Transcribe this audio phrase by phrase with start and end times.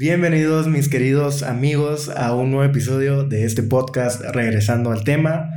[0.00, 5.50] Bienvenidos mis queridos amigos a un nuevo episodio de este podcast Regresando al tema.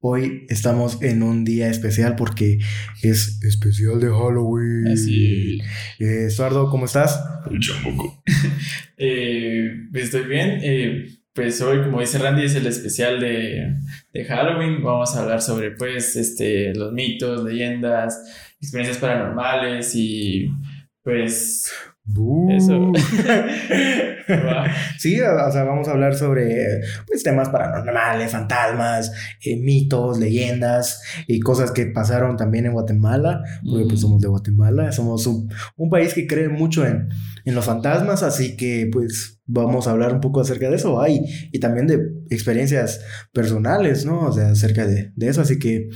[0.00, 2.58] Hoy estamos en un día especial porque
[3.04, 4.88] es especial de Halloween.
[4.88, 5.60] Así.
[6.00, 6.26] Eh,
[6.72, 7.24] ¿cómo estás?
[8.96, 10.58] eh, estoy bien.
[10.60, 13.76] Eh, pues hoy, como dice Randy, es el especial de,
[14.12, 14.82] de, Halloween.
[14.82, 20.50] Vamos a hablar sobre, pues, este, los mitos, leyendas, experiencias paranormales y,
[21.04, 21.70] pues,
[22.50, 22.92] eso.
[24.98, 31.40] sí, o sea, vamos a hablar sobre pues, temas paranormales, fantasmas, eh, mitos, leyendas y
[31.40, 36.12] cosas que pasaron también en Guatemala, porque pues somos de Guatemala, somos un, un país
[36.12, 37.08] que cree mucho en,
[37.44, 41.20] en, los fantasmas, así que pues vamos a hablar un poco acerca de eso ay,
[41.52, 41.98] y también de
[42.30, 44.20] experiencias personales, ¿no?
[44.20, 45.88] O sea, acerca de, de eso, así que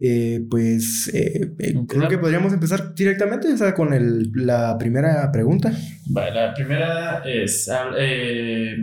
[0.00, 1.52] eh, pues eh,
[1.86, 5.72] creo que podríamos empezar directamente o sea, con el, la primera pregunta.
[6.06, 8.76] Vale, la primera es eh,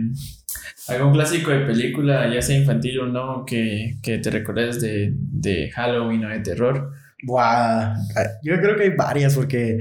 [0.88, 5.70] algún clásico de película, ya sea infantil o no, que, que te recuerdes de, de
[5.70, 6.92] Halloween o de terror.
[7.22, 7.94] Buah,
[8.42, 9.80] yo creo que hay varias porque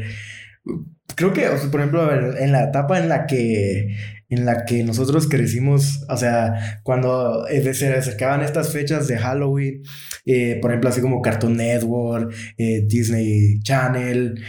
[1.16, 3.96] creo que, por ejemplo, en la etapa en la que
[4.30, 9.84] en la que nosotros crecimos, o sea, cuando eh, se acercaban estas fechas de Halloween,
[10.26, 14.42] eh, por ejemplo, así como Cartoon Network, eh, Disney Channel,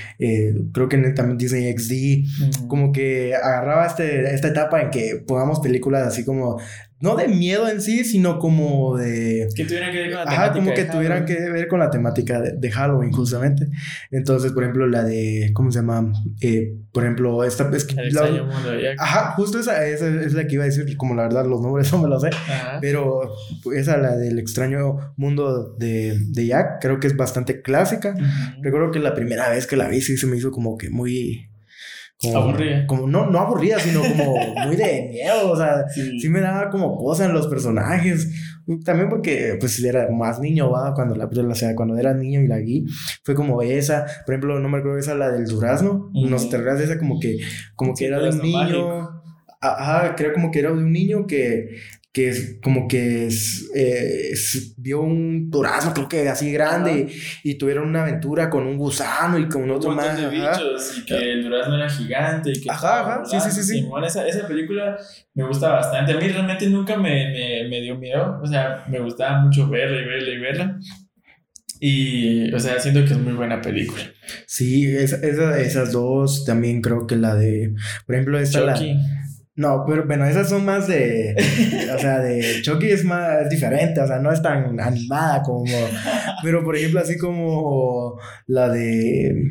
[0.72, 6.06] creo que también Disney XD, como que agarraba este, esta etapa en que pongamos películas
[6.06, 6.59] así como
[6.98, 9.48] no de miedo en sí, sino como de...
[9.55, 10.44] Que tuvieran que ver con la temática.
[10.44, 13.69] Ajá, como que tuvieran que ver con la temática de, Halloween, justamente.
[14.11, 16.11] Entonces, por ejemplo, la de, ¿cómo se llama?
[16.41, 17.70] Eh, por ejemplo, esta...
[17.77, 18.97] Es que, El la, mundo de Jack.
[18.98, 21.92] Ajá, justo esa, esa, es la que iba a decir, como la verdad los nombres
[21.92, 22.78] no me los sé, ajá.
[22.80, 23.31] pero
[23.75, 28.14] esa, la del extraño mundo de, de Jack, creo que es bastante clásica.
[28.62, 31.50] Recuerdo que la primera vez que la vi sí se me hizo como que muy
[32.20, 32.86] como, aburrida.
[32.86, 34.36] Como, no, no aburrida, sino como
[34.67, 35.50] muy de miedo.
[35.50, 36.28] O sea, sí.
[36.28, 38.28] me daba como cosa en los personajes.
[38.84, 40.94] También porque, pues, era más niño, ¿va?
[40.94, 42.87] Cuando la o sea, cuando era niño y la vi,
[43.22, 44.06] fue como esa.
[44.25, 46.10] Por ejemplo, no me acuerdo esa, la del durazno.
[46.15, 47.38] No sé, te de esa como que,
[47.75, 49.10] como que era de un niño.
[49.60, 51.76] Ajá, creo como que era de un niño que
[52.16, 54.32] que es como que es, eh,
[54.78, 57.09] vio un durazno, creo que así grande,
[57.44, 60.19] y tuvieron una aventura con un gusano y con otro un más.
[60.19, 62.53] de bichos, y que el durazno era gigante.
[62.55, 63.62] Y que ajá, ajá, sí, sí, sí.
[63.65, 63.88] sí.
[64.03, 64.97] esa, esa, película
[65.34, 66.15] me gusta bastante.
[66.15, 70.00] A mí realmente nunca me, me, me, dio miedo, o sea, me gustaba mucho verla
[70.00, 70.78] y verla y verla.
[71.81, 74.05] Y, o sea, siento que es muy buena película.
[74.47, 77.75] Sí, esa, esa, esas dos, también creo que la de,
[78.06, 78.94] por ejemplo, esta Chucky.
[78.94, 79.25] la...
[79.56, 81.34] No, pero bueno, esas son más de.
[81.94, 85.65] o sea, de Chucky es más diferente, o sea, no es tan animada como.
[86.43, 89.50] Pero por ejemplo, así como la de.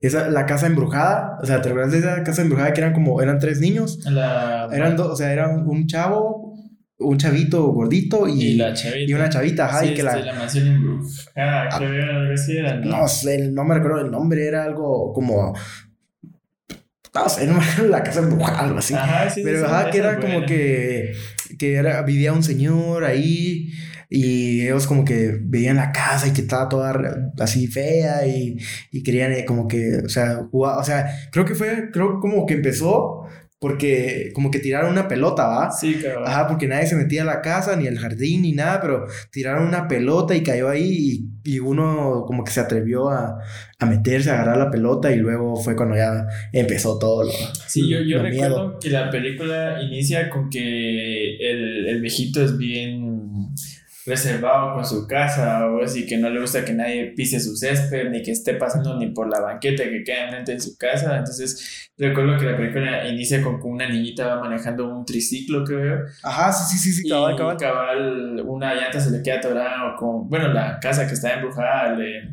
[0.00, 3.20] Esa, la casa embrujada, o sea, ¿te acuerdas de esa casa embrujada que eran como,
[3.22, 3.98] eran tres niños?
[4.04, 4.68] La...
[4.72, 6.54] Eran dos, o sea, era un chavo,
[6.98, 9.10] un chavito gordito y, y, la chavita.
[9.10, 10.32] y una chavita, ajá, sí, y que este, la...
[10.32, 12.98] la mansión embrujada, ah, creo que sí era, ¿no?
[12.98, 15.54] No sé, no me recuerdo el nombre, era algo como
[17.24, 18.94] me acuerdo la casa embrujada, algo así.
[18.94, 20.46] Ajá, sí, Pero sí, ajá, que era es como buena.
[20.46, 21.12] que,
[21.58, 23.72] que era, vivía un señor ahí
[24.08, 26.94] y ellos como que veían la casa y que estaba toda
[27.40, 28.56] así fea y,
[28.92, 32.46] y querían eh, como que, o sea, jugar, o sea, creo que fue, creo como
[32.46, 33.24] que empezó
[33.66, 35.72] porque como que tiraron una pelota, ¿va?
[35.72, 36.22] Sí, cabrón.
[36.24, 39.66] Ajá, porque nadie se metía a la casa, ni al jardín, ni nada, pero tiraron
[39.66, 43.38] una pelota y cayó ahí y, y uno como que se atrevió a,
[43.80, 47.32] a meterse, a agarrar la pelota y luego fue cuando ya empezó todo lo...
[47.66, 48.78] Sí, yo, yo lo recuerdo miedo.
[48.78, 52.95] que la película inicia con que el, el viejito es bien
[54.06, 58.08] reservado con su casa o así que no le gusta que nadie pise su césped
[58.10, 61.90] ni que esté pasando ni por la banqueta que queda enfrente de su casa entonces
[61.98, 66.52] recuerdo que la película inicia con que una niñita va manejando un triciclo creo Ajá,
[66.52, 67.56] sí, sí, sí, sí, cabal, y cabal.
[67.56, 71.94] cabal, una llanta se le queda atorada o con bueno la casa que está embrujada
[71.94, 72.30] le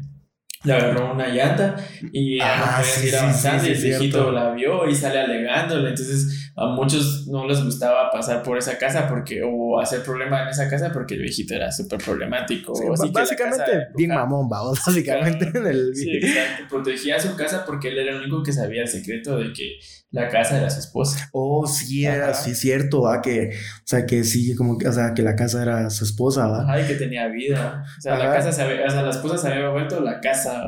[0.66, 1.76] le agarró una llanta
[2.14, 4.88] y Ah, no podía sí, seguir sí, avanzando sí, y el sí, viejito la vio
[4.88, 5.90] y sale alegándole.
[5.90, 10.50] Entonces a muchos no les gustaba pasar por esa casa porque o hacer problema en
[10.50, 12.76] esa casa porque el viejito era súper problemático.
[12.76, 15.96] Sí, o así que la básicamente, bien mamón, vamos, básicamente en el...
[15.96, 16.66] Sí, exacto.
[16.70, 19.80] Protegía su casa porque él era el único que sabía el secreto de que
[20.14, 21.28] la casa era su esposa.
[21.34, 22.34] Oh, sí, era, Ajá.
[22.36, 25.36] sí, es cierto, va, que, o sea, que sí, como que, o sea, que la
[25.36, 26.62] casa era su esposa, va.
[26.62, 27.84] Ajá, y que tenía vida.
[27.98, 30.64] O sea, la casa se había, o sea, la esposa se había vuelto la casa.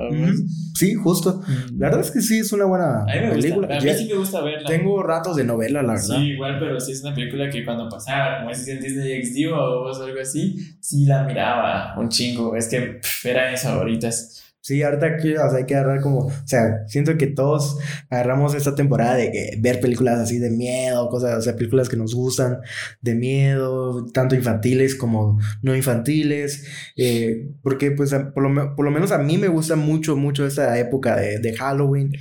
[0.73, 1.41] Sí, justo.
[1.77, 3.67] La verdad es que sí, es una buena A mí me película.
[3.67, 3.89] gusta.
[3.89, 4.67] A mí sí me gusta verla.
[4.67, 6.17] Tengo ratos de novela, la verdad.
[6.17, 9.53] Sí, igual, pero sí es una película que cuando pasaba, como decís en Disney XD
[9.53, 12.55] o algo así, sí la miraba un chingo.
[12.55, 14.41] Es que pff, eran mis favoritas.
[14.65, 17.77] Sí, ahorita que, o sea, hay que agarrar como, o sea, siento que todos
[18.09, 21.97] agarramos esta temporada de que ver películas así de miedo, cosas, o sea, películas que
[21.97, 22.61] nos gustan
[22.99, 26.65] de miedo, tanto infantiles como no infantiles,
[26.97, 30.79] eh, porque pues por lo, por lo, menos a mí me gusta mucho, mucho esta
[30.79, 32.13] época de, de Halloween.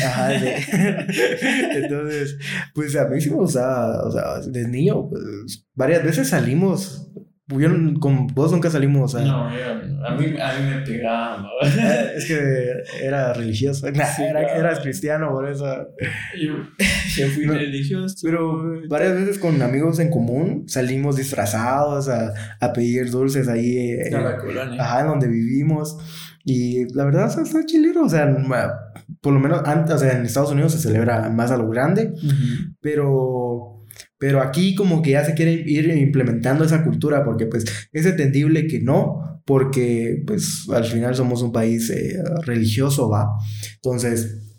[0.00, 0.32] Ajá,
[1.74, 2.38] entonces,
[2.72, 7.10] pues a mí sí me gustaba, o sea, de niño, pues, varias veces salimos
[8.00, 11.46] con vos nunca salimos No, a, mí, a mí me pegaba.
[11.64, 13.86] Eh, es que era religioso.
[14.18, 15.66] era, eras cristiano, por eso.
[16.40, 16.54] Yo,
[17.34, 18.14] fui religioso.
[18.22, 23.90] Pero varias veces con amigos en común salimos disfrazados a, a pedir dulces ahí.
[23.90, 24.82] Eh, la colonia.
[24.82, 25.98] Ajá, en donde vivimos.
[26.46, 28.28] Y la verdad está chilero, o sea,
[29.22, 32.12] por lo menos antes, o sea, en Estados Unidos se celebra más a lo grande,
[32.82, 33.73] pero
[34.24, 38.66] pero aquí como que ya se quiere ir implementando esa cultura porque pues es entendible
[38.66, 42.16] que no, porque pues al final somos un país eh,
[42.46, 43.28] religioso, ¿va?
[43.74, 44.53] Entonces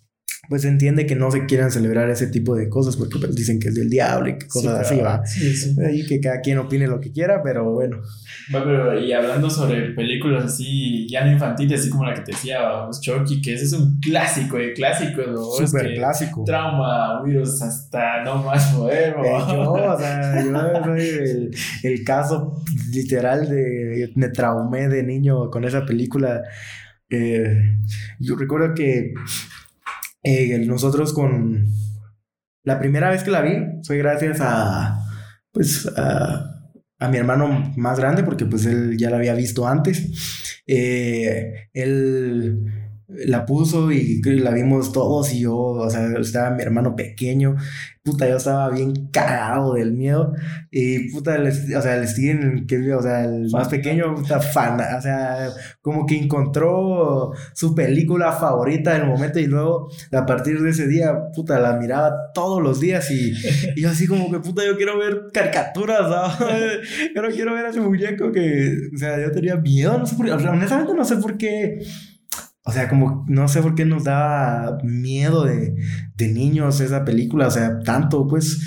[0.50, 3.60] pues se entiende que no se quieran celebrar ese tipo de cosas porque pues, dicen
[3.60, 5.26] que es del diablo y cosas así, va.
[5.26, 5.76] Sí, sí.
[5.86, 8.02] Ahí que cada quien opine lo que quiera, pero bueno.
[8.52, 12.60] pero y hablando sobre películas así, ya no infantiles, así como la que te decía,
[13.00, 15.68] Chucky, que ese es un clásico de clásicos, ¿no?
[15.68, 16.44] Súper clásico.
[16.46, 20.52] Trauma, virus, hasta no más poder, eh, yo, o sea, yo
[20.84, 22.62] soy el, el caso
[22.92, 26.44] literal de me traumé de niño con esa película.
[27.10, 27.78] Eh,
[28.20, 29.14] yo recuerdo que
[30.26, 31.66] eh, nosotros con...
[32.64, 33.56] La primera vez que la vi
[33.86, 35.00] fue gracias a...
[35.52, 36.56] Pues a,
[37.00, 40.62] a mi hermano más grande, porque pues él ya la había visto antes.
[40.68, 42.66] Eh, él
[43.08, 47.56] la puso y la vimos todos y yo, o sea, estaba mi hermano pequeño,
[48.06, 50.32] puta, yo estaba bien cagado del miedo
[50.70, 55.02] y puta, o sea, el Steven, que, o sea, el más pequeño, puta, fan, o
[55.02, 55.50] sea,
[55.82, 61.16] como que encontró su película favorita del momento y luego a partir de ese día,
[61.34, 63.34] puta, la miraba todos los días y,
[63.76, 66.08] y yo así como que, puta, yo quiero ver caricaturas,
[66.38, 66.88] ¿sabes?
[67.16, 70.16] Yo no quiero ver a ese muñeco que, o sea, yo tenía miedo, no sé
[70.16, 71.80] por qué, honestamente no sé por qué
[72.66, 75.76] o sea, como no sé por qué nos da miedo de,
[76.16, 78.60] de niños esa película, o sea, tanto, pues,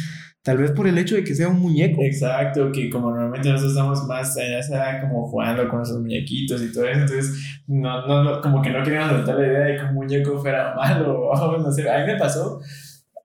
[0.42, 2.00] tal vez por el hecho de que sea un muñeco.
[2.02, 6.72] Exacto, que como normalmente nosotros estamos más en esa como jugando con esos muñequitos y
[6.72, 9.94] todo eso, entonces, no, no, como que no queríamos aceptar la idea de que un
[9.94, 12.60] muñeco fuera malo, no sé, a mí me pasó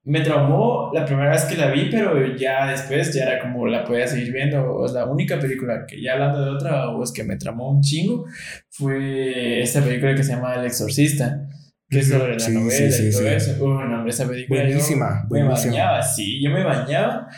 [0.05, 3.85] me traumó la primera vez que la vi, pero ya después ya era como la
[3.85, 4.75] podía seguir viendo.
[4.75, 7.81] O la única película que ya hablando de otra, o es que me tramó un
[7.81, 8.25] chingo,
[8.69, 11.47] fue esta película que se llama El Exorcista.
[11.89, 13.63] Que es sobre la novela y todo eso.
[13.63, 14.63] Uy, no, esa película.
[14.63, 15.71] Buenísima, buenísima.
[15.71, 17.29] Me bañaba, sí, yo me bañaba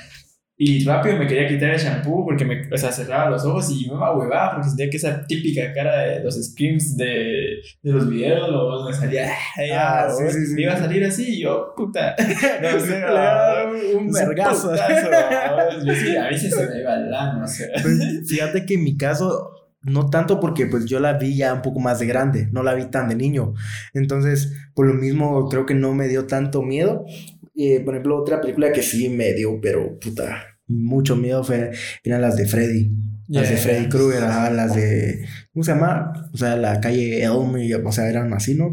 [0.58, 3.90] y rápido me quería quitar el shampoo porque me o sea, cerraba los ojos y
[3.90, 8.86] me huevaba porque sentía que esa típica cara de los screams de, de los videos
[8.86, 9.32] me salía.
[9.74, 10.62] Ah, sí, sí, sí.
[10.62, 12.16] iba a salir así y yo, puta.
[12.62, 13.04] No sé,
[13.98, 14.74] un vergazo.
[15.86, 17.44] Yo sí, a veces se me iba el lano.
[17.44, 17.68] O sea.
[17.82, 19.52] Pues, fíjate que en mi caso.
[19.88, 22.74] No tanto porque pues yo la vi ya un poco más de grande, no la
[22.74, 23.54] vi tan de niño.
[23.94, 27.06] Entonces, por lo mismo creo que no me dio tanto miedo,
[27.56, 31.72] eh, por ejemplo, otra película que sí me dio, pero puta, mucho miedo fue,
[32.04, 32.92] eran las de Freddy.
[33.28, 35.26] Las de Freddy Krueger, las de.
[35.52, 36.30] ¿Cómo se llama?
[36.32, 38.72] O sea, la calle Elm, o sea, eran así, ¿no?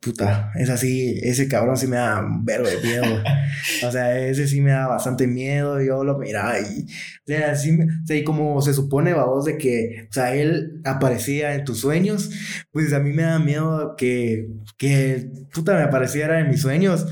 [0.00, 3.04] Puta, es así, ese cabrón sí me da un verbo de miedo.
[3.84, 5.82] o sea, ese sí me da bastante miedo.
[5.82, 6.84] Yo lo miraba y.
[6.84, 10.80] O sea, así, o sea, y como se supone, vos, de que, o sea, él
[10.84, 12.30] aparecía en tus sueños,
[12.70, 14.46] pues a mí me da miedo que,
[14.76, 17.06] que, puta, me apareciera en mis sueños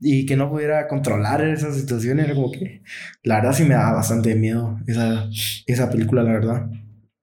[0.00, 2.26] y que no pudiera controlar esas situaciones.
[2.26, 2.82] Era como que,
[3.22, 5.28] la verdad, sí me daba bastante miedo esa,
[5.66, 6.66] esa película, la verdad.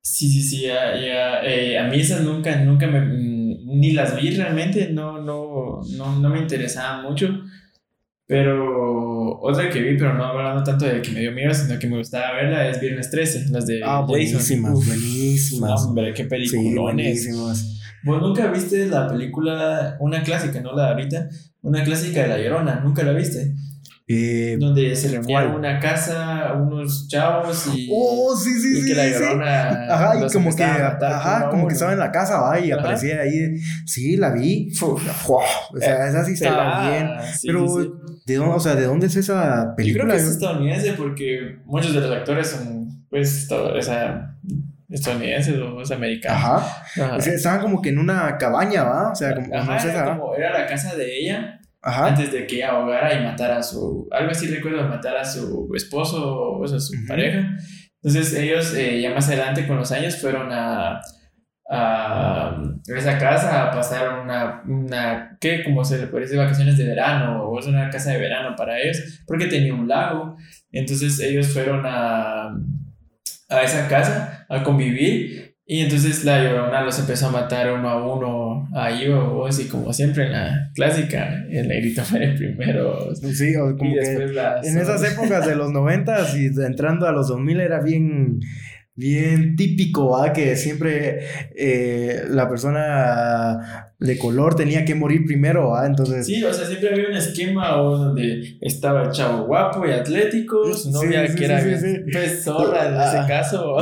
[0.02, 4.90] Sí, sí, sí, eh, a mí esas nunca, nunca me, mm, ni las vi realmente,
[4.90, 7.30] no, no, no, no me interesaban mucho.
[8.26, 11.88] Pero otra que vi, pero no hablando tanto de que me dio miedo, sino que
[11.88, 15.86] me gustaba verla, es Viernes 13, las de Ah, buenísimas, buenísimas.
[15.86, 17.30] Hombre, qué peliculones.
[18.04, 21.30] ¿Vos nunca viste la película, una clásica, no la de ahorita,
[21.64, 23.56] una clásica de La Llorona, ¿nunca la viste?
[24.06, 28.96] Eh, donde se reunían en una casa unos chavos y, oh, sí, sí, y que
[28.96, 32.72] la llorona ajá y como que ajá como que estaba en la casa va y
[32.72, 35.00] aparecía ahí sí la vi o
[35.80, 37.10] sea esa sí estaba bien
[37.46, 37.66] pero
[38.26, 41.60] de dónde o sea de dónde es esa película yo creo que es estadounidense porque
[41.64, 44.36] muchos de los actores son pues todo, esa
[44.94, 46.64] estadounidenses o americanos.
[46.98, 47.18] Ajá.
[47.18, 49.12] estaban como que en una cabaña, ¿va?
[49.12, 51.60] O sea, como, no sé, era, como, era la casa de ella.
[51.82, 52.08] Ajá.
[52.08, 54.08] Antes de que ella ahogara y matara a su.
[54.12, 57.58] Algo así recuerdo, matar a su esposo o a su pareja.
[58.02, 61.02] Entonces ellos, eh, ya más adelante con los años, fueron a,
[61.70, 65.64] a esa casa a pasar una, una, ¿qué?
[65.64, 69.24] Como se le parece vacaciones de verano, o es una casa de verano para ellos,
[69.26, 70.38] porque tenía un lago.
[70.72, 72.56] Entonces ellos fueron a,
[73.54, 78.06] a esa casa a convivir y entonces la llorona los empezó a matar uno a
[78.06, 83.16] uno ahí o así como siempre en la clásica, el negrito fue primero.
[83.16, 84.14] Sí, o como que
[84.64, 88.42] en esas épocas de los noventas y entrando a los 2000 era bien
[88.96, 90.34] bien típico, ¿ah?
[90.34, 95.86] que siempre eh, la persona de color tenía que morir primero, ¿ah?
[95.86, 96.26] entonces...
[96.26, 100.92] Sí, o sea, siempre había un esquema donde estaba el chavo guapo y atlético, su
[100.92, 101.62] novia que era
[102.12, 103.78] pues, zorra en ese caso.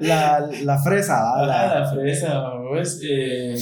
[0.00, 1.46] la, la fresa, ¿ah?
[1.46, 3.54] La, la fresa, pues, eh,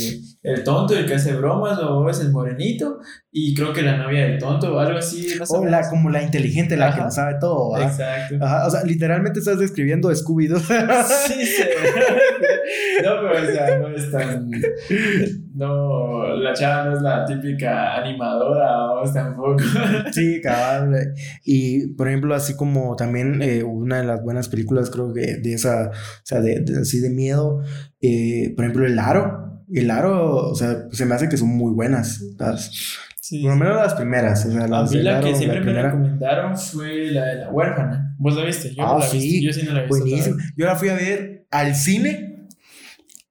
[0.44, 3.00] el tonto, el que hace bromas, o es el morenito,
[3.32, 5.26] y creo que la novia del tonto o algo así.
[5.48, 7.78] o la, como la inteligente, la que lo sabe todo.
[7.78, 8.36] Exacto.
[8.66, 10.58] o sea, literalmente estás describiendo Scooby-Doo.
[11.26, 11.62] sí, sí.
[13.02, 14.50] No, pero o sea, no es tan.
[15.54, 19.62] No, la chava no es la típica animadora, o tampoco.
[20.12, 21.14] Sí, cabal.
[21.42, 25.54] Y por ejemplo, así como también eh, una de las buenas películas, creo que de
[25.54, 27.62] esa, o sea, de, así de miedo,
[28.02, 31.72] eh, por ejemplo, El Aro el aro, o sea, se me hace que son muy
[31.72, 32.22] buenas.
[32.38, 32.98] Las,
[33.30, 34.44] por lo menos las primeras.
[34.46, 38.14] O sea, las a mí la que siempre me recomendaron fue la de la huérfana.
[38.18, 38.74] ¿Vos la viste?
[38.74, 39.42] Yo ah, la sí.
[39.42, 39.88] Yo sí no la vi.
[39.88, 40.36] Buenísimo.
[40.56, 42.30] Yo la fui a ver al cine.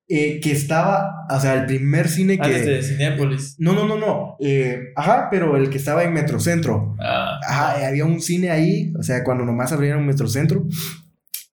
[0.10, 2.44] Eh, que estaba, o sea, el primer cine que.
[2.44, 3.56] Antes de Cinepolis.
[3.58, 4.36] No, no, no, no.
[4.42, 6.96] Eh, ajá, pero el que estaba en Metrocentro.
[7.00, 7.40] Ah.
[7.48, 10.68] Ajá, había un cine ahí, o sea, cuando nomás abrieron Metrocentro.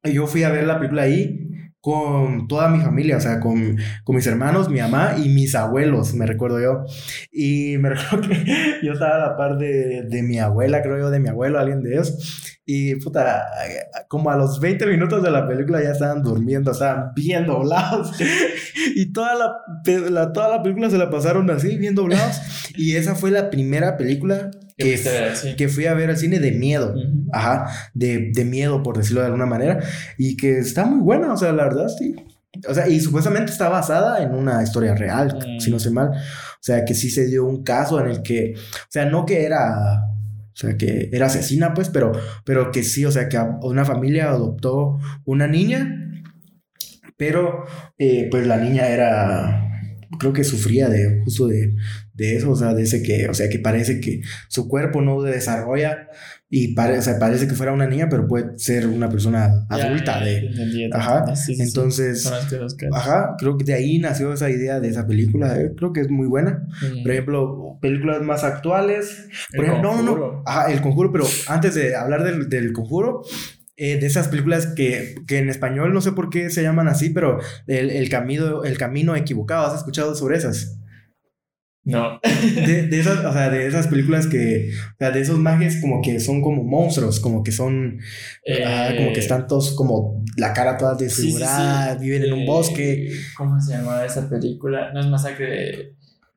[0.02, 1.49] Y yo fui a ver la película ahí
[1.80, 6.12] con toda mi familia, o sea, con, con, mis hermanos, mi mamá y mis abuelos,
[6.14, 6.84] me recuerdo yo.
[7.32, 11.10] Y me recuerdo que yo estaba a la par de, de mi abuela, creo yo,
[11.10, 12.58] de mi abuelo, alguien de ellos.
[12.72, 13.46] Y puta,
[14.06, 18.12] como a los 20 minutos de la película ya estaban durmiendo, estaban bien doblados.
[18.94, 22.40] y toda la, toda la película se la pasaron así, bien doblados.
[22.76, 26.94] y esa fue la primera película que, que fui a ver al cine de miedo.
[27.32, 29.80] Ajá, de, de, miedo, por decirlo de alguna manera.
[30.18, 32.16] Y que está muy buena, o sea, la verdad, sí.
[32.68, 36.08] O sea, y supuestamente está basada en una historia real, si no sé mal.
[36.10, 39.44] O sea, que sí se dio un caso en el que, o sea, no que
[39.44, 40.10] era
[40.52, 42.12] o sea, que era asesina, pues, pero,
[42.44, 45.96] pero que sí, o sea, que una familia adoptó una niña,
[47.16, 47.64] pero
[47.96, 49.70] eh, pues la niña era,
[50.18, 51.74] creo que sufría de justo de,
[52.20, 55.22] de eso, o sea, de ese que, o sea, que parece que su cuerpo no
[55.22, 56.08] desarrolla
[56.50, 60.90] y parece, parece que fuera una niña, pero puede ser una persona adulta de...
[60.92, 61.24] ajá.
[61.48, 62.30] Entonces,
[62.92, 65.58] ajá, creo que de ahí nació esa idea de esa película.
[65.58, 66.66] Eh, creo que es muy buena.
[67.02, 69.28] Por ejemplo, películas más actuales.
[69.56, 73.22] Por ejemplo, no, no, ajá, El Conjuro, pero antes de hablar del, del Conjuro,
[73.78, 77.08] eh, de esas películas que, que, en español no sé por qué se llaman así,
[77.08, 79.64] pero el, el, camino, el camino equivocado.
[79.64, 80.79] ¿Has escuchado sobre esas?
[81.84, 82.20] No.
[82.66, 86.02] De, de, esas, o sea, de esas películas que, o sea, de esos mages como
[86.02, 87.98] que son como monstruos, como que son,
[88.64, 93.06] ah, como que eh, están todos como la cara toda desfigurada, viven en un bosque.
[93.06, 94.92] Eh, ¿Cómo se llama esa película?
[94.92, 95.96] No es masacre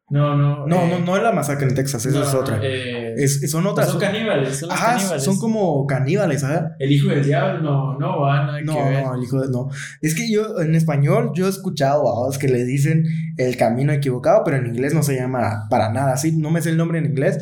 [0.10, 0.68] no, no.
[0.68, 2.60] No, eh, no, no es la masacre en Texas, esa es otra.
[2.62, 3.90] Eh, es, son otras.
[3.90, 5.24] Son caníbales, son ajá, caníbales.
[5.24, 6.76] Son como caníbales, ¿ah?
[6.78, 9.70] El hijo del diablo, no, no, va, no, no, no, el hijo de, no.
[10.02, 13.06] Es que yo, en español, yo he escuchado a vos que le dicen
[13.38, 16.34] el camino equivocado, pero en inglés no se llama para nada así.
[16.34, 17.40] No me sé el nombre en inglés,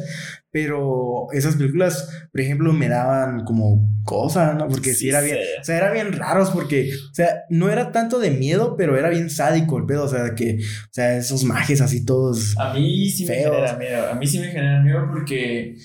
[0.52, 4.68] pero esas películas, por ejemplo, me daban como cosas, ¿no?
[4.68, 8.20] Porque sí, era bien, o sea, era bien raros porque, o sea, no era tanto
[8.20, 11.82] de miedo, pero era bien sádico el pedo, o sea, que, o sea, esos mages
[11.82, 12.58] así todos.
[12.58, 15.76] A mí sí me genera miedo, a mí sí me genera miedo porque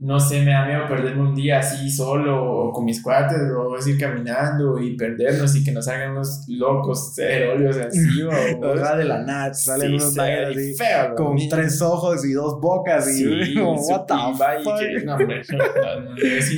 [0.00, 3.76] no sé, me da miedo perderme un día así solo o con mis cuates o
[3.88, 9.04] ir caminando y perdernos y que nos hagan unos locos ceroles así o, o de
[9.04, 14.06] la nada salen unos así feo, con tres ojos y dos bocas y sí, what
[14.06, 14.14] the
[14.62, 15.42] fuck que, no, hombre,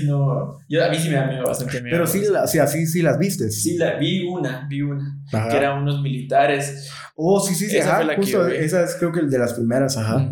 [0.05, 1.95] no, yo, a mí sí me da miedo bastante miedo.
[1.95, 5.57] Pero sí, la, sí así sí las viste sí la vi una vi una que
[5.57, 6.91] eran unos militares.
[7.17, 9.97] Oh sí sí sí esa ajá, justo esa es creo que el de las primeras
[9.97, 10.29] ajá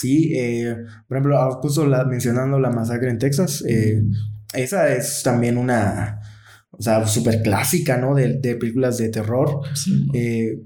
[0.00, 0.76] Sí, eh,
[1.06, 4.02] por ejemplo, ah, justo la, mencionando la masacre en Texas, eh,
[4.54, 6.20] esa es también una,
[6.70, 8.14] o sea, súper clásica, ¿no?
[8.14, 9.60] De, de, películas de terror.
[10.14, 10.58] Eh,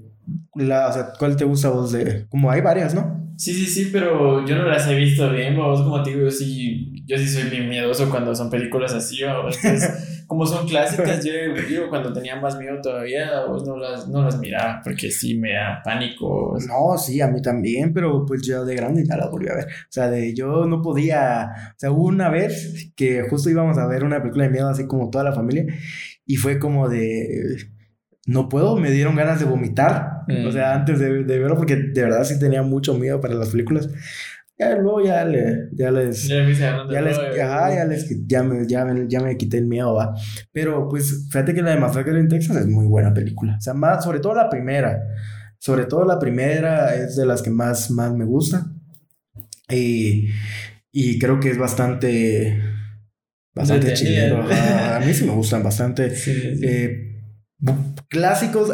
[0.55, 2.27] la, o sea, ¿cuál te gusta vos de...?
[2.29, 3.33] Como hay varias, ¿no?
[3.37, 6.31] Sí, sí, sí, pero yo no las he visto bien, vos como te digo, yo
[6.31, 9.49] sí, yo sí soy bien miedoso cuando son películas así, o
[10.27, 11.31] como son clásicas, yo
[11.69, 15.53] digo, cuando tenía más miedo todavía, vos no las, no las miraba, porque sí me
[15.53, 16.57] da pánico.
[16.67, 19.65] No, sí, a mí también, pero pues yo de grande ya las volví a ver.
[19.65, 23.87] O sea, de yo no podía, o sea, hubo una vez que justo íbamos a
[23.87, 25.65] ver una película de miedo así como toda la familia,
[26.25, 27.57] y fue como de,
[28.25, 32.01] no puedo, me dieron ganas de vomitar O sea, antes de, de, verlo, porque de
[32.01, 33.89] verdad sí tenía mucho miedo para las películas.
[34.57, 36.27] Ya luego ya, le, ya les.
[36.27, 37.17] Ya, les.
[37.41, 38.25] Ajá, ya les.
[38.25, 40.15] Ya me, ya, me, ya me quité el miedo, va.
[40.53, 43.55] Pero pues, fíjate que la de Masacre en Texas es muy buena película.
[43.57, 45.01] O sea, más, sobre todo la primera.
[45.59, 48.65] Sobre todo la primera es de las que más, más me gusta.
[49.69, 50.29] Y,
[50.91, 52.61] y creo que es bastante.
[53.53, 54.41] Bastante chido.
[54.51, 56.13] A mí sí me gustan bastante.
[56.27, 57.21] Eh,
[58.07, 58.71] clásicos,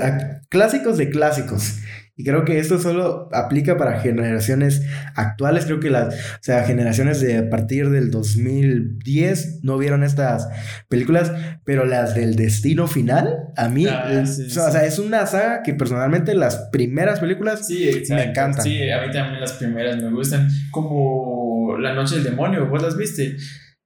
[0.49, 1.79] clásicos de clásicos.
[2.15, 4.83] Y creo que esto solo aplica para generaciones
[5.15, 5.65] actuales.
[5.65, 10.47] Creo que las, o sea, generaciones de a partir del 2010 no vieron estas
[10.87, 11.31] películas,
[11.63, 16.35] pero las del Destino Final, a mí, ah, o sea, es una saga que personalmente
[16.35, 17.67] las primeras películas
[18.09, 18.63] me encantan.
[18.63, 20.49] Sí, a mí también las primeras me gustan.
[20.71, 23.37] Como La Noche del Demonio, ¿vos las viste?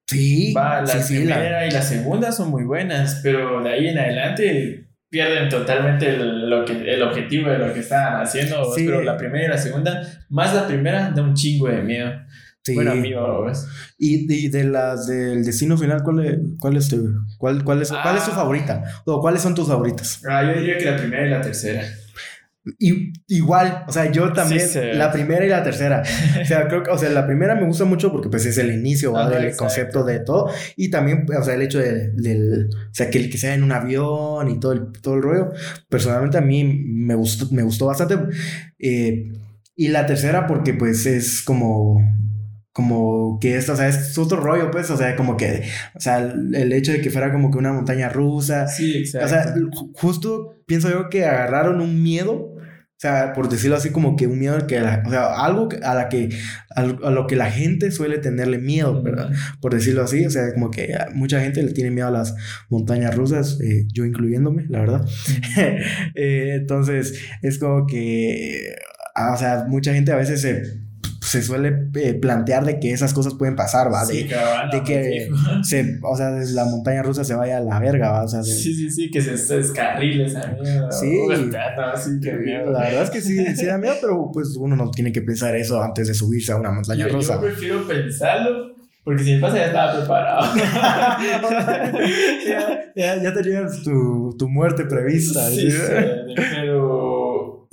[0.08, 4.85] Sí, Va, la primera y la segunda son muy buenas, pero de ahí en adelante
[5.16, 8.70] pierden totalmente el, lo que, el objetivo de lo que estaban haciendo.
[8.76, 12.12] Pero la primera y la segunda, más la primera, da un chingo de miedo.
[12.74, 13.46] Bueno, amigo,
[13.98, 18.18] ¿Y, de las del destino final, cuál es, cuál es, tu, cuál, cuál es, cuál
[18.18, 18.36] es tu ah.
[18.36, 18.84] favorita?
[19.06, 20.22] ¿O cuáles son tus favoritas?
[20.28, 21.84] Ah, yo diría que la primera y la tercera.
[22.80, 24.68] Y, igual, o sea, yo también,
[24.98, 26.04] la primera y la tercera.
[26.42, 28.72] O sea, creo que, o sea, la primera me gusta mucho porque pues es el
[28.72, 30.50] inicio del concepto de todo.
[30.76, 33.72] Y también, o sea, el hecho de, del, o sea, que, que sea en un
[33.72, 35.52] avión y todo el, todo el rollo.
[35.90, 38.18] Personalmente a mí me gustó, me gustó bastante.
[38.80, 39.32] Eh,
[39.76, 42.02] y la tercera porque pues es como
[42.76, 45.64] como que esto, o sea, es otro rollo, pues, o sea, como que,
[45.96, 48.68] o sea, el hecho de que fuera como que una montaña rusa.
[48.68, 49.26] Sí, exacto.
[49.26, 49.56] O sea,
[49.94, 52.55] justo pienso yo que agarraron un miedo,
[52.98, 55.94] o sea, por decirlo así, como que un miedo al que, o sea, algo a
[55.94, 56.30] la que,
[56.70, 59.32] a lo que la gente suele tenerle miedo, ¿verdad?
[59.60, 62.36] Por decirlo así, o sea, como que mucha gente le tiene miedo a las
[62.70, 65.06] montañas rusas, eh, yo incluyéndome, la verdad.
[66.16, 68.76] Eh, entonces, es como que,
[69.14, 70.85] ah, o sea, mucha gente a veces se
[71.36, 74.06] se suele eh, plantear de que esas cosas pueden pasar, ¿va?
[74.06, 75.30] De, de que
[75.64, 78.24] se, o sea, la montaña rusa se vaya a la verga, ¿va?
[78.24, 80.92] O sea, sí, sí, sí, que se, se descarrile esa mierda.
[80.92, 81.20] Sí,
[81.52, 85.56] la verdad es que sí, sí da miedo, pero pues uno no tiene que pensar
[85.56, 87.36] eso antes de subirse a una montaña rusa.
[87.36, 90.56] Yo prefiero pensarlo porque si me pasa ya estaba preparado.
[92.96, 95.48] ya, ya, tenías tu, tu muerte prevista.
[95.48, 96.26] Sí, sí, pero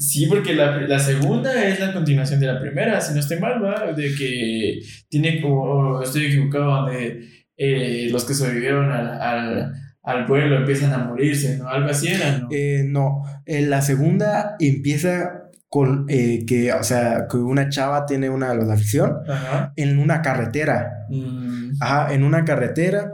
[0.03, 3.63] Sí, porque la, la, segunda es la continuación de la primera, si no estoy mal,
[3.63, 3.93] ¿va?
[3.93, 10.57] De que tiene como, estoy equivocado, donde eh, los que sobrevivieron al, al, al, vuelo
[10.57, 11.69] empiezan a morirse, ¿no?
[11.69, 12.49] Algo así era, ¿no?
[12.51, 18.29] Eh, no, en la segunda empieza con eh, que, o sea, que una chava tiene
[18.29, 19.19] una afición
[19.77, 21.07] en una carretera.
[21.11, 21.75] Mm.
[21.81, 23.13] Ajá, en una carretera.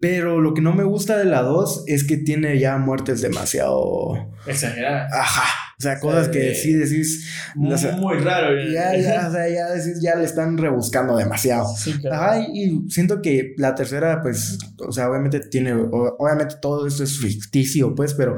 [0.00, 4.32] Pero lo que no me gusta de la 2 es que tiene ya muertes demasiado...
[4.48, 5.12] Exageradas.
[5.12, 5.71] Ajá.
[5.82, 7.28] O sea, cosas que sí decís.
[7.56, 8.54] muy raro.
[8.70, 11.66] Ya, ya, o sea, ya decís, ya le están rebuscando demasiado.
[11.76, 17.02] Sí, Ajá, y, siento que la tercera, pues, o sea, obviamente tiene, obviamente todo esto
[17.02, 18.36] es ficticio, pues, pero,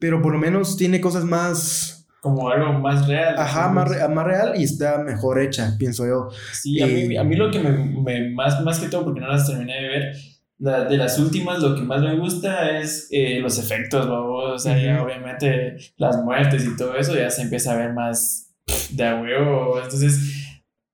[0.00, 3.36] pero por lo menos tiene cosas más como algo más real.
[3.38, 6.30] Ajá, más, más, real y está mejor hecha, pienso yo.
[6.52, 9.28] Sí, a, mí, a mí lo que me, me, más, más que todo, porque no
[9.28, 10.16] las terminé de ver,
[10.58, 15.76] de las últimas, lo que más me gusta es eh, los efectos, O sea, obviamente
[15.96, 18.54] las muertes y todo eso ya se empieza a ver más
[18.90, 19.80] de a huevo.
[19.82, 20.42] Entonces,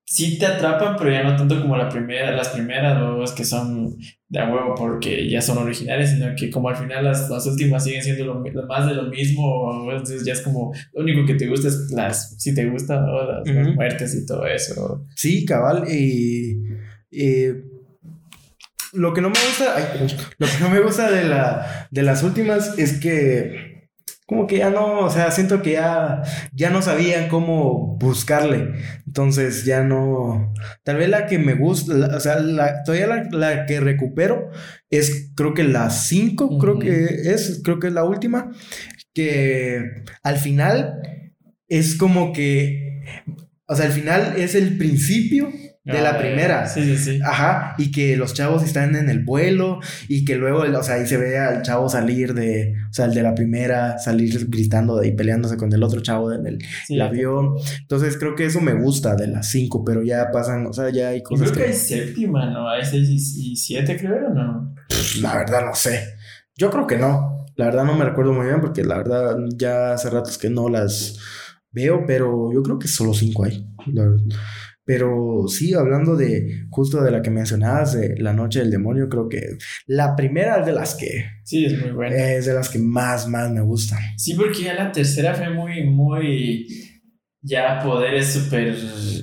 [0.05, 3.95] sí te atrapan, pero ya no tanto como la primera, las primeras, que son
[4.27, 7.83] de a huevo porque ya son originales, sino que como al final las, las últimas
[7.83, 9.87] siguen siendo lo, más de lo mismo.
[9.91, 13.75] Entonces, ya es como lo único que te gusta es las, si te gustan las,
[13.75, 15.05] muertes y todo eso.
[15.15, 15.87] Sí, cabal.
[15.87, 16.57] Y.
[17.11, 17.68] Eh,
[18.93, 19.75] lo que no me gusta,
[20.37, 23.79] lo que no me gusta de, la, de las últimas es que
[24.29, 26.21] como que ya no, o sea, siento que ya,
[26.53, 28.75] ya no sabían cómo buscarle.
[29.07, 30.53] Entonces ya no.
[30.83, 34.51] Tal vez la que me gusta, o sea, la, todavía la, que recupero
[34.91, 38.51] es creo que la 5, creo que es, creo que es la última.
[39.15, 41.01] Que al final
[41.67, 43.03] es como que.
[43.65, 45.51] O sea, al final es el principio
[45.83, 46.67] de la primera.
[46.67, 47.19] Sí, sí, sí.
[47.23, 51.07] Ajá, y que los chavos están en el vuelo y que luego, o sea, ahí
[51.07, 55.11] se ve al chavo salir de, o sea, el de la primera, salir gritando y
[55.11, 57.55] peleándose con el otro chavo en el, avión.
[57.81, 61.09] Entonces creo que eso me gusta de las cinco, pero ya pasan, o sea, ya
[61.09, 61.51] hay cosas.
[61.51, 62.69] creo que, hay séptima, ¿no?
[62.69, 64.75] Hay seis y siete, creo, ¿no?
[65.21, 66.15] La verdad no sé.
[66.55, 67.45] Yo creo que no.
[67.55, 70.69] La verdad no me recuerdo muy bien porque la verdad ya hace ratos que no
[70.69, 71.17] las
[71.71, 73.65] veo, pero yo creo que solo cinco hay.
[73.87, 74.23] La verdad.
[74.91, 79.29] Pero sí, hablando de justo de la que mencionabas, de La Noche del Demonio, creo
[79.29, 79.39] que
[79.85, 81.25] la primera es de las que...
[81.43, 82.15] Sí, es muy buena.
[82.15, 83.99] Es de las que más, más me gustan.
[84.17, 86.65] Sí, porque ya la tercera fue muy, muy
[87.43, 88.75] ya poderes súper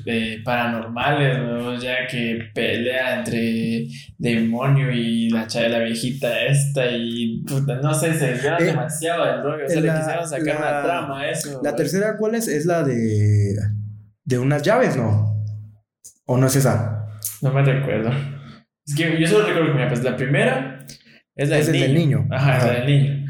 [0.07, 1.76] eh, paranormales, ¿no?
[1.83, 8.14] Ya que pelea entre demonio y la chava la viejita esta y puta, no sé,
[8.14, 11.20] se vieron Eh, demasiado del rollo, o sea, le la- quisieron sacar la- una trama
[11.22, 11.61] a eso.
[11.64, 12.46] La tercera, ¿cuál es?
[12.46, 13.52] Es la de...
[14.24, 15.36] De unas llaves, ¿no?
[16.27, 17.07] ¿O no es esa?
[17.43, 18.11] No me recuerdo.
[18.87, 20.85] Es que yo solo recuerdo que mira, pues la primera
[21.35, 22.19] es la Es del el del niño.
[22.21, 22.29] niño.
[22.35, 22.67] Ajá, Ajá.
[22.69, 23.27] la del niño.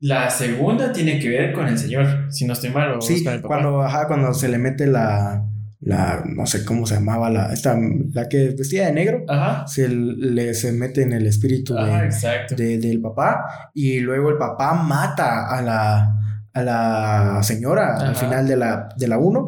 [0.00, 3.24] La segunda tiene que ver con el señor, si no estoy mal, o es Sí,
[3.26, 3.48] el papá.
[3.48, 5.42] cuando, ajá, cuando se le mete la...
[5.78, 7.78] La, no sé cómo se llamaba, la, esta,
[8.14, 12.04] la que vestía de negro, Ajá, se le se mete en el espíritu de, ajá,
[12.06, 12.56] exacto.
[12.56, 16.08] de- del papá y luego el papá mata a la,
[16.54, 18.08] a la señora Ajá.
[18.08, 19.46] al final de la, de la 1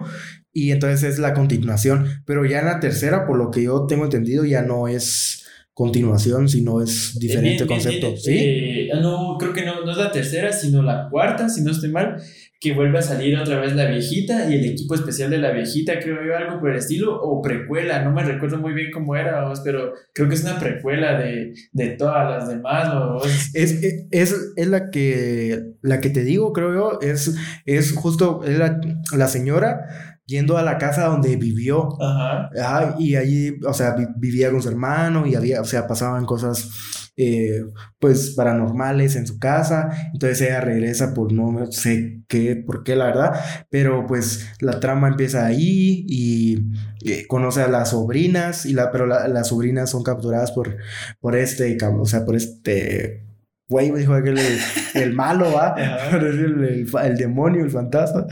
[0.64, 4.04] y entonces es la continuación, pero ya en la tercera, por lo que yo tengo
[4.04, 5.44] entendido, ya no es
[5.74, 8.36] continuación, sino es diferente Eh, bien, concepto, bien, ¿sí?
[8.36, 11.70] eh, ah, no, creo que no, no es la tercera, sino la cuarta, si no
[11.70, 12.16] estoy mal,
[12.60, 16.00] que vuelve a salir otra vez la viejita y el equipo especial de la viejita,
[16.00, 19.44] creo yo, algo por el estilo, o precuela, no me recuerdo muy bien cómo era,
[19.46, 23.26] vos, pero creo que es una precuela de, de todas las demás, vos.
[23.54, 28.42] Es, es, es, es la que la que te digo, creo yo, es, es justo
[28.44, 28.80] es la,
[29.16, 32.50] la señora yendo a la casa donde vivió Ajá.
[32.62, 36.26] Ajá, y allí, o sea, vi- vivía con su hermano y había, o sea, pasaban
[36.26, 36.68] cosas,
[37.16, 37.62] eh,
[37.98, 39.88] pues, paranormales en su casa.
[40.12, 43.32] Entonces ella regresa por no sé qué, por qué, la verdad.
[43.70, 46.58] Pero pues la trama empieza ahí y
[47.04, 50.76] eh, conoce a las sobrinas, y la, pero la- las sobrinas son capturadas por,
[51.20, 53.24] por este, o sea, por este...
[53.68, 54.58] Güey, me dijo aquel el,
[54.94, 55.74] el malo, ¿va?
[56.12, 58.26] El, el fa- el demonio, el fantasma,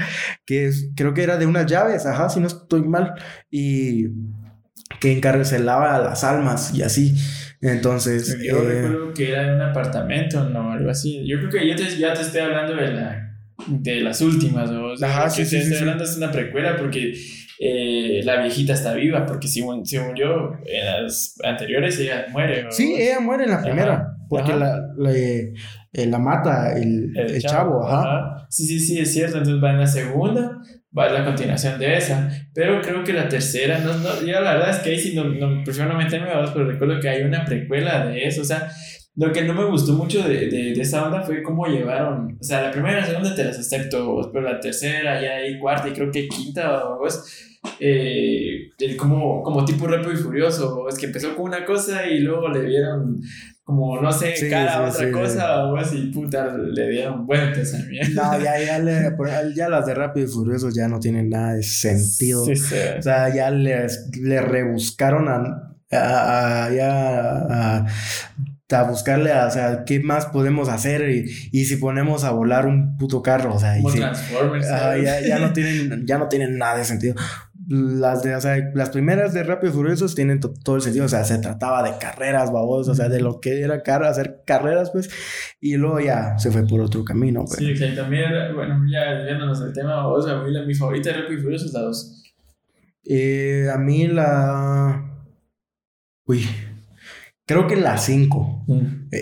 [0.46, 3.12] que es, creo que era de unas llaves, ajá, si no estoy mal
[3.50, 4.06] y
[5.00, 7.14] que encarcelaba a las almas y así.
[7.60, 11.26] Entonces, Yo eh, recuerdo que era en un apartamento, no, algo así.
[11.26, 14.96] Yo creo que ya te, ya te estoy hablando de, la, de las últimas, o
[14.96, 17.14] sea, Ajá, sí, que sí, te sí, estoy hablando es una precuela porque
[17.58, 22.66] eh, la viejita está viva, porque según, según yo, en las anteriores ella muere.
[22.66, 25.52] o- sí, ella muere en la primera, Ajá, porque la, la, eh,
[25.92, 28.46] la mata el, el chavo, ajá.
[28.48, 29.38] Sí, sí, sí, es cierto.
[29.38, 30.58] Entonces va en la segunda,
[30.96, 32.30] va en la continuación de esa.
[32.54, 35.24] Pero creo que la tercera, no, no, ya la verdad es que ahí sí no,
[35.24, 38.42] no, prefiero no meterme a dos, pero recuerdo que hay una precuela de eso.
[38.42, 38.70] O sea,
[39.16, 42.36] lo que no me gustó mucho de, de, de esa onda fue cómo llevaron.
[42.38, 45.58] O sea, la primera y la segunda te las acepto, pero la tercera, ya hay
[45.58, 50.86] cuarta y creo que quinta o pues, eh, como, como tipo rápido y furioso.
[50.88, 53.20] Es que empezó con una cosa y luego le dieron
[53.66, 57.26] como, no sé, Sí, cara a sí, otra sí, cosa o así, puta, le dieron
[57.26, 57.98] vueltas a mí.
[58.14, 59.10] No, ya, ya, le-
[59.56, 62.44] ya las de Rápido y Furioso ya no tienen nada de sentido.
[62.44, 65.34] O sea, ya les, le rebuscaron a,
[65.90, 67.38] a, a- ya
[67.80, 67.86] a,
[68.70, 72.66] a buscarle, a, o sea, qué más podemos hacer y, y si ponemos a volar
[72.66, 73.98] un puto carro, o sea, y si-
[74.62, 75.04] ¿sabes?
[75.04, 77.16] ya, ya no tienen, ya no tienen nada de sentido.
[77.68, 81.04] Las de, o sea, las primeras de Rápido y Furiosos tienen to- todo el sentido.
[81.06, 84.42] O sea, se trataba de carreras, babos, o sea, de lo que era car hacer
[84.46, 85.10] carreras, pues.
[85.60, 87.56] Y luego ya se fue por otro camino, pues.
[87.58, 91.22] Sí, que también, bueno, ya desviándonos del tema, sea, a mí la- mi favorita de
[91.22, 92.22] Rápido y Furioso es la 2.
[93.04, 95.24] Eh, a mí la.
[96.26, 96.46] Uy.
[97.46, 98.64] Creo que la 5.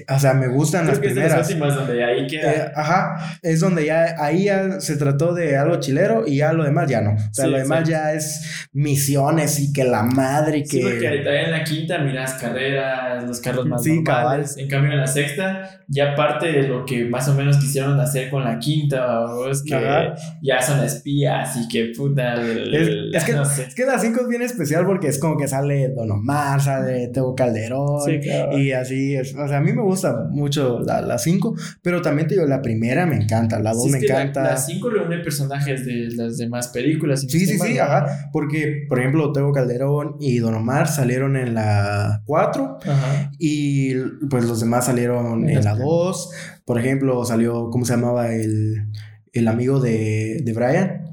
[0.08, 1.74] O sea, me gustan Creo las que es de las primeras.
[1.76, 2.52] donde ahí queda.
[2.52, 6.64] Eh, ajá, es donde ya ahí ya se trató de algo chilero y ya lo
[6.64, 7.12] demás ya no.
[7.12, 7.90] O sea, Sí, lo demás exacto.
[7.90, 10.68] ya es misiones y que la madre que.
[10.68, 14.56] Sí, porque ahorita en la quinta miras carreras, los carros más Sí, normales.
[14.58, 18.30] En cambio, en la sexta, ya parte de lo que más o menos quisieron hacer
[18.30, 20.14] con la quinta, es que Ajá.
[20.42, 22.34] ya son espías y que puta.
[22.34, 22.88] el- Es,
[23.22, 23.64] es que, no sé.
[23.64, 27.08] es que la 5 es bien especial porque es como que sale Don Omar, sale
[27.08, 28.58] Teo Calderón Sí, claro.
[28.58, 29.34] y así es.
[29.34, 33.06] O sea, a mí me gusta mucho la 5, pero también te digo, la primera
[33.06, 34.42] me encanta, la 2 Sí, es me que encanta.
[34.42, 37.20] La 5 reúne personajes de las demás películas.
[37.22, 38.30] Sí, sí, sí, ajá.
[38.32, 43.32] Porque, por ejemplo, Teo Calderón y Don Omar salieron en la 4 Ajá.
[43.38, 43.94] y
[44.30, 46.30] pues los demás salieron en la 2.
[46.64, 48.32] Por ejemplo, salió, ¿cómo se llamaba?
[48.34, 48.86] El,
[49.32, 51.10] el amigo de, de Brian.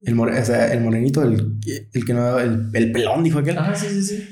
[0.00, 1.56] El, more- o sea, el morenito, el,
[1.92, 3.58] el que no, el, el pelón, dijo aquel.
[3.58, 4.28] Ajá, sí, sí, sí.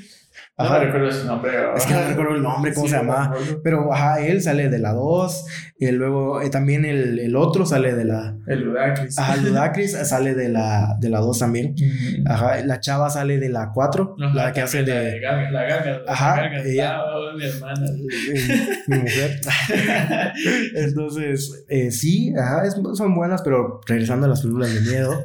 [0.57, 0.79] Ajá.
[0.79, 1.51] recuerdo su nombre.
[1.75, 3.61] Es que no recuerdo el nombre, cómo Sí, se acuerdo.
[3.63, 5.45] Pero, ajá, él sale de la 2.
[5.79, 8.35] Y luego eh, también el, el otro sale de la.
[8.47, 9.19] El Ludacris.
[9.19, 11.75] Ajá, Ludacris sale de la, de la 2 también.
[11.77, 12.27] Mm.
[12.27, 14.15] Ajá, la chava sale de la 4.
[14.19, 15.19] Ajá, la que hace de.
[15.21, 16.97] La Gaga, la Gaga, la Ajá, Gaga, ella.
[16.97, 17.85] ah, mi hermana.
[18.87, 19.39] mi mujer.
[20.75, 25.23] Entonces, eh, sí, ajá, es- son buenas, pero regresando a las películas de miedo.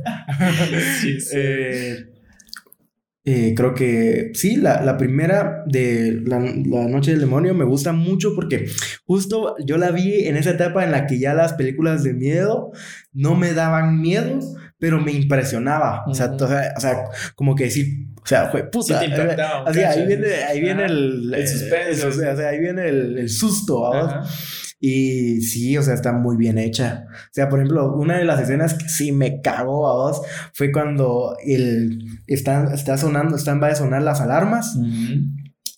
[1.01, 1.37] Sí, sí.
[1.37, 2.07] eh,
[3.25, 7.93] Eh, creo que sí, la, la primera de la, la, Noche del Demonio me gusta
[7.93, 8.67] mucho porque
[9.05, 12.73] justo yo la vi en esa etapa en la que ya las películas de miedo
[13.13, 14.41] no me daban miedo,
[14.77, 16.03] pero me impresionaba.
[16.09, 17.05] o, sea, o, sea,
[17.37, 18.99] como que decir, o sea, fue puta.
[18.99, 22.09] Sí ahí viene, ahí viene el, el, suspenso.
[22.09, 23.89] o sea, ahí viene el, el susto.
[24.85, 27.07] Y sí, o sea, está muy bien hecha.
[27.09, 30.23] O sea, por ejemplo, una de las escenas que sí me cagó a vos
[30.55, 34.77] fue cuando el, está, está sonando, están va a sonar las alarmas.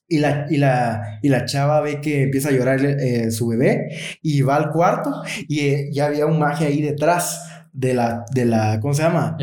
[0.09, 3.91] Y la, y, la, y la chava ve que empieza a llorar eh, su bebé
[4.23, 7.43] y va al cuarto y eh, ya había un magia ahí detrás
[7.75, 9.37] de la, de la, ¿cómo se llama?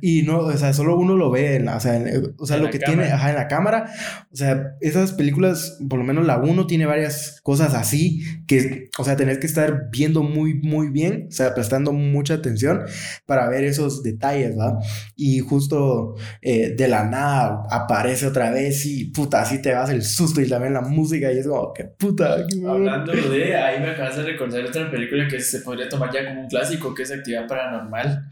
[0.00, 2.02] Y no, o sea, solo uno lo ve, en la, o sea,
[2.38, 3.90] o sea lo que tiene, ajá, en la cámara.
[4.32, 9.04] O sea, esas películas, por lo menos la uno tiene varias cosas así que, o
[9.04, 12.82] sea, tenés que estar viendo muy, muy bien, o sea, prestando mucha atención
[13.26, 14.78] para ver esos detalles, ¿va?
[15.16, 20.02] Y justo eh, de la nada aparece otra vez y puta, así te vas el
[20.02, 22.36] susto y también la música y es como, que puta.
[22.66, 26.42] Hablando de, ahí me acabas de recordar otra película que se podría tomar ya como
[26.42, 28.30] un clásico, que es Actividad para normal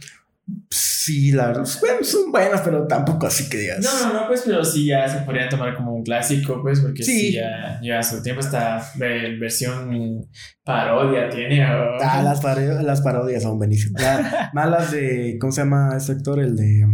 [0.70, 3.80] Sí, la verdad, son buenas, pero tampoco así que digas.
[3.80, 7.02] No, no, no, pues, pero sí ya se podrían tomar como un clásico, pues, porque
[7.02, 10.28] sí, ya, ya su tiempo está versión
[10.64, 11.64] parodia tiene.
[11.64, 14.02] Ah, las, las parodias son buenísimas.
[14.52, 16.40] malas de, ¿cómo se llama ese actor?
[16.40, 16.86] El de...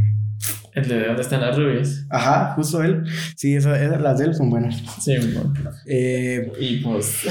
[0.74, 2.06] El de ¿Dónde están las rubias?
[2.10, 3.04] Ajá, justo él.
[3.36, 4.82] Sí, esas, las de él son buenas.
[5.00, 5.52] Sí, bueno.
[5.86, 7.22] Eh, y pues...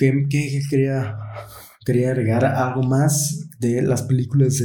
[0.00, 1.16] ¿qué, qué, quería,
[1.84, 3.43] quería agregar algo más?
[3.68, 4.62] De las películas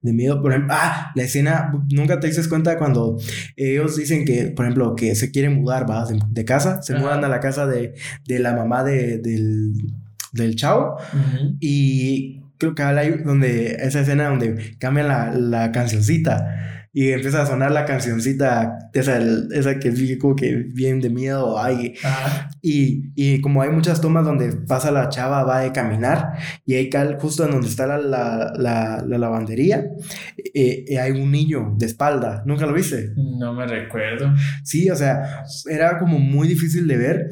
[0.00, 0.40] de, miedo.
[0.42, 3.18] Por ejemplo, ah, la escena, nunca te dices cuenta cuando
[3.56, 6.06] ellos dicen que, por ejemplo, que se quieren mudar, ¿va?
[6.30, 7.94] De, casa, se mudan a la casa de,
[8.26, 9.72] de la mamá de, del,
[10.32, 10.96] del chavo
[11.60, 17.46] y creo que hay donde esa escena donde cambia la, la cancioncita y empieza a
[17.46, 19.18] sonar la cancioncita, esa,
[19.52, 21.58] esa que es como que bien de miedo.
[21.58, 21.94] Ay,
[22.60, 26.34] y, y, como hay muchas tomas donde pasa la chava, va a caminar,
[26.66, 28.52] y ahí justo en donde está la, la,
[29.06, 29.86] la, lavandería,
[30.54, 32.42] eh, eh, hay un niño de espalda.
[32.44, 33.12] ¿Nunca lo viste?
[33.16, 34.34] No me recuerdo.
[34.62, 37.30] Sí, o sea, era como muy difícil de ver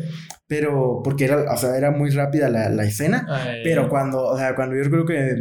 [0.50, 3.24] pero porque era, o sea, era muy rápida la, la escena,
[3.62, 5.36] pero cuando, o sea, cuando yo creo que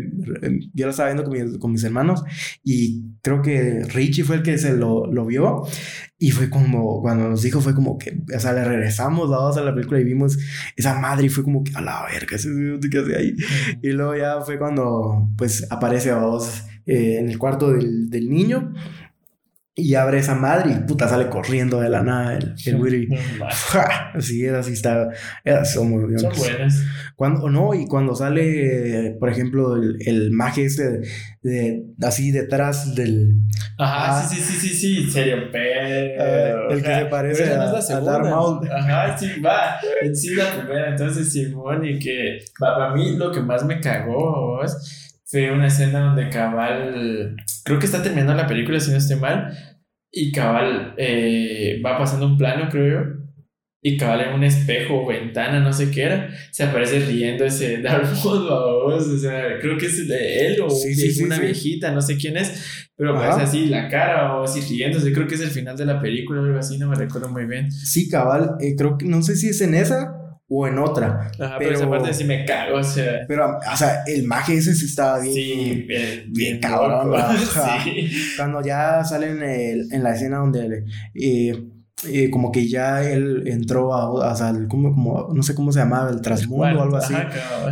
[0.72, 2.24] yo lo estaba viendo con, con, mis hermanos
[2.64, 5.64] y creo que Richie fue el que se lo, lo, vio
[6.18, 9.62] y fue como, cuando nos dijo fue como que, o sea, le regresamos dos a
[9.62, 10.38] la película y vimos
[10.76, 12.36] esa madre y fue como que a la verga, ¿qué
[13.00, 13.36] hace ahí?
[13.82, 18.30] Y luego ya fue cuando pues aparece a dos eh, en el cuarto del, del
[18.30, 18.74] niño
[19.80, 23.08] y abre esa madre y puta sale corriendo de la nada el, el
[24.20, 25.10] Sí, era así, está.
[25.44, 26.84] Era, son muy Son buenas.
[27.16, 31.02] Cuando, no, y cuando sale, por ejemplo, el, el maje este
[31.42, 33.36] de, así detrás del.
[33.78, 36.72] Ajá, sí, sí, sí, sí, sí, serio, pero.
[36.72, 38.70] el que se parece a, a Darth Maul.
[38.72, 39.80] Ajá, sí, va.
[40.14, 40.90] Sí, la primera.
[40.90, 42.40] Entonces, Simón, y que.
[42.60, 44.62] Para mí, lo que más me cagó
[45.26, 47.36] fue una escena donde Cabal.
[47.64, 49.54] Creo que está terminando la película, si no estoy mal
[50.12, 53.20] y cabal eh, va pasando un plano, creo yo.
[53.82, 57.78] Y cabal en un espejo o ventana, no sé qué era, se aparece riendo ese
[57.82, 60.68] Darth Maul, o sea, creo que es de él o
[61.24, 65.28] una viejita, no sé quién es, pero parece así la cara o así riéndose, creo
[65.28, 67.72] que es el final de la película o algo así, no me recuerdo muy bien.
[67.72, 70.19] Sí, cabal, eh, creo que, no sé si es en esa
[70.50, 71.32] o en otra.
[71.40, 73.26] Ajá, pero, esa parte sí me cago, o sea.
[73.28, 75.34] Pero, o sea, el maje ese sí estaba bien.
[75.34, 77.14] Sí, bien, bien, cabrón.
[77.84, 78.10] Sí.
[78.36, 80.84] Cuando ya salen en la escena donde.
[81.14, 81.54] Eh,
[82.08, 85.80] eh, como que ya él entró a, o sea, como, como, no sé cómo se
[85.80, 87.14] llamaba, el trasmundo o algo así.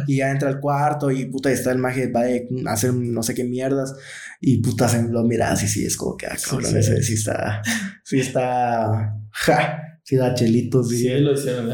[0.05, 2.23] y ya entra al cuarto y puta, está el maje, va
[2.69, 3.95] a hacer no sé qué mierdas.
[4.41, 7.13] Y puta, se lo mira así, sí, es como que, ah, cabrón, sí, ese sí
[7.13, 7.61] está,
[8.03, 10.87] sí está, ja, sí da chelitos.
[10.87, 11.69] Sí, lo hicieron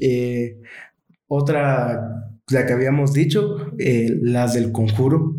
[0.00, 0.56] eh,
[1.26, 5.36] Otra, la que habíamos dicho, eh, las del conjuro.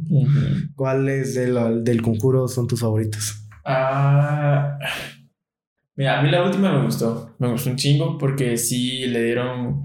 [0.76, 3.48] ¿Cuáles del conjuro son tus favoritas?
[3.66, 4.78] Ah,
[5.96, 7.36] mira, a mí la última me gustó.
[7.40, 9.84] Me gustó un chingo porque sí le dieron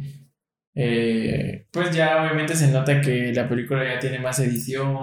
[0.75, 4.95] eh, pues ya obviamente se nota que la película ya tiene más edición,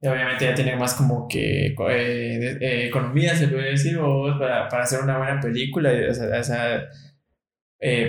[0.00, 4.84] obviamente ya tiene más como que eh, eh, economía, se puede decir, o para, para,
[4.84, 6.88] hacer una buena película, o sea,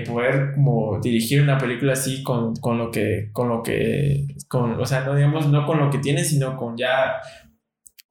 [0.05, 4.85] poder como dirigir una película así con, con lo que, con lo que, con, o
[4.85, 7.19] sea, no digamos no con lo que tiene, sino con ya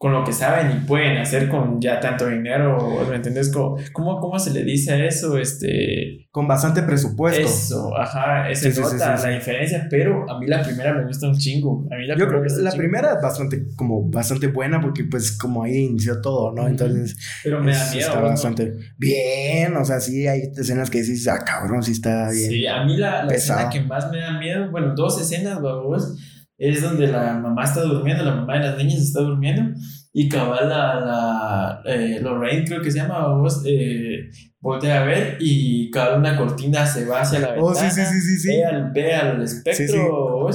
[0.00, 3.52] con lo que saben y pueden hacer con ya tanto dinero, ¿me entiendes?
[3.52, 5.36] ¿Cómo, cómo, se le dice a eso?
[5.36, 6.26] Este...
[6.30, 7.42] Con bastante presupuesto.
[7.42, 11.86] Eso, ajá, esa nota la diferencia, pero a mí la primera me gusta un chingo.
[11.92, 15.36] A mí la Yo creo que la primera es bastante, como bastante buena porque pues
[15.36, 16.66] como ahí inició todo, ¿no?
[16.66, 17.18] Entonces...
[17.44, 18.08] Pero me da miedo.
[18.08, 22.48] Está bastante bien, o sea, sí hay escenas que dices, ah, cabrón, sí está bien.
[22.48, 26.16] Sí, a mí la, la escena que más me da miedo, bueno, dos escenas, babos
[26.60, 29.80] es donde la mamá está durmiendo, la mamá de las niñas está durmiendo
[30.12, 35.38] y cabal la, la eh, Lorraine creo que se llama vos eh, voltea a ver
[35.40, 38.90] y cada una cortina se va hacia la ventana oh, sí, sí, sí, ve, al,
[38.92, 40.50] ve al espectro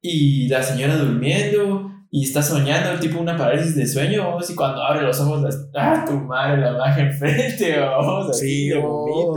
[0.00, 5.02] y la señora durmiendo y está soñando, tipo una parálisis de sueño, y cuando abre
[5.02, 7.78] los ojos, ¡ah, tu madre la baja enfrente!
[7.82, 9.36] o sí, oh,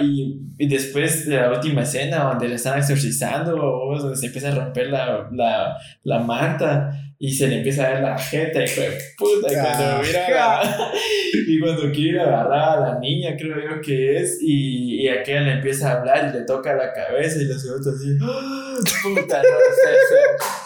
[0.00, 4.54] y, y, después de la última escena, donde le están exorcizando, donde se empieza a
[4.54, 6.90] romper la, la, la manta
[7.20, 10.62] y se le empieza a ver la jeta, hijo de puta, y cuando mira
[11.48, 15.52] y cuando quiere agarrar a la niña, creo yo que es, y, y aquella le
[15.54, 19.58] empieza a hablar y le toca la cabeza y la señora así, ¡Ah, puta, no
[19.74, 20.20] sé,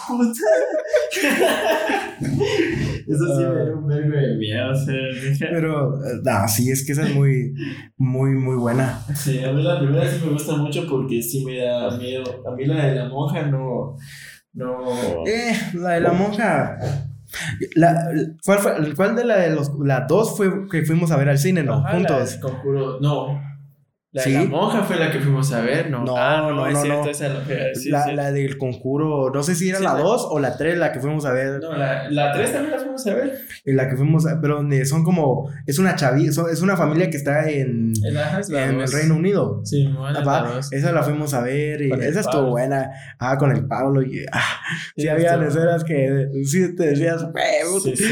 [0.07, 0.41] puta.
[3.05, 6.93] Eso sí me dio un vergo de miedo, o sea, Pero, no, sí, es que
[6.93, 7.53] esa es muy,
[7.97, 8.99] muy, muy buena.
[9.15, 12.23] Sí, a mí la primera sí me gusta mucho porque sí me da miedo.
[12.47, 13.97] A mí la de la monja no
[14.53, 15.25] no.
[15.27, 16.77] Eh, la de la monja.
[17.75, 18.11] La,
[18.45, 19.71] ¿cuál, fue, ¿Cuál de la de los.
[19.79, 21.83] La dos fue que fuimos a ver al cine, ¿no?
[21.83, 22.37] Juntos.
[22.37, 23.52] conjuro, no.
[24.13, 26.05] La, la monja fue la que fuimos a ver, ¿no?
[26.05, 27.29] No, ah, no, no, es cierto, esa
[27.85, 30.99] la, la, del conjuro, no sé si era la 2 o la 3 la que
[30.99, 31.59] fuimos a ver.
[31.59, 33.39] No, la 3 también la fuimos a ver.
[33.65, 37.09] En la que fuimos a pero donde son como, es una chavi, es una familia
[37.09, 39.61] que está en, en el Reino Unido.
[39.63, 42.91] Sí, bueno, ah, Esa la fuimos a ver y esa estuvo buena.
[43.17, 44.41] Ah, con el Pablo y ah,
[44.95, 47.25] sí, había escenas que sí te decías,
[47.83, 48.05] sí, sí,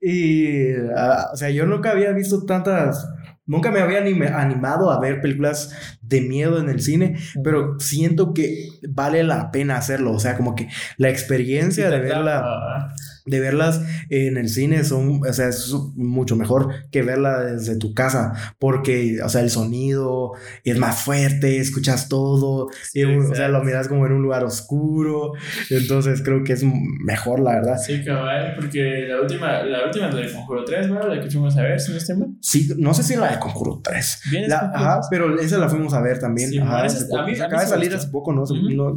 [0.00, 3.06] y, ah, o sea, yo nunca había visto tantas
[3.44, 8.68] Nunca me había animado a ver películas de miedo en el cine, pero siento que
[8.88, 10.12] vale la pena hacerlo.
[10.12, 12.94] O sea, como que la experiencia de verla
[13.26, 17.94] de verlas en el cine son, o sea, es mucho mejor que verla desde tu
[17.94, 20.32] casa, porque, o sea, el sonido
[20.64, 25.32] es más fuerte, escuchas todo, o sea, lo miras como en un lugar oscuro,
[25.70, 27.78] entonces creo que es mejor, la verdad.
[27.78, 31.06] Sí, cabal, porque la última, la última es la de Conjuro 3, ¿no?
[31.06, 32.28] La que fuimos a ver, si no estoy mal.
[32.40, 34.20] Sí, no sé si la de Conjuro 3.
[34.50, 36.50] ajá, pero esa la fuimos a ver también.
[36.50, 38.44] Sí, ajá, a mí, acaba de salir hace poco, ¿no?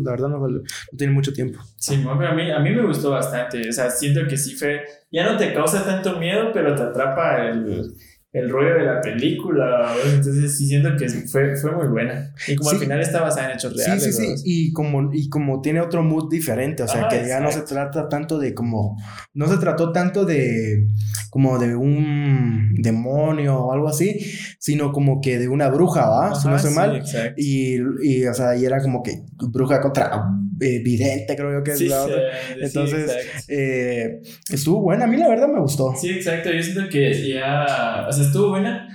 [0.03, 0.61] La verdad no, no,
[0.97, 1.59] tiene mucho tiempo.
[1.77, 4.83] Sí, pero a mí, a mí me gustó bastante, o sea, siento que sí fue,
[5.11, 7.93] ya no te causa tanto miedo, pero te atrapa el,
[8.35, 12.33] el rollo de la película, entonces sí siento que fue, fue muy buena.
[12.49, 14.03] Y como al final está basada en hechos reales.
[14.03, 17.39] Sí, sí, sí, y como, y como tiene otro mood diferente, o sea, que ya
[17.39, 19.01] no se trata tanto de como,
[19.33, 20.85] no se trató tanto de
[21.29, 24.19] como de un demonio o algo así,
[24.59, 26.35] sino como que de una bruja, ¿va?
[26.35, 27.03] si no sé mal.
[27.37, 31.71] Y, y, o sea, y era como que bruja contra eh, vidente, creo yo que
[31.71, 32.21] es la otra.
[32.57, 33.11] Entonces,
[33.49, 35.93] eh, estuvo buena, a mí la verdad me gustó.
[35.99, 38.87] Sí, exacto, yo siento que ya, o sea, estuvo buena.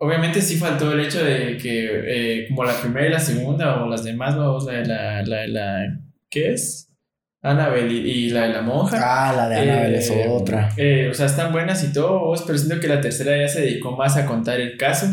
[0.00, 3.88] Obviamente sí faltó el hecho de que, eh, como la primera y la segunda, o
[3.88, 6.88] las demás, vamos, la de la, la, la, ¿qué es?
[7.42, 8.98] Annabelle y, la de la monja.
[9.00, 10.70] Ah, la de Annabelle es eh, otra.
[10.76, 13.96] Eh, o sea, están buenas y todo, pero siento que la tercera ya se dedicó
[13.96, 15.06] más a contar el caso.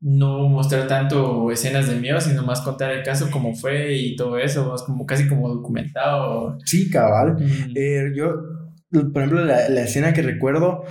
[0.00, 4.38] No mostrar tanto escenas de miedo, sino más contar el caso como fue y todo
[4.38, 6.58] eso, más como casi como documentado.
[6.64, 7.36] Sí, cabal.
[8.14, 8.34] yo,
[8.90, 10.84] por ejemplo, la, la escena que recuerdo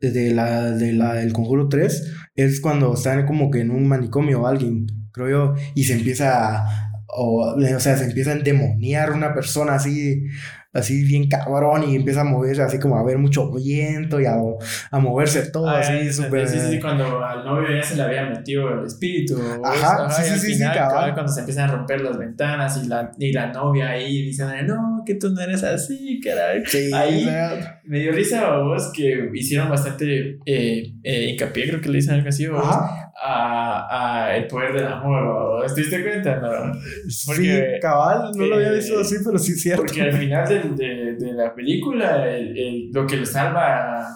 [0.00, 4.42] de la, de la del Conjuro 3 es cuando están como que en un manicomio
[4.42, 9.12] o alguien, creo yo, y se empieza a, o, o sea, se empieza a endemoniar
[9.12, 10.24] una persona así
[10.72, 14.36] así bien cabrón y empieza a moverse así como a ver mucho viento y a,
[14.90, 16.46] a moverse todo ah, así súper...
[16.48, 19.36] Sí, sí, cuando al novio ya se le había metido el espíritu.
[19.64, 23.10] Ajá, sí, sí, sí, final, sí, Cuando se empiezan a romper las ventanas y la,
[23.18, 26.62] y la novia ahí diciendo, no, que tú no eres así, caray.
[26.66, 27.26] Sí, ahí
[27.84, 32.14] me dio risa a vos que hicieron bastante eh, eh, hincapié, creo que le dicen
[32.14, 35.66] algo así, a, a, el poder del amor.
[35.74, 36.36] ¿Te diste cuenta?
[36.36, 36.72] No?
[37.26, 39.82] Porque, sí, cabal, no lo había visto así, pero sí es cierto.
[39.82, 42.24] Porque al final de de, de, la película,
[42.92, 44.06] lo que le salva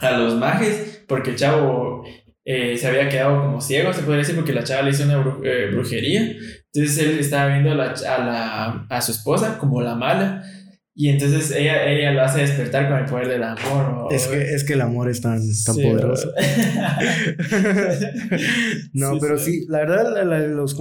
[0.00, 2.04] a, los mages, porque el chavo
[2.44, 5.18] eh, se había quedado como ciego, se podría decir, porque la chava le hizo una
[5.72, 6.34] brujería.
[6.72, 10.44] Entonces él estaba viendo a, la, a, la, a su esposa como la mala.
[10.94, 14.08] Y entonces ella, ella lo hace despertar con el poder del amor.
[14.10, 16.30] Es que, es que el amor es tan, tan poderoso.
[18.92, 19.66] no, pero sí.
[19.68, 20.76] la verdad, la, los,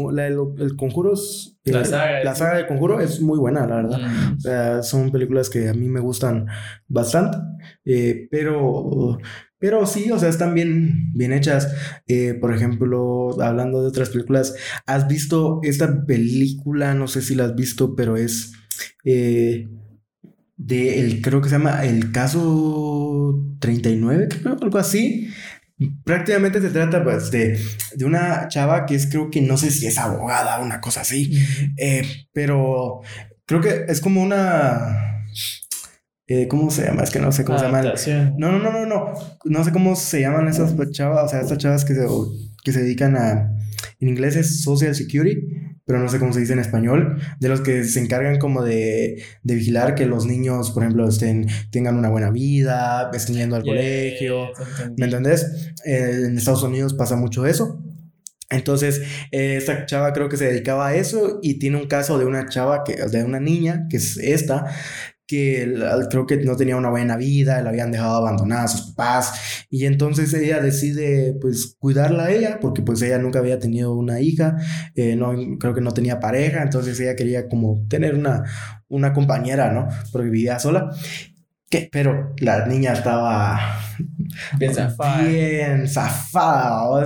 [0.57, 3.99] el conjuro eh, la, saga, la saga de conjuro es muy buena, la verdad.
[3.99, 4.35] Mm.
[4.35, 6.47] O sea, son películas que a mí me gustan
[6.87, 7.37] bastante.
[7.85, 9.17] Eh, pero
[9.59, 11.67] pero sí, o sea, están bien, bien hechas.
[12.07, 14.55] Eh, por ejemplo, hablando de otras películas,
[14.85, 16.93] ¿has visto esta película?
[16.93, 18.53] No sé si la has visto, pero es
[19.03, 19.67] eh,
[20.55, 25.29] de el, creo que se llama El Caso 39, creo, algo así.
[26.03, 27.57] Prácticamente se trata pues de,
[27.95, 31.01] de, una chava que es creo que no sé si es abogada o una cosa
[31.01, 31.31] así,
[31.77, 32.99] eh, pero
[33.45, 35.18] creo que es como una
[36.29, 37.01] eh, ¿Cómo se llama?
[37.01, 37.91] Es que no sé cómo se llaman.
[38.37, 39.13] No, no, no, no, no.
[39.45, 42.05] No sé cómo se llaman esas chavas, o sea, estas chavas que se,
[42.63, 43.51] que se dedican a.
[43.99, 45.41] En inglés es Social Security,
[45.85, 47.19] pero no sé cómo se dice en español.
[47.39, 51.47] De los que se encargan como de, de vigilar que los niños, por ejemplo, estén,
[51.71, 54.49] tengan una buena vida, estén yendo al colegio.
[54.97, 55.73] ¿Me entendés?
[55.83, 57.81] Eh, en Estados Unidos pasa mucho eso.
[58.51, 59.01] Entonces,
[59.31, 62.49] eh, esta chava creo que se dedicaba a eso y tiene un caso de una
[62.49, 64.65] chava, que, de una niña, que es esta,
[65.29, 65.75] que
[66.09, 69.85] creo que no tenía una buena vida, la habían dejado abandonada a sus papás y
[69.85, 74.57] entonces ella decide pues cuidarla a ella porque pues ella nunca había tenido una hija,
[74.95, 78.43] eh, no, creo que no tenía pareja, entonces ella quería como tener una,
[78.87, 79.87] una compañera, ¿no?
[80.11, 80.89] Porque vivía sola
[81.91, 83.59] pero la niña estaba
[84.57, 85.23] bien zafada.
[85.23, 87.05] Bien zafada,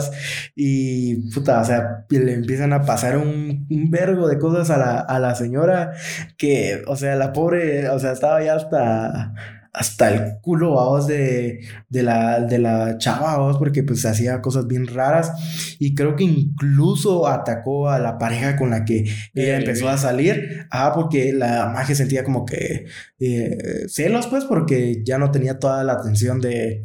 [0.56, 5.00] Y puta, o sea, le empiezan a pasar un, un vergo de cosas a la,
[5.00, 5.94] a la señora
[6.38, 9.34] que, o sea, la pobre, o sea, estaba ya hasta
[9.74, 14.68] hasta el culo, vamos, de, de, la, de la chava, vamos, porque pues hacía cosas
[14.68, 15.32] bien raras.
[15.80, 20.68] Y creo que incluso atacó a la pareja con la que ella empezó a salir,
[20.70, 22.86] ah, porque la magia sentía como que
[23.20, 26.84] eh, celos, pues, porque ya no tenía toda la atención de,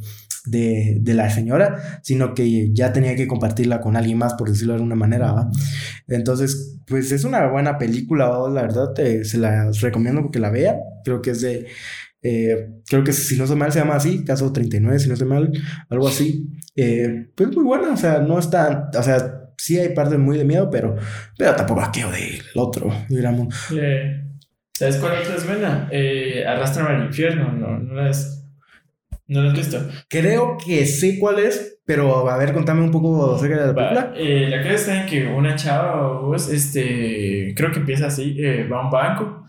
[0.51, 4.72] de, de, la señora, sino que ya tenía que compartirla con alguien más, por decirlo
[4.72, 5.51] de alguna manera, ¿va?
[6.07, 10.76] Entonces, pues es una buena película, la verdad, te, se la recomiendo porque la vea,
[11.05, 11.66] creo que es de
[12.20, 15.24] eh, creo que si no se mal se llama así, caso 39, si no se
[15.24, 15.53] mal,
[15.88, 16.49] algo así.
[16.74, 20.44] Eh, pues muy buena, o sea, no está, o sea, sí hay partes muy de
[20.44, 20.96] miedo, pero,
[21.36, 23.55] pero tampoco aquello del otro, digamos.
[24.74, 25.88] ¿Sabes cuál otra es buena?
[25.90, 28.47] Eh, Arrastra al infierno, no, no has,
[29.29, 29.79] no la has visto.
[30.09, 34.12] Creo que sé cuál es, pero a ver, contame un poco acerca de la película.
[34.16, 38.37] Eh, la que está en que una chava, pues, este, creo que empieza así,
[38.70, 39.45] va a un banco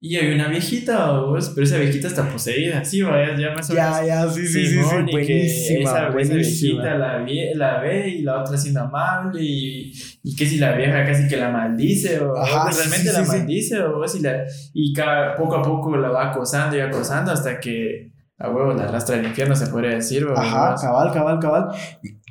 [0.00, 3.74] y hay una viejita, vos, pero esa viejita está poseída, sí, vaya, ya más o
[3.74, 3.96] menos.
[3.96, 8.56] Ya, ya, sí, sí, sí, sí, buenísima, esa, viejita la, la, ve y la otra
[8.56, 13.24] siendo amable y, y que si la vieja casi que la maldice o, realmente la
[13.24, 17.58] maldice o si la, y cada, poco a poco la va acosando y acosando hasta
[17.58, 20.26] que a huevo la arrastra al infierno, se puede decir.
[20.34, 21.68] Ajá, cabal, cabal, cabal.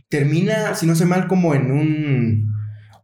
[0.09, 2.47] Termina, si no sé mal, como en un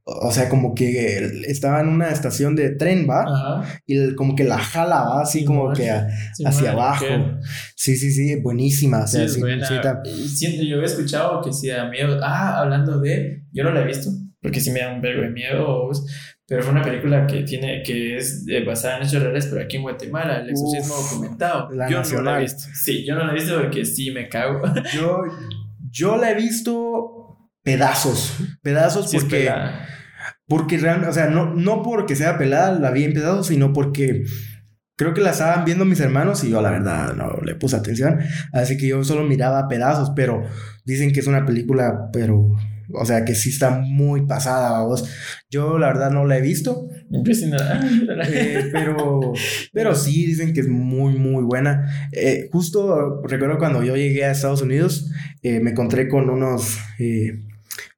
[0.06, 3.64] o sea, como que estaba en una estación de tren, ¿va?
[3.86, 5.22] Y como que la jala, ¿va?
[5.22, 5.89] Así como que
[6.45, 7.06] hacia abajo.
[7.76, 9.04] Sí, sí, sí, buenísima.
[9.04, 9.41] O sea, sí,
[10.28, 12.20] Siento, yo he escuchado que sí da miedo.
[12.22, 13.43] Ah, hablando de.
[13.54, 14.10] Yo no la he visto,
[14.41, 15.89] porque sí me da un vergo de miedo.
[16.46, 19.84] Pero fue una película que tiene que es basada en hechos reales, pero aquí en
[19.84, 21.70] Guatemala, el exorcismo documentado.
[21.89, 22.64] yo no la he visto.
[22.74, 24.62] Sí, yo no la he visto porque sí me cago.
[24.94, 25.24] Yo,
[25.89, 29.50] yo la he visto pedazos, pedazos porque
[30.48, 34.24] porque realmente, o sea, no, no porque sea pelada, la vi en pedazos, sino porque
[34.96, 38.20] creo que la estaban viendo mis hermanos y yo la verdad no le puse atención.
[38.52, 40.44] Así que yo solo miraba pedazos, pero
[40.86, 42.52] dicen que es una película, pero,
[42.92, 45.10] o sea, que sí está muy pasada, vos.
[45.50, 46.88] Yo la verdad no la he visto.
[48.26, 49.34] Eh, pero,
[49.72, 52.10] pero sí dicen que es muy, muy buena.
[52.12, 55.12] Eh, justo recuerdo cuando yo llegué a Estados Unidos,
[55.42, 56.78] eh, me encontré con unos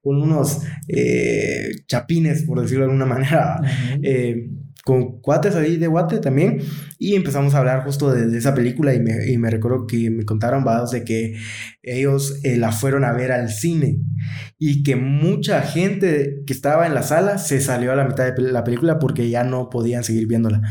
[0.06, 3.60] con unos eh, chapines, por decirlo de alguna manera,
[4.04, 4.50] eh,
[4.86, 6.60] con cuates ahí de guate también,
[7.00, 10.26] y empezamos a hablar justo de, esa película y me, y me, recuerdo que me
[10.26, 11.34] contaron vados de que
[11.82, 13.98] ellos eh, la fueron a ver al cine
[14.60, 18.40] y que mucha gente que estaba en la sala se salió a la mitad de
[18.44, 20.62] la película porque ya no podían seguir viéndola.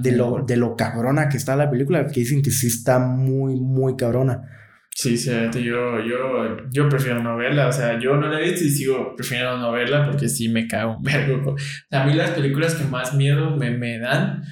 [0.00, 3.60] de, lo, de lo cabrona que está la película, que dicen que sí está muy,
[3.60, 4.42] muy cabrona.
[4.96, 8.64] Sí, sí, yo, yo, yo prefiero no verla, o sea, yo no la he visto
[8.64, 11.56] y sigo prefiriendo no verla porque sí me cago un vergo.
[11.90, 14.44] A mí las películas que más miedo me, me dan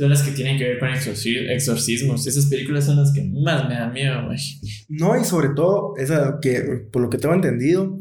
[0.00, 2.26] son las que tienen que ver con exorcismos.
[2.26, 4.38] Esas películas son las que más me dan miedo, güey.
[4.88, 7.98] No, y sobre todo, esa que, por lo que tengo entendido,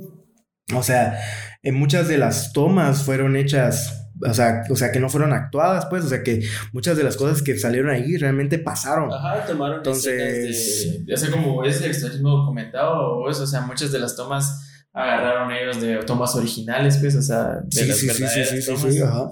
[0.74, 1.20] o sea,
[1.62, 5.86] en muchas de las tomas fueron hechas o sea, o sea, que no fueron actuadas,
[5.90, 6.42] pues, o sea, que
[6.74, 9.12] muchas de las cosas que salieron ahí realmente pasaron.
[9.12, 13.62] Ajá, tomaron Entonces, de, o sea, como es el extremismo documentado o eso, o sea,
[13.62, 17.98] muchas de las tomas agarraron ellos de tomas originales, pues, o sea, de sí, las
[17.98, 19.32] sí, sí, sí, sí, sí, ajá.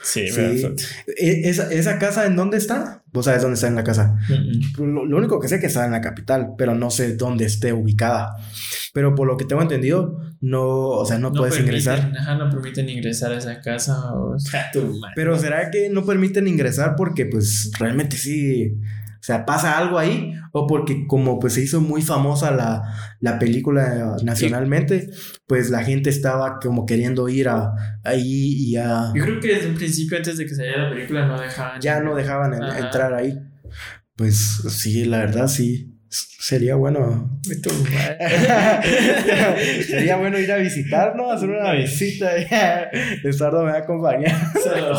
[0.00, 0.74] Sí, sí.
[1.16, 2.97] E, ¿Esa, ¿Esa casa en dónde está?
[3.12, 4.18] ¿Vos sabes dónde está en la casa?
[4.78, 7.72] lo, único que sé es que está en la capital, pero no sé dónde esté
[7.72, 8.36] ubicada.
[8.92, 12.12] Pero por lo que tengo entendido, no, o sea, no, puedes ingresar.
[12.18, 14.12] Ajá, no permiten ingresar a esa casa.
[14.14, 14.70] O sea,
[15.14, 18.78] pero ¿será que no permiten ingresar porque pues realmente sí
[19.28, 22.82] sea, pasa algo ahí, o porque como pues se hizo muy famosa la,
[23.20, 25.10] la película nacionalmente,
[25.46, 27.72] pues la gente estaba como queriendo ir a,
[28.04, 29.12] ahí y a...
[29.14, 31.80] Yo creo que desde un principio, antes de que saliera la película, no dejaban...
[31.80, 33.38] Ya no dejaban entrar ahí.
[34.16, 35.97] Pues sí, la verdad sí.
[36.10, 37.38] Sería bueno.
[39.86, 42.30] Sería bueno ir a visitarnos, hacer una visita.
[43.24, 44.34] Estardo me va a acompañar.
[44.62, 44.96] Solo,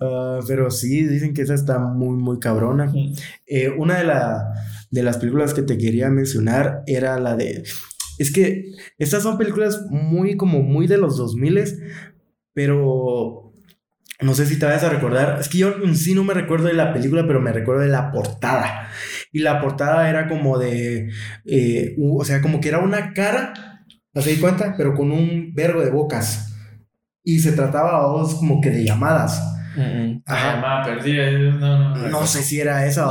[0.00, 2.92] uh, pero sí, dicen que esa está muy, muy cabrona.
[3.46, 4.52] Eh, una de, la,
[4.90, 7.62] de las películas que te quería mencionar era la de.
[8.18, 11.64] Es que estas son películas muy, como muy de los 2000
[12.52, 13.47] pero
[14.20, 15.38] no sé si te vas a recordar.
[15.40, 17.88] Es que yo en sí no me recuerdo de la película, pero me recuerdo de
[17.88, 18.88] la portada.
[19.32, 21.10] Y la portada era como de.
[21.44, 23.52] Eh, o sea, como que era una cara.
[24.12, 24.74] ¿Te das cuenta?
[24.76, 26.56] Pero con un verbo de bocas.
[27.22, 29.40] Y se trataba a vos como que de llamadas.
[30.26, 30.54] Ajá.
[30.56, 31.30] Llamada perdida.
[31.30, 33.06] No, no, no, no sé si era esa,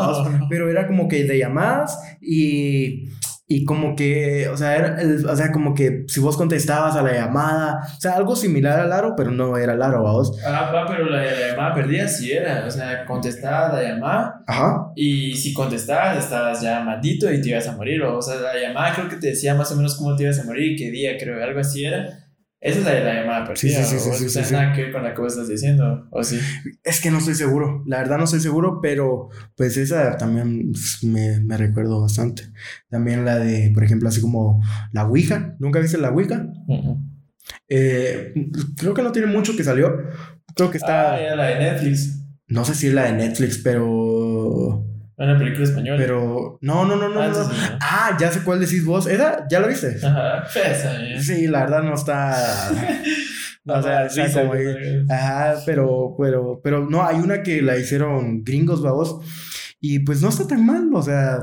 [0.50, 3.10] pero era como que de llamadas y
[3.50, 4.98] y como que, o sea, era
[5.32, 8.92] o sea, como que si vos contestabas a la llamada, o sea, algo similar al
[8.92, 10.38] aro, pero no era el aro, vos.
[10.46, 14.44] Ah, va, pero la, llamada perdida sí era, o sea, contestabas la llamada.
[14.46, 14.92] Ajá.
[14.98, 18.94] Y si contestabas, estabas ya maldito y te ibas a morir, o sea, la llamada
[18.94, 21.42] creo que te decía más o menos cómo te ibas a morir qué día, creo,
[21.42, 22.27] algo así era.
[22.60, 23.56] Esa es la, la llamada perdida.
[23.56, 24.12] Sí, sí, sí.
[24.18, 26.40] sí, sí, sí, nada que ver con la que vos estás diciendo, ¿o sí?
[26.84, 27.84] Es que no estoy seguro.
[27.86, 32.44] La verdad no estoy seguro, pero pues esa también pues, me, me recuerdo bastante.
[32.90, 35.56] También la de, por ejemplo, así como la Ouija.
[35.60, 36.48] ¿Nunca viste la Ouija?
[37.70, 38.34] eh,
[38.78, 39.96] creo que no tiene mucho que salió.
[40.56, 41.14] Creo que está.
[41.14, 42.24] Ah, la de Netflix.
[42.48, 44.84] No sé si es la de Netflix, pero.
[45.18, 45.98] Una película española.
[45.98, 46.60] Pero.
[46.62, 47.22] No, no, no, no.
[47.22, 47.78] Ah, no.
[47.82, 49.08] ah ya sé cuál decís vos.
[49.08, 49.48] ¿Esa?
[49.50, 49.98] ¿Ya lo viste?
[50.04, 50.44] Ajá.
[50.46, 51.20] Esa, ¿eh?
[51.20, 52.36] Sí, la verdad no está.
[53.66, 54.54] o sea, sí, como.
[55.10, 59.20] Ajá, pero, pero, pero no, hay una que la hicieron gringos, babos.
[59.82, 61.40] Y pues no está tan mal, o sea.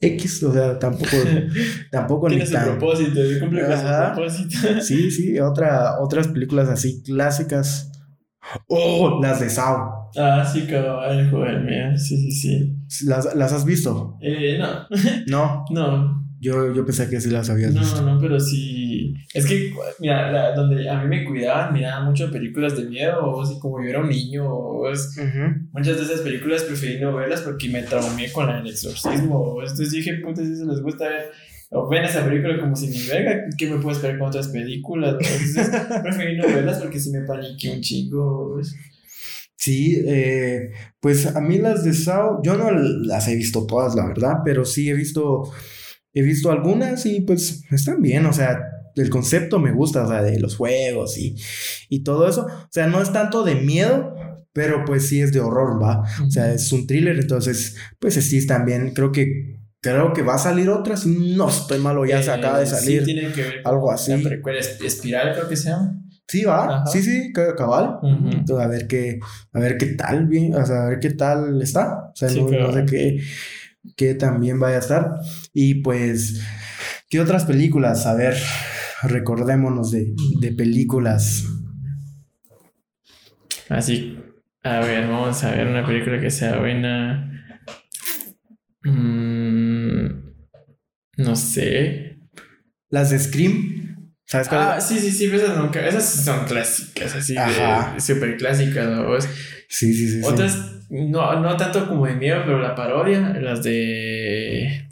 [0.00, 1.16] X, o sea, tampoco,
[1.90, 2.78] tampoco ni tan.
[2.78, 4.58] propósito, cumple con su propósito.
[4.80, 7.90] Sí, sí, otra, otras películas así clásicas.
[8.68, 10.10] Oh, las de Sao.
[10.16, 11.96] Ah, sí, cabrón, joder, mía.
[11.96, 12.81] Sí, sí, sí.
[13.04, 14.18] ¿Las, ¿Las has visto?
[14.20, 14.86] Eh, no.
[15.26, 15.64] ¿No?
[15.70, 16.22] No.
[16.40, 18.02] Yo, yo pensé que sí las habías visto.
[18.02, 19.14] No, no, pero sí.
[19.32, 23.60] Es que, mira, donde a mí me cuidaban, miraban mucho películas de miedo, o así
[23.60, 25.16] como yo era un niño, o es,
[25.70, 29.58] muchas de esas películas preferí no verlas porque me traumé con el exorcismo.
[29.60, 31.30] Entonces dije, puta, si eso les gusta ver
[31.74, 35.16] o ven esa película como si ni verga, ¿qué me puedo esperar con otras películas?
[35.18, 35.70] Entonces,
[36.02, 38.60] preferí no verlas porque si me paniqué un chingo.
[39.62, 44.04] Sí, eh, pues a mí las de Sao, yo no las he visto todas, la
[44.08, 45.52] verdad, pero sí he visto,
[46.12, 48.58] he visto algunas y pues están bien, o sea,
[48.96, 51.36] el concepto me gusta, o sea, de los juegos y,
[51.88, 54.12] y todo eso, o sea, no es tanto de miedo,
[54.52, 58.44] pero pues sí es de horror, va, o sea, es un thriller, entonces, pues sí,
[58.44, 62.30] también, creo que Creo que va a salir otra, si no estoy malo, ya se
[62.30, 63.00] acaba de salir.
[63.00, 64.12] Sí, tiene que ver algo así.
[64.80, 66.01] Espiral, creo que se llama.
[66.28, 67.98] Sí, va, sí, sí, cabal.
[68.02, 69.20] Entonces, a ver qué,
[69.52, 72.10] a ver qué tal, bien, o sea, a ver qué tal está.
[72.12, 73.22] O sea, no, sé qué,
[73.96, 75.14] qué también vaya a estar.
[75.52, 76.40] Y pues,
[77.10, 78.06] ¿qué otras películas?
[78.06, 78.36] A ver,
[79.02, 81.44] recordémonos de, de películas.
[83.68, 84.18] Así,
[84.62, 87.28] a ver, vamos a ver una película que sea buena.
[88.84, 90.06] Mm,
[91.16, 92.18] no sé.
[92.88, 93.91] Las de Scream.
[94.32, 94.62] ¿Sabes cuál?
[94.62, 99.20] Ah, sí, sí, sí, esas, nunca, esas son clásicas, así de súper clásicas, ¿no?
[99.68, 100.20] Sí, sí, sí.
[100.24, 100.56] Otras,
[100.88, 104.88] No, no tanto como de miedo, pero la parodia, las de.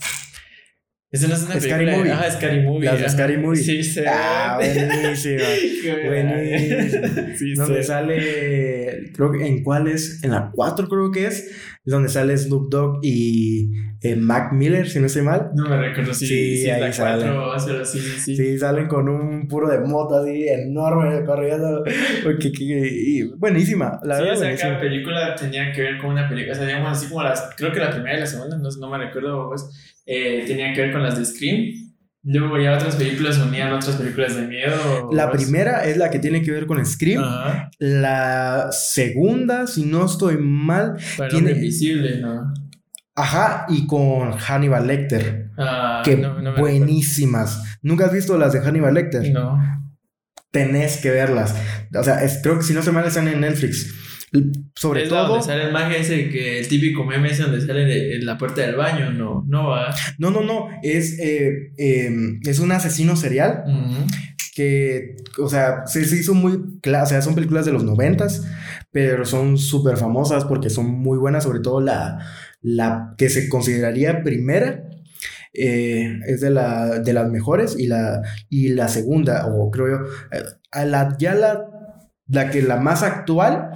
[1.11, 1.97] Esa no es una Scary película.
[1.97, 2.12] Movie.
[2.12, 2.84] Ajá, Scary Movie.
[2.84, 3.62] Las de Scary Movie.
[3.62, 4.01] Sí, sí.
[4.07, 5.43] Ah, buenísima.
[6.07, 7.36] buenísima.
[7.38, 11.51] Sí, donde sale, creo que en cuál es, en la 4 creo que es,
[11.85, 13.70] donde sale Snoop Dogg y
[14.03, 15.51] eh, Mac Miller, si no estoy mal.
[15.55, 17.33] No me recuerdo si sí, sí, ahí la salen.
[17.87, 18.59] sí, sí, sí.
[18.59, 21.83] salen con un puro de moto así enorme corriendo.
[22.24, 24.53] Porque, y, buenísima, la sí, verdad.
[24.53, 27.22] O sea, cada película tenía que ver con una película, o sea, digamos así como
[27.22, 30.72] las, creo que la primera y la segunda, no, no me recuerdo, pues, eh, tenía
[30.72, 31.89] que ver con las de Scream.
[32.22, 35.08] Luego ya otras películas unían otras películas de miedo.
[35.12, 37.22] La primera es la que tiene que ver con Scream.
[37.78, 40.96] La segunda, si no estoy mal,
[41.30, 42.52] tiene invisible, ¿no?
[43.14, 45.50] Ajá, y con Hannibal Lecter.
[45.58, 46.16] Ah, que
[46.58, 47.78] buenísimas.
[47.82, 49.30] ¿Nunca has visto las de Hannibal Lecter?
[49.32, 49.58] No.
[50.50, 51.54] Tenés que verlas.
[51.94, 53.94] O sea, creo que si no se mal están en Netflix.
[54.74, 55.28] Sobre todo.
[55.28, 58.62] Donde sale el magia ese que el típico meme es donde sale en la puerta
[58.62, 59.95] del baño, no, no va.
[60.18, 60.68] No, no, no.
[60.83, 63.64] Es, eh, em, es un asesino serial.
[64.55, 66.53] Que, o sea, se, hizo muy.
[66.55, 68.47] O sea, son películas de los noventas,
[68.93, 72.18] pero son súper famosas porque son muy buenas, sobre todo la,
[72.61, 74.85] la que se consideraría primera.
[75.53, 79.97] Eh, es de, la, de las mejores y la, y la segunda, o creo yo,
[80.31, 81.66] eh, a la, ya la,
[82.28, 83.70] la que la más actual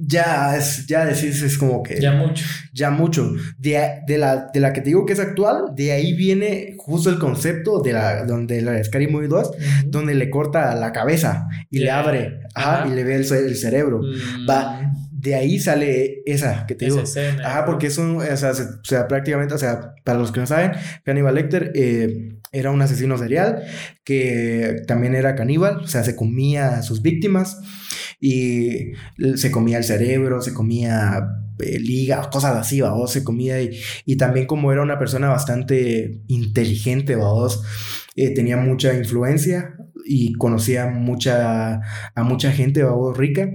[0.00, 2.00] ya es, ya decís, es como que.
[2.00, 2.44] Ya mucho.
[2.72, 3.32] Ya mucho.
[3.58, 7.10] De, de, la, de la que te digo que es actual, de ahí viene justo
[7.10, 9.50] el concepto de la, donde la Scary Movie 2,
[9.86, 14.00] donde le corta la cabeza y le abre, ajá, y le ve el, el cerebro.
[14.00, 14.48] Mm.
[14.48, 14.92] Va.
[15.10, 17.02] De ahí sale esa que te digo.
[17.44, 20.46] ajá, porque es un, o sea, o sea, prácticamente, o sea, para los que no
[20.46, 20.72] saben,
[21.04, 23.62] Hannibal Lecter eh, era un asesino serial
[24.04, 27.58] que también era caníbal, o sea, se comía a sus víctimas
[28.20, 28.92] y
[29.36, 31.28] se comía el cerebro, se comía
[31.60, 37.16] hígado, cosas así, vamos, se comía y, y, también como era una persona bastante inteligente,
[37.16, 37.62] vamos,
[38.16, 41.80] eh, tenía mucha influencia y conocía mucha,
[42.14, 43.50] a mucha gente, vamos, rica,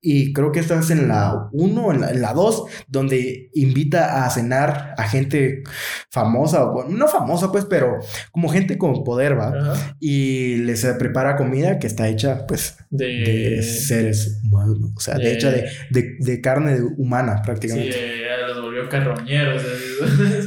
[0.00, 4.94] y creo que esta es en la 1, en la 2, donde invita a cenar
[4.96, 5.64] a gente
[6.10, 7.98] famosa, bueno, no famosa pues, pero
[8.30, 9.74] como gente con poder, ¿va?
[9.98, 15.50] Y les prepara comida que está hecha pues de, seres humanos, o sea, de, hecha
[15.50, 17.92] de, de, carne humana prácticamente.
[17.92, 17.98] Sí,
[18.46, 19.62] los volvió carroñeros.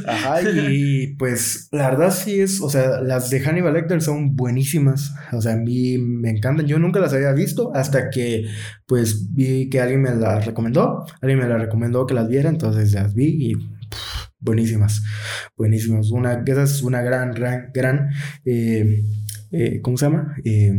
[0.06, 0.40] Ajá,
[0.70, 5.40] y pues la verdad sí es, o sea, las de Hannibal Lecter son buenísimas, o
[5.42, 8.46] sea, a mí me encantan, yo nunca las había visto hasta que
[8.86, 12.92] pues vi que alguien me las recomendó, alguien me las recomendó que las viera, entonces
[12.92, 13.54] las vi y
[14.38, 15.02] buenísimas,
[15.56, 16.10] buenísimas.
[16.10, 18.10] Una, esa es una gran, gran, gran,
[18.44, 19.02] eh,
[19.50, 20.36] eh, ¿cómo se llama?
[20.44, 20.72] Eh,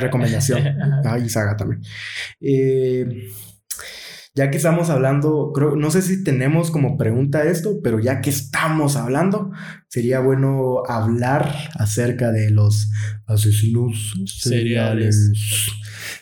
[0.00, 0.62] recomendación.
[1.04, 1.82] ah, y saga también.
[4.34, 8.30] ya que estamos hablando, creo, no sé si tenemos como pregunta esto, pero ya que
[8.30, 9.50] estamos hablando,
[9.88, 12.90] sería bueno hablar acerca de los
[13.26, 15.32] asesinos seriales.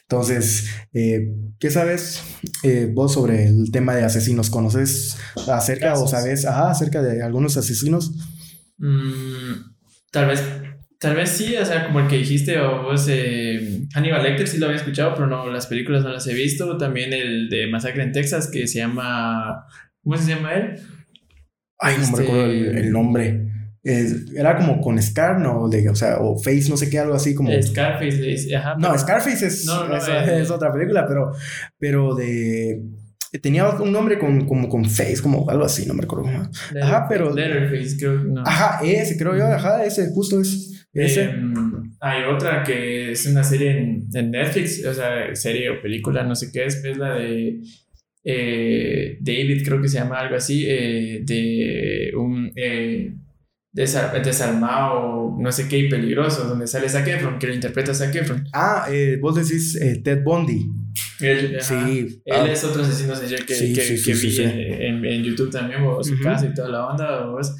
[0.02, 2.22] Entonces, eh, ¿qué sabes
[2.64, 4.50] eh, vos sobre el tema de asesinos?
[4.50, 5.16] ¿Conoces
[5.48, 8.12] acerca o sabes acerca de algunos asesinos?
[8.78, 9.52] Mm,
[10.10, 10.42] tal vez,
[10.98, 14.58] tal vez sí, o sea, como el que dijiste, o vos, eh, Hannibal Lecter sí
[14.58, 16.78] lo había escuchado, pero no, las películas no las he visto.
[16.78, 19.66] También el de Masacre en Texas, que se llama,
[20.02, 20.80] ¿cómo se llama él?
[21.78, 23.49] Ay, no me recuerdo el nombre
[23.82, 25.68] era como con Scar, ¿no?
[25.68, 27.50] De, o sea, o Face, no sé qué, algo así como.
[27.62, 28.76] Scarface, ajá.
[28.78, 31.32] No, Scarface es, es, otra película, pero,
[31.78, 32.82] pero de.
[33.40, 36.28] Tenía un nombre con, como con Face, como algo así, no me recuerdo
[36.82, 37.34] Ajá, pero.
[37.34, 38.24] Letterface, creo.
[38.24, 38.42] No.
[38.44, 40.86] Ajá, ese, creo yo, ajá, ese, justo es.
[40.92, 41.22] Ese.
[41.22, 41.54] Em,
[42.00, 46.34] hay otra que es una serie en, en, Netflix, o sea, serie o película, no
[46.34, 47.60] sé qué es, es la de.
[48.22, 52.52] Eh, David, creo que se llama algo así, eh, de un.
[53.72, 58.44] Desarmado, no sé qué, y peligroso, donde sale Zac Efron, que lo interpreta Zac Efron.
[58.52, 60.66] Ah, eh, vos decís eh, Ted Bundy.
[61.18, 62.22] sí.
[62.24, 66.46] Él es otro asesino serial que, que, vi en, en, YouTube también, o su casa
[66.46, 67.54] y toda la onda, vos.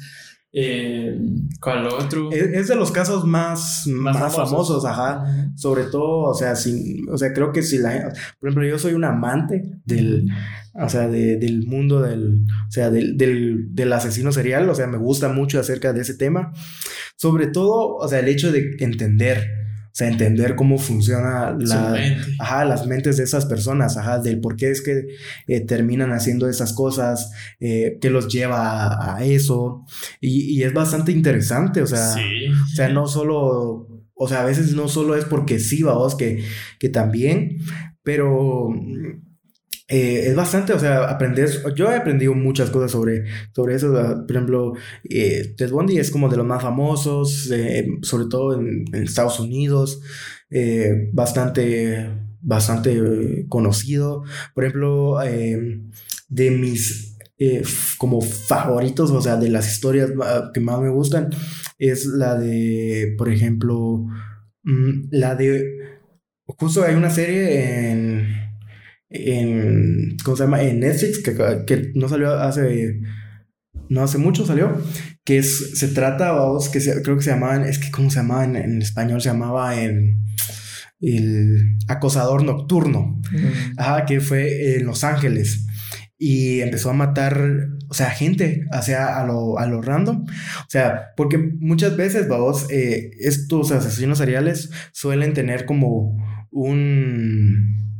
[0.53, 1.17] Eh,
[1.61, 2.29] ¿Cuál otro?
[2.31, 4.83] Es, de los casos más, más, famosos.
[4.83, 5.23] ajá.
[5.55, 8.93] Sobre todo, o sea, sin, o sea, creo que si la por ejemplo, yo soy
[8.93, 10.27] un amante del,
[10.73, 14.97] o sea, del mundo del, o sea, del, del, del, asesino serial, o sea, me
[14.97, 16.51] gusta mucho acerca de ese tema.
[17.15, 19.60] Sobre todo, o sea, el hecho de entender
[19.91, 24.71] o sea, entender cómo funciona la, las mentes de esas personas, ajá, del por qué
[24.71, 25.05] es que
[25.47, 29.85] eh, terminan haciendo esas cosas, eh, qué los lleva a, eso.
[30.21, 34.87] Y, es bastante interesante, o sea, o sea, no solo, o sea, a veces no
[34.87, 36.41] solo es porque sí, vamos, que,
[36.79, 37.57] que también,
[38.01, 38.69] pero
[39.91, 44.31] eh, es bastante, o sea, aprender, yo he aprendido muchas cosas sobre, sobre eso, por
[44.31, 44.73] ejemplo,
[45.03, 49.99] eh, Ted Bundy es como de los más famosos, eh, sobre todo en, Estados Unidos,
[50.49, 54.23] eh, bastante, bastante conocido,
[54.55, 57.17] por ejemplo, de mis
[57.97, 60.11] como favoritos, o sea, de las historias
[60.53, 61.31] que más me gustan,
[61.79, 64.05] es la de, por ejemplo,
[64.63, 65.65] mm, la de,
[66.45, 68.40] justo hay una serie en
[69.11, 70.63] en, ¿cómo se llama?
[70.63, 71.35] En Netflix, que,
[71.65, 72.99] que no salió hace
[73.91, 74.81] no hace mucho salió,
[75.25, 78.45] que es, se trata, vamos, que creo que se llamaban, es que, ¿cómo se llamaba
[78.45, 79.21] en, español?
[79.21, 80.23] Se llamaba en
[81.01, 83.19] el acosador nocturno,
[83.77, 85.67] ajá, que fue en Los Ángeles
[86.17, 90.23] y empezó a matar, o sea, gente, sea, a lo, a lo random.
[90.23, 96.15] O sea, porque muchas veces, vamos, eh, estos asesinos seriales suelen tener como
[96.51, 97.90] un,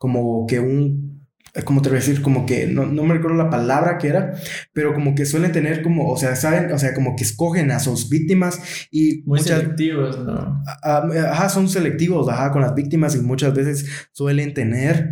[0.00, 1.28] como que un,
[1.66, 4.32] como te voy a decir, como que, no, no, me recuerdo la palabra que era,
[4.72, 7.80] pero como que suelen tener como, o sea, saben, o sea, como que escogen a
[7.80, 9.22] sus víctimas y...
[9.26, 10.62] Muy selectivos, ¿no?
[10.82, 15.10] Ajá, son selectivos, ajá, con las víctimas y muchas veces suelen tener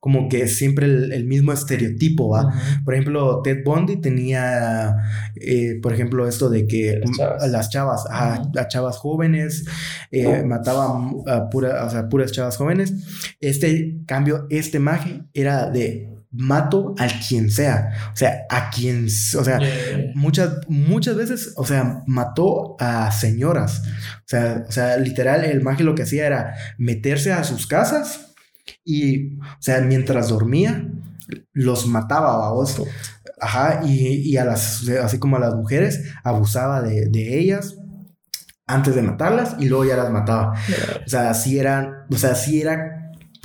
[0.00, 2.52] como que siempre el, mismo estereotipo, ¿va?
[2.84, 4.96] Por ejemplo, Ted Bundy tenía,
[5.36, 7.00] eh, por ejemplo, esto de que
[7.46, 9.66] las chavas, a chavas jóvenes,
[10.10, 12.94] eh, mataba a, pura, o sea, puras chavas jóvenes.
[13.40, 19.44] Este cambio, este maje era de mato al quien sea, o sea, a quien, o
[19.44, 19.60] sea,
[20.14, 25.82] muchas, muchas veces, o sea, mató a señoras, o sea, o sea, literal, el maje
[25.82, 28.29] lo que hacía era meterse a sus casas
[28.84, 30.88] y, o sea, mientras dormía,
[31.52, 32.82] los mataba, vos.
[33.40, 37.76] Ajá, y, a las, así como a las mujeres, abusaba de, ellas
[38.66, 40.54] antes de matarlas y luego ya las mataba.
[41.04, 43.00] O sea, así eran, o sea, así era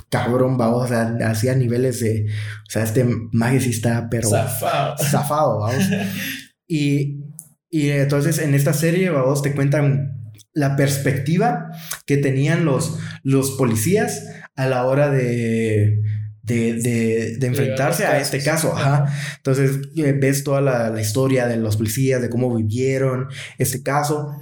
[0.08, 4.96] cabrón, vamos, o sea, hacía niveles de, o sea, este magia sí está, pero zafado,
[4.98, 5.84] zafado vamos.
[6.68, 7.24] y,
[7.70, 11.70] y entonces en esta serie, vamos, te cuentan la perspectiva
[12.06, 14.22] que tenían los, los policías
[14.56, 16.02] a la hora de,
[16.42, 18.74] de, enfrentarse a este caso.
[18.74, 19.06] Ajá.
[19.36, 23.28] Entonces eh, ves toda la, historia de los policías, de cómo vivieron
[23.58, 24.32] este caso.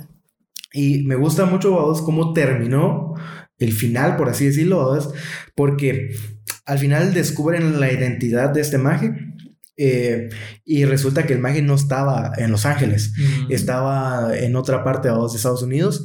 [0.73, 3.15] Y me gusta mucho, vos, cómo terminó
[3.59, 4.99] el final, por así decirlo,
[5.55, 6.11] porque
[6.67, 9.12] al final descubren la identidad de este maje.
[9.77, 10.29] Eh,
[10.65, 13.53] y resulta que el maje no estaba en Los Ángeles, mm.
[13.53, 16.05] estaba en otra parte de Estados Unidos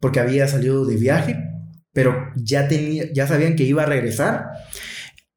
[0.00, 1.49] porque había salido de viaje
[2.00, 4.46] pero ya, tenía, ya sabían que iba a regresar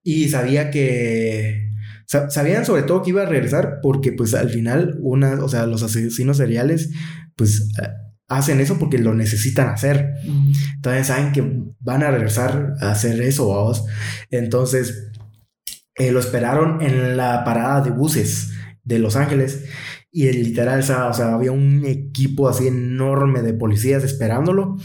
[0.01, 1.70] y sabía que...
[2.30, 5.84] Sabían sobre todo que iba a regresar porque pues al final una, o sea, los
[5.84, 6.91] asesinos seriales
[7.36, 7.70] pues
[8.30, 10.14] hacen eso porque lo necesitan hacer.
[10.76, 11.43] Entonces saben que
[11.80, 13.84] van a regresar a hacer eso, vamos.
[14.32, 15.11] Entonces
[15.95, 18.51] eh, lo esperaron en la parada de buses
[18.84, 19.66] de Los Ángeles
[20.11, 24.78] y literal, o sea, había un equipo así enorme de policías esperándolo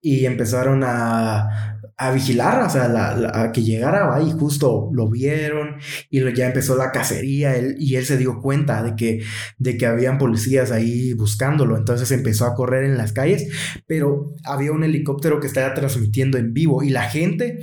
[0.00, 2.86] y empezaron a, a vigilar, o sea,
[3.34, 5.76] a que llegara y justo lo vieron
[6.08, 9.22] y ya empezó la cacería él, y él se dio cuenta de que,
[9.58, 13.50] de que habían policías ahí buscándolo, entonces empezó a correr en las calles,
[13.86, 17.60] pero había un helicóptero que estaba transmitiendo en vivo y la gente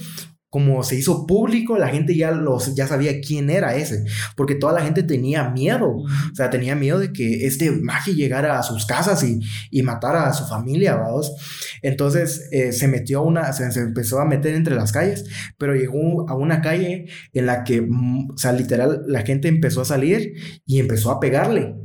[0.49, 4.73] como se hizo público, la gente ya, los, ya sabía quién era ese, porque toda
[4.73, 8.85] la gente tenía miedo, o sea, tenía miedo de que este magia llegara a sus
[8.85, 9.39] casas y,
[9.71, 11.33] y matara a su familia, vamos.
[11.81, 15.25] Entonces eh, se metió a una, se, empezó a meter entre las calles,
[15.57, 19.81] pero llegó a una calle en la que, mm, o sea, literal, la gente empezó
[19.81, 20.33] a salir
[20.65, 21.75] y empezó a pegarle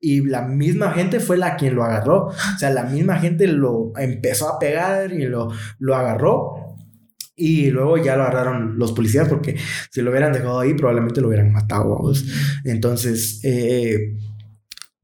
[0.00, 2.26] y la misma gente fue la quien lo agarró.
[2.26, 5.48] O sea, la misma gente lo empezó a pegar y lo,
[5.78, 6.55] lo agarró.
[7.36, 9.56] Y luego ya lo agarraron los policías porque
[9.90, 12.10] si lo hubieran dejado ahí probablemente lo hubieran matado.
[12.64, 14.16] Entonces, eh,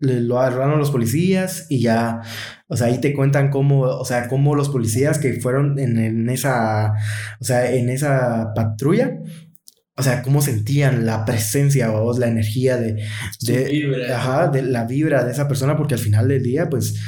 [0.03, 2.20] lo agarraron los policías y ya,
[2.66, 6.95] o sea, ahí te cuentan cómo, o sea, cómo los policías que fueron en, esa,
[7.41, 9.20] o sea, en esa patrulla,
[9.97, 13.05] o sea, cómo sentían la presencia o la energía de,
[13.43, 16.99] de, ajá, de la vibra de esa persona, porque al final del día, pues,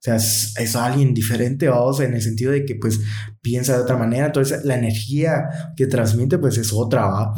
[0.00, 3.02] o sea, es, alguien diferente, vamos, en el sentido de que pues
[3.42, 7.34] piensa de otra manera, entonces la energía que transmite pues es otra, ¿va?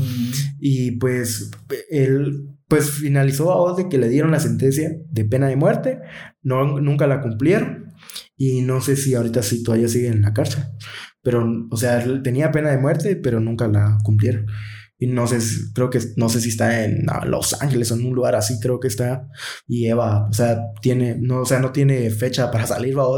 [0.61, 1.51] Y pues
[1.91, 5.99] él pues finalizó a vos de que le dieron la sentencia de pena de muerte,
[6.43, 7.93] no, nunca la cumplieron
[8.37, 10.63] y no sé si ahorita sí todavía sigue en la cárcel,
[11.21, 14.47] pero o sea, tenía pena de muerte, pero nunca la cumplieron.
[15.03, 15.40] Y no sé,
[15.74, 18.78] creo que no sé si está en Los Ángeles o en un lugar así, creo
[18.78, 19.26] que está.
[19.66, 23.09] Y Eva, o sea, tiene, no, o sea, no tiene fecha para salir, va,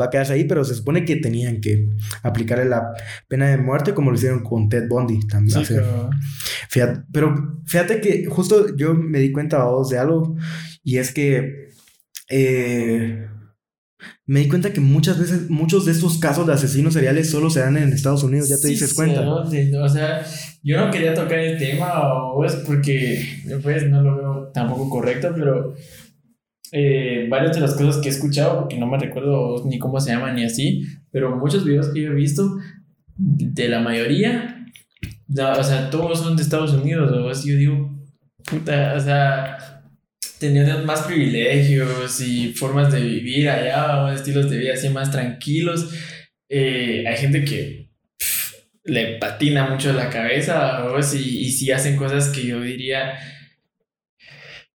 [0.00, 1.90] va a quedarse ahí, pero se supone que tenían que
[2.22, 2.94] aplicarle la
[3.28, 5.62] pena de muerte como lo hicieron con Ted Bundy también.
[6.70, 10.36] fíjate, pero fíjate que justo yo me di cuenta vos de algo
[10.82, 11.68] y es que
[12.30, 13.28] eh,
[14.26, 17.60] me di cuenta que muchas veces, muchos de estos casos de asesinos seriales solo se
[17.60, 19.28] dan en Estados Unidos, ya te dices cuenta.
[19.28, 20.24] o sea,
[20.62, 23.24] yo no quería tocar el tema, o es porque
[23.62, 25.74] pues, no lo veo tampoco correcto, pero
[26.72, 30.12] eh, varias de las cosas que he escuchado, porque no me recuerdo ni cómo se
[30.12, 32.56] llaman ni así, pero muchos videos que yo he visto,
[33.16, 34.66] de la mayoría,
[35.28, 37.90] o sea, todos son de Estados Unidos, o así yo digo,
[38.48, 39.69] puta, o sea
[40.40, 45.94] teniendo más privilegios y formas de vivir allá, estilos de vida así más tranquilos,
[46.48, 47.90] eh, hay gente que
[48.82, 50.84] le patina mucho la cabeza
[51.14, 53.18] y, y sí hacen cosas que yo diría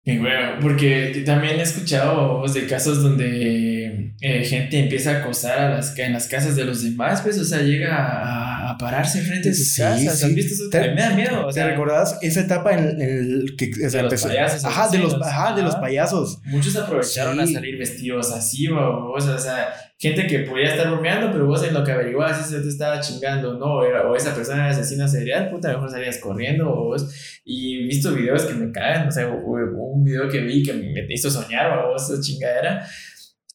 [0.07, 5.69] y bueno, porque también he escuchado de casos donde eh, gente empieza a acosar a
[5.71, 9.49] las, en las casas de los demás, pues, o sea, llega a, a pararse frente
[9.49, 10.23] de sus casas.
[10.23, 10.93] ¿Has visto eso?
[10.93, 11.47] me da miedo.
[11.47, 14.65] O sea, ¿Te recordás esa etapa en, el que de los payasos?
[14.65, 16.39] Ajá, de los, ajá, de los payasos.
[16.45, 21.45] Muchos aprovecharon a salir vestidos así, o, o sea, gente que podía estar bromeando, pero
[21.45, 24.71] vos en lo que averiguabas si te estaba chingando no, era, o esa persona era
[24.71, 29.07] asesina serial, puta, mejor salías corriendo, o vos, y he visto videos que me caen,
[29.07, 32.85] o sea, un video que vi que me hizo soñar, o esa chingadera,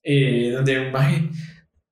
[0.02, 1.28] eh, donde un maje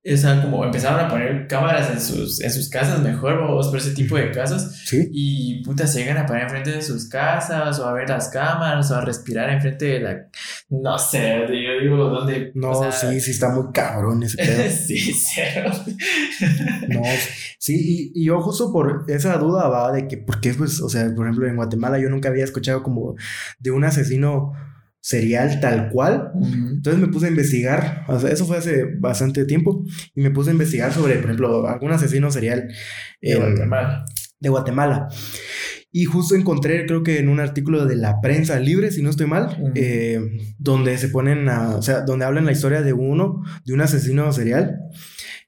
[0.01, 3.79] o sea, como empezaron a poner cámaras en sus, en sus casas mejor, vos por
[3.79, 4.71] ese tipo de casos.
[4.85, 5.09] Sí.
[5.11, 8.89] Y puta, se llegan a poner enfrente de sus casas, o a ver las cámaras,
[8.91, 10.27] o a respirar enfrente de la.
[10.69, 12.51] No sé, yo digo, ¿dónde?
[12.55, 14.71] No, sí, sí, está muy cabrón ese pedo.
[14.87, 15.69] sí, cero.
[16.87, 17.01] no,
[17.57, 21.13] sí, y, yo justo por esa duda va de que, ¿por qué, pues, o sea,
[21.13, 23.15] por ejemplo, en Guatemala yo nunca había escuchado como
[23.59, 24.53] de un asesino
[25.01, 26.31] serial tal cual.
[26.71, 29.83] Entonces me puse a investigar, o sea, eso fue hace bastante tiempo,
[30.15, 32.67] y me puse a investigar sobre, por ejemplo, algún asesino serial
[33.21, 34.05] de, Guatemala.
[34.39, 35.07] de Guatemala.
[35.91, 39.25] Y justo encontré, creo que en un artículo de la prensa libre, si no estoy
[39.25, 40.21] mal, eh,
[40.59, 44.31] donde se ponen a, o sea, donde hablan la historia de uno, de un asesino
[44.31, 44.77] serial,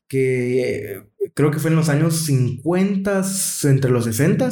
[0.07, 1.03] que
[1.35, 3.21] creo que fue en los años 50,
[3.65, 4.49] entre los 60,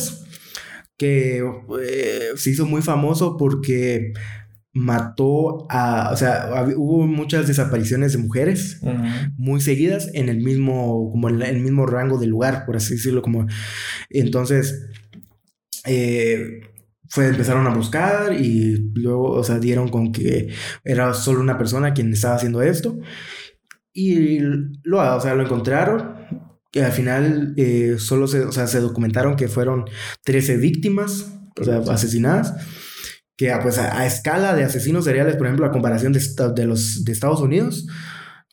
[0.95, 1.43] que
[1.81, 4.13] eh, se hizo muy famoso porque
[4.74, 8.80] mató a, o sea, hubo muchas desapariciones de mujeres
[9.36, 13.22] muy seguidas en el mismo, como en el mismo rango de lugar, por así decirlo,
[13.22, 13.47] como,
[14.09, 14.88] entonces,
[15.86, 16.61] eh,
[17.09, 20.53] fue, empezaron a buscar y luego, o sea, dieron con que
[20.84, 22.99] era solo una persona quien estaba haciendo esto
[23.91, 24.39] y
[24.84, 26.13] lo, o sea, lo encontraron
[26.72, 29.86] y al final eh, solo se, o sea, se documentaron que fueron
[30.24, 32.53] 13 víctimas, o sea, asesinadas
[33.39, 36.19] que pues a, escala de asesinos seriales, por ejemplo, a comparación de,
[36.53, 37.87] de los de Estados Unidos,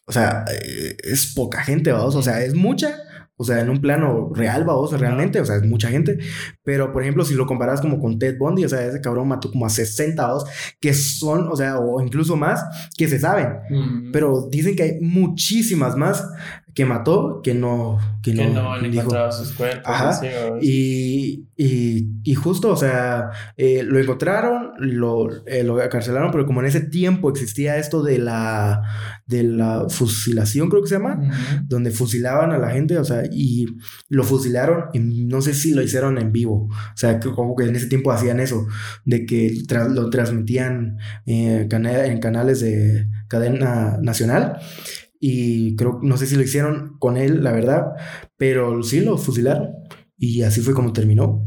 [0.06, 2.96] o sea, eh, es poca gente, vamos, o sea, es mucha,
[3.36, 6.18] o sea, en un plano real, vamos, realmente, o sea, es mucha gente.
[6.62, 9.50] Pero, por ejemplo, si lo comparas como con Ted Bundy, o sea, ese cabrón mató
[9.50, 10.44] como a 60 vamos,
[10.78, 12.64] que son, o sea, o incluso más,
[12.96, 14.12] que se saben.
[14.12, 16.24] Pero dicen que hay muchísimas más
[16.76, 19.82] que mató, que no, que, no, no han encontrado sus cuerpos.
[19.86, 20.20] Ajá.
[20.60, 26.60] y, y, y, justo, o sea, eh, lo encontraron, lo, eh, lo acarcelaron, pero como
[26.60, 28.82] en ese tiempo existía esto de la,
[29.24, 31.18] de la fusilación, creo que se llama,
[31.64, 33.64] donde fusilaban a la gente, o sea, y
[34.10, 37.76] lo fusilaron, y no sé si lo hicieron en vivo, o sea, como que en
[37.76, 38.66] ese tiempo hacían eso,
[39.06, 44.58] de que lo transmitían eh, en canales de cadena nacional
[45.20, 47.92] y creo, no sé si lo hicieron con él, la verdad,
[48.36, 49.70] pero sí lo fusilaron.
[50.18, 51.44] Y así fue como terminó.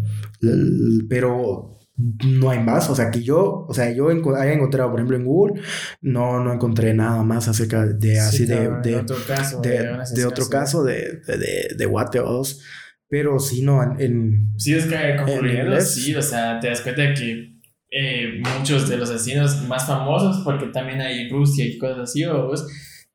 [1.10, 1.80] Pero
[2.26, 2.90] no hay más.
[2.90, 5.62] O sea, que yo, o sea, yo haya encontrado, por ejemplo, en Google,
[6.02, 10.50] no, no encontré nada más acerca de así de, de, otro caso, de, de, otro
[10.50, 12.58] caso de, de, de,
[13.10, 14.54] Pero sí, no, en.
[14.58, 17.60] Sí, es que concluyendo, sí, o sea, te das cuenta de que
[17.92, 22.54] eh, muchos de los asesinos más famosos, porque también hay Rusia y cosas así, o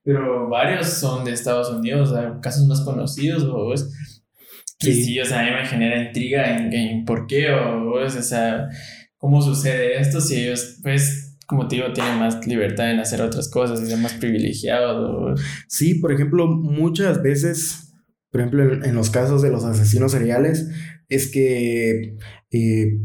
[0.05, 3.75] pero varios son de Estados Unidos, o casos más conocidos, o
[4.79, 4.93] sí.
[5.03, 8.69] sí, o sea, a mí me genera intriga en, por qué, o, o sea,
[9.17, 13.49] cómo sucede esto, si ellos, pues, como te digo, tienen más libertad en hacer otras
[13.49, 15.41] cosas y son más privilegiados.
[15.69, 17.95] Sí, por ejemplo, muchas veces,
[18.31, 20.69] por ejemplo, en, los casos de los asesinos seriales,
[21.09, 22.17] es que
[22.51, 22.99] eh,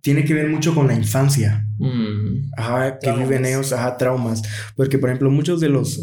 [0.00, 1.66] tiene que ver mucho con la infancia.
[1.80, 2.50] Mm.
[2.56, 4.42] Ajá, que viven ellos, ajá, traumas.
[4.76, 5.98] Porque, por ejemplo, muchos de los,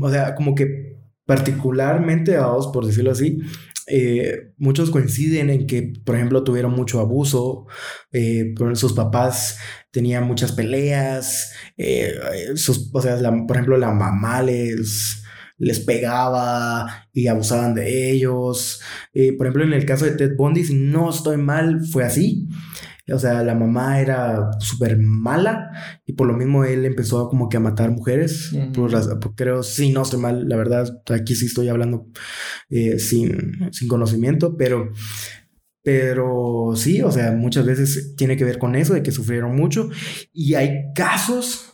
[0.00, 3.38] o sea, como que particularmente a vos, por decirlo así,
[3.86, 7.66] eh, muchos coinciden en que, por ejemplo, tuvieron mucho abuso,
[8.12, 9.58] eh, sus papás
[9.90, 12.14] tenían muchas peleas, eh,
[12.54, 13.16] sus, o sea,
[13.46, 15.22] por ejemplo, la mamá les,
[15.58, 18.80] les pegaba y abusaban de ellos.
[19.36, 22.48] por ejemplo, en el caso de Ted Bundy, si no estoy mal, fue así.
[23.12, 25.70] O sea, la mamá era súper mala
[26.06, 28.52] y por lo mismo él empezó como que a matar mujeres.
[28.74, 32.06] por creo, sí, no estoy mal, la verdad, aquí sí estoy hablando
[32.68, 34.90] eh, sin, sin conocimiento, pero,
[35.82, 39.90] pero sí, o sea, muchas veces tiene que ver con eso, de que sufrieron mucho
[40.32, 41.70] y hay casos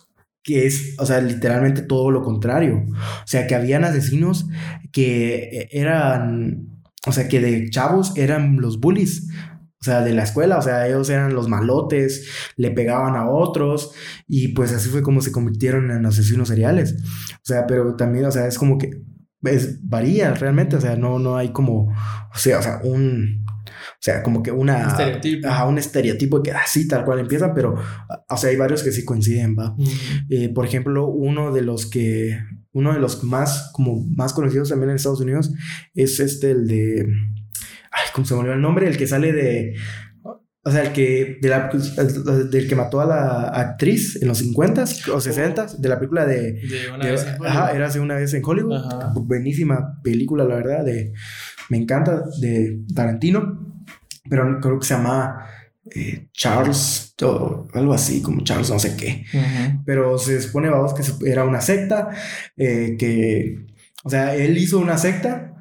[0.46, 2.84] que es, o sea, literalmente todo lo contrario.
[2.88, 4.46] O sea, que habían asesinos
[4.92, 9.28] que eran, o sea, que de chavos eran los bullies.
[9.86, 13.92] O sea, de la escuela, o sea, ellos eran los malotes, le pegaban a otros
[14.26, 16.96] y pues así fue como se convirtieron en asesinos seriales.
[17.34, 18.90] O sea, pero también, o sea, es como que
[19.44, 24.00] es, varía realmente, o sea, no, no hay como, o sea, o sea, un, o
[24.00, 24.78] sea, como que una...
[24.78, 25.48] Un estereotipo.
[25.48, 27.76] Ajá, un estereotipo que así tal cual empieza, pero,
[28.28, 29.76] o sea, hay varios que sí coinciden, va.
[30.30, 32.40] Eh, por ejemplo, uno de los que,
[32.72, 35.52] uno de los más, como más conocidos también en Estados Unidos
[35.94, 37.06] es este, el de,
[37.96, 38.88] ay, ¿cómo se me olvidó el nombre?
[38.88, 39.74] El que sale de,
[40.22, 41.70] o sea, el que, de la,
[42.50, 46.52] del que mató a la actriz en los 50s o 60s, de la película de...
[46.54, 48.74] De una de- vez en ajá, era hace una vez en Hollywood.
[48.76, 49.12] Ajá.
[49.14, 51.12] Buenísima película, la verdad, de...
[51.70, 53.64] Me encanta, de Tarantino.
[54.28, 55.46] Pero creo que se llama
[55.94, 59.24] eh, Charles o algo así, como Charles no sé qué.
[59.84, 62.10] Pero se supone, vamos, que era una secta,
[62.56, 63.66] eh, que,
[64.02, 65.52] o sea, él hizo una secta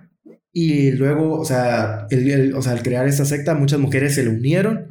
[0.55, 4.29] y luego, o sea, él- o sea, al crear esta secta, muchas mujeres se le
[4.29, 4.87] unieron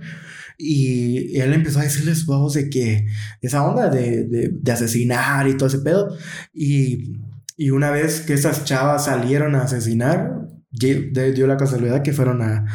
[0.59, 3.07] y él empezó a decirles, vamos, de que
[3.43, 6.17] esa onda de, de, de asesinar y todo ese pedo.
[6.53, 7.15] Y,
[7.57, 12.67] y una vez que esas chavas salieron a asesinar, dio la casualidad que fueron a,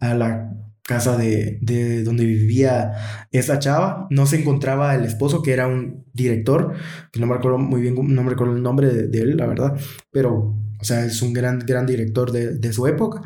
[0.00, 0.50] a la
[0.86, 2.92] casa de, de donde vivía
[3.32, 4.06] esa chava.
[4.10, 6.74] No se encontraba el esposo, que era un director,
[7.12, 9.46] que no me recuerdo muy bien, no me recuerdo el nombre de, de él, la
[9.46, 9.76] verdad,
[10.12, 10.54] pero,
[10.84, 13.22] o sea, es un gran, gran director de, de su época.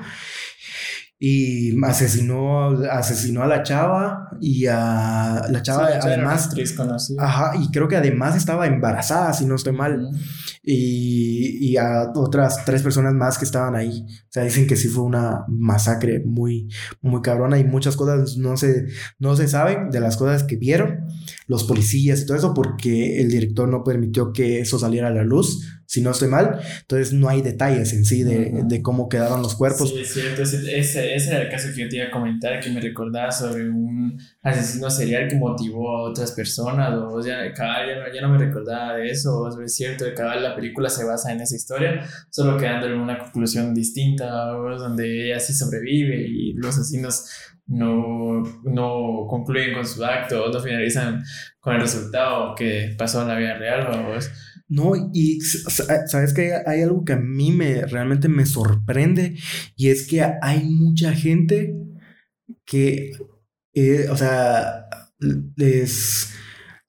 [1.18, 6.48] Y asesinó, asesinó a la chava y a la chava Sí, además...
[7.18, 10.10] Ajá, y creo que además estaba embarazada, si no estoy mal
[10.62, 14.06] y, y a otras tres personas más que estaban ahí.
[14.06, 16.68] O sea, dicen que sí fue una masacre muy,
[17.00, 18.86] muy cabrona y muchas cosas no se,
[19.18, 21.08] no se saben de las cosas que vieron
[21.48, 25.24] los policías y todo eso porque el director no permitió que eso saliera a la
[25.24, 26.60] luz, si no estoy mal.
[26.82, 28.68] Entonces no hay detalles en sí de, Ujú.
[28.68, 29.88] de cómo quedaron los cuerpos.
[29.88, 30.42] Sí, es cierto.
[30.42, 33.32] Ese, ese, ese era el caso que yo te iba a comentar, que me recordaba
[33.32, 36.92] sobre un asesino serial que motivó a otras personas.
[36.92, 39.40] O sea, cabal, ya, no, ya no me recordaba de eso.
[39.40, 42.92] o sea, es cierto, cabal, la película se basa en esa historia, solo quedando en
[43.00, 47.24] una conclusión distinta, o donde ella sí sobrevive y los asesinos
[47.68, 51.22] no, no concluyen con su acto, no finalizan
[51.60, 53.86] con el resultado que pasó en la vida real.
[54.06, 54.30] o es-
[54.70, 59.36] No, y sabes que hay algo que a mí me realmente me sorprende
[59.76, 61.74] y es que hay mucha gente
[62.66, 63.12] que,
[63.74, 64.84] eh, o sea,
[65.56, 66.34] les,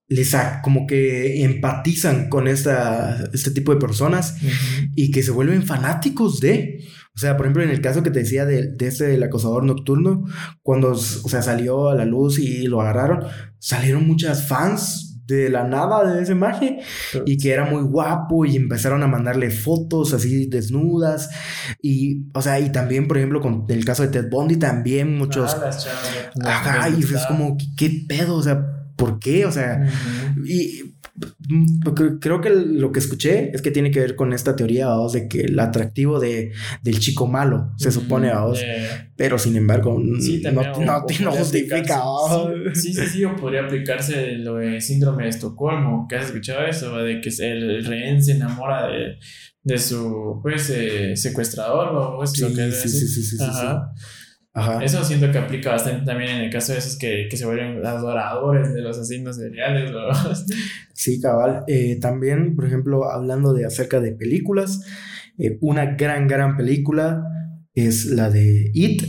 [0.07, 4.35] les a- como que empatizan con esta, este tipo de personas
[4.95, 6.83] y que se vuelven fanáticos de.
[7.19, 9.65] O sea, por ejemplo, en el caso que te decía de, de este del acosador
[9.65, 10.23] nocturno,
[10.63, 13.25] cuando o sea, salió a la luz y lo agarraron,
[13.57, 16.79] salieron muchas fans de la nada de ese maje
[17.25, 21.29] y que era muy guapo y empezaron a mandarle fotos así desnudas
[21.83, 25.53] y o sea y también por ejemplo con el caso de Ted Bundy también muchos
[25.55, 28.65] Ah, las chavas, les- ajá y es como ¿qué, pedo o sea
[28.95, 29.45] ¿por qué?
[29.45, 29.87] o sea
[30.45, 30.88] y
[32.19, 35.27] creo que lo que escuché es que tiene que ver con esta teoría vamos, de
[35.27, 36.51] que el atractivo de,
[36.81, 42.01] del chico malo se supone vamos, Eh, pero sin embargo sí, no, no, no justifica.
[42.73, 46.97] Sí, sí, sí, o podría aplicarse lo de síndrome de Estocolmo, que has escuchado eso,
[46.97, 49.17] de que el rehén se enamora de,
[49.63, 53.37] de su pues eh, secuestrador o es Sí, lo que sí, sí, sí, sí.
[54.53, 54.83] Ajá.
[54.83, 57.85] Eso siento que aplica bastante también en el caso de esos que, que se vuelven
[57.85, 59.91] adoradores de los asesinos seriales.
[59.91, 60.09] o-
[60.93, 61.63] Sí, cabal.
[61.67, 64.85] Eh, también, por ejemplo, hablando de acerca de películas,
[65.37, 67.23] eh, una gran, gran película
[67.73, 69.03] es la de It.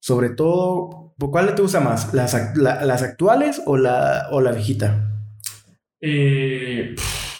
[0.00, 2.12] Sobre todo, ¿cuál te gusta más?
[2.12, 5.14] ¿Las, la- las actuales o la, o la viejita?
[6.00, 6.94] Eh,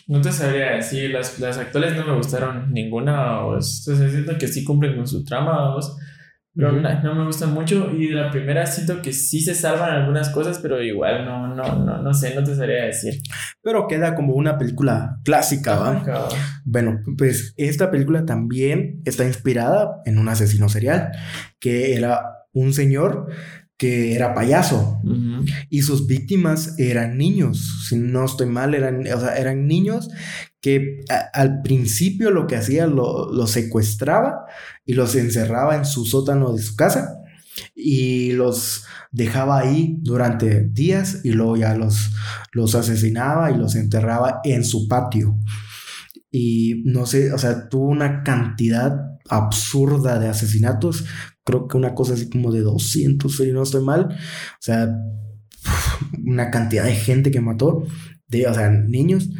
[0.06, 4.08] no te sabría decir, las, las actuales no me gustaron ninguna, o es- o sea,
[4.08, 5.80] siento que sí cumplen con su trama, o
[6.58, 7.90] no, no me gustan mucho.
[7.96, 11.84] Y de la primera siento que sí se salvan algunas cosas, pero igual no, no,
[11.84, 13.14] no, no sé, no te sabría decir.
[13.62, 16.30] Pero queda como una película clásica, ¿va?
[16.64, 21.12] Bueno, pues esta película también está inspirada en un asesino serial,
[21.60, 23.28] que era un señor
[23.76, 25.00] que era payaso.
[25.70, 27.86] Y sus víctimas eran niños.
[27.88, 30.10] Si no estoy mal, eran, o sea, eran niños
[30.60, 34.44] que al principio lo que hacía lo, los secuestraba
[34.84, 37.18] y los encerraba en su sótano de su casa
[37.74, 42.10] y los dejaba ahí durante días y luego ya los,
[42.52, 45.36] los asesinaba y los enterraba en su patio.
[46.30, 51.04] Y no sé, o sea, tuvo una cantidad absurda de asesinatos.
[51.44, 54.08] Creo que una cosa así como de 200, si no estoy mal.
[54.10, 54.94] O sea,
[56.24, 57.84] una cantidad de gente que mató,
[58.26, 59.30] de, o sea, niños.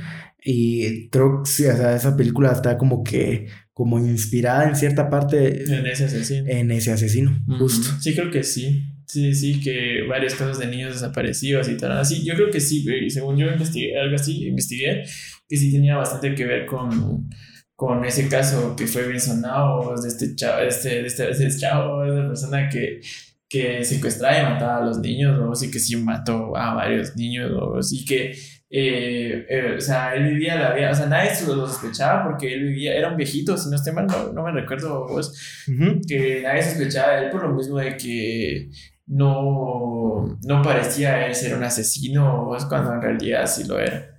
[0.51, 5.11] Y creo que sí, o sea, esa película está como que, como inspirada en cierta
[5.11, 6.49] parte En ese asesino.
[6.49, 7.87] en ese asesino, justo.
[8.01, 8.83] Sí, creo que sí.
[9.07, 11.93] Sí, sí, que varios casos de niños desaparecidos y tal.
[11.99, 15.03] Así, yo creo que sí, según yo investigué, algo así, investigué,
[15.47, 17.29] que sí tenía bastante que ver con,
[17.75, 21.61] con ese caso que fue bien sonado de este chavo, este, de este, de este
[21.61, 23.03] chavo, de esa persona que,
[23.51, 27.51] que secuestraba y mataba a los niños, o sí que sí mató a varios niños,
[27.55, 28.33] o sí que
[28.71, 32.64] eh, eh, o sea, él vivía la vida, o sea, nadie lo sospechaba porque él
[32.64, 35.64] vivía, era un viejito, si no estoy mal, no, me recuerdo vos,
[36.07, 38.71] que nadie sospechaba de él por lo mismo de que
[39.07, 44.14] no, no parecía él ser un asesino, vos, cuando en realidad sí lo era.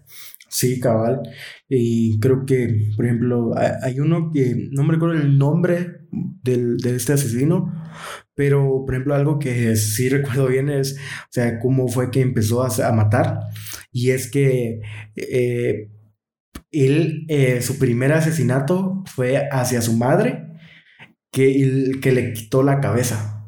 [0.49, 1.21] Sí, cabal.
[1.69, 3.51] Y creo que, por ejemplo,
[3.83, 7.71] hay uno que no me recuerdo el nombre del, de este asesino,
[8.33, 12.63] pero, por ejemplo, algo que sí recuerdo bien es, o sea, cómo fue que empezó
[12.63, 13.41] a, a matar.
[13.91, 14.81] Y es que
[15.15, 15.91] eh,
[16.71, 20.47] él, eh, su primer asesinato fue hacia su madre,
[21.31, 23.45] que, que le quitó la cabeza.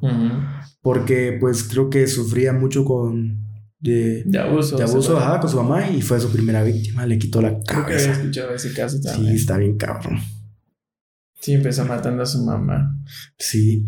[0.82, 3.42] Porque, pues, creo que sufría mucho con
[3.80, 4.78] de, de abuso.
[4.78, 7.86] De abuso, ajá, con su mamá y fue su primera víctima, le quitó la cabeza.
[7.86, 9.36] Que había escuchado ese caso también.
[9.36, 10.20] Sí, está bien cabrón.
[11.40, 12.96] Sí, empezó matando a su mamá.
[13.38, 13.86] Sí,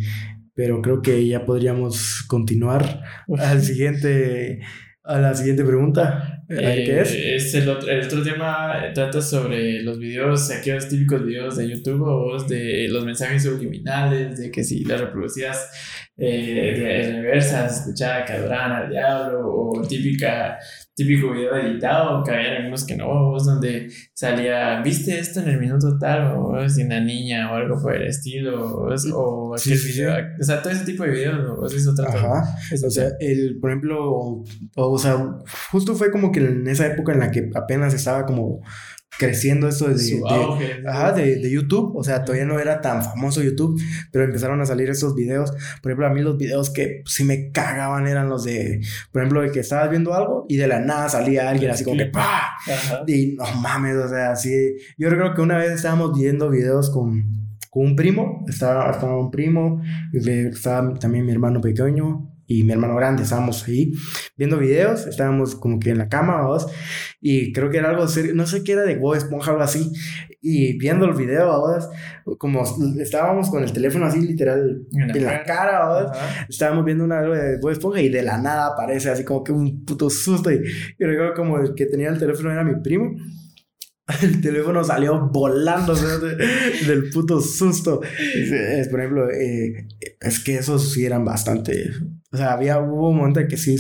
[0.56, 3.02] pero creo que ya podríamos continuar
[3.38, 4.60] al siguiente,
[5.04, 6.44] a la siguiente pregunta.
[6.48, 7.14] ¿Qué es?
[7.14, 11.70] Eh, es el, otro, el otro tema trata sobre los videos, aquellos típicos videos de
[11.70, 15.70] YouTube o de los mensajes subliminales, de que si las reproducías
[16.16, 20.60] eh, de reversas, escuchaba que adoraban al diablo, o típica,
[20.94, 25.98] típico video editado, que había algunos que no, donde salía, ¿viste esto en el minuto
[25.98, 26.36] tal?
[26.38, 30.72] O si una niña o algo por el estilo, o, aquel video, o sea, todo
[30.72, 32.58] ese tipo de videos, o es otra Ajá.
[32.86, 34.44] o sea, el, por ejemplo,
[34.76, 35.18] o sea,
[35.72, 38.62] justo fue como que en esa época en la que apenas estaba como
[39.18, 43.80] creciendo esto de, de, de, YouTube, o sea, todavía no era tan famoso YouTube,
[44.12, 45.52] pero empezaron a salir esos videos,
[45.82, 49.42] por ejemplo, a mí los videos que sí me cagaban eran los de, por ejemplo,
[49.42, 52.54] de que estabas viendo algo y de la nada salía alguien así como que ¡pah!
[53.08, 57.24] Y no mames, o sea, así, yo creo que una vez estábamos viendo videos con,
[57.70, 62.96] con un primo, estaba, estaba un primo, estaba también mi hermano pequeño, y mi hermano
[62.96, 63.92] grande, estábamos ahí
[64.36, 66.68] viendo videos, estábamos como que en la cama, vamos,
[67.22, 69.92] y creo que era algo serio, no sé qué era de Bob Esponja, algo así,
[70.42, 71.90] y viendo el video, vamos,
[72.38, 72.64] como
[73.00, 76.18] estábamos con el teléfono así literal en la, cara, vamos,
[76.50, 79.52] estábamos viendo una algo de Bob Esponja y de la nada aparece así como que
[79.52, 80.56] un puto susto, y,
[81.00, 83.16] y recuerdo como el que tenía el teléfono era mi primo,
[84.22, 88.02] el teléfono salió volando del puto susto.
[88.04, 89.88] Es, por ejemplo, eh,
[90.20, 91.92] es que esos sí eran bastante.
[92.34, 93.76] O sea, había, hubo un momento en que sí.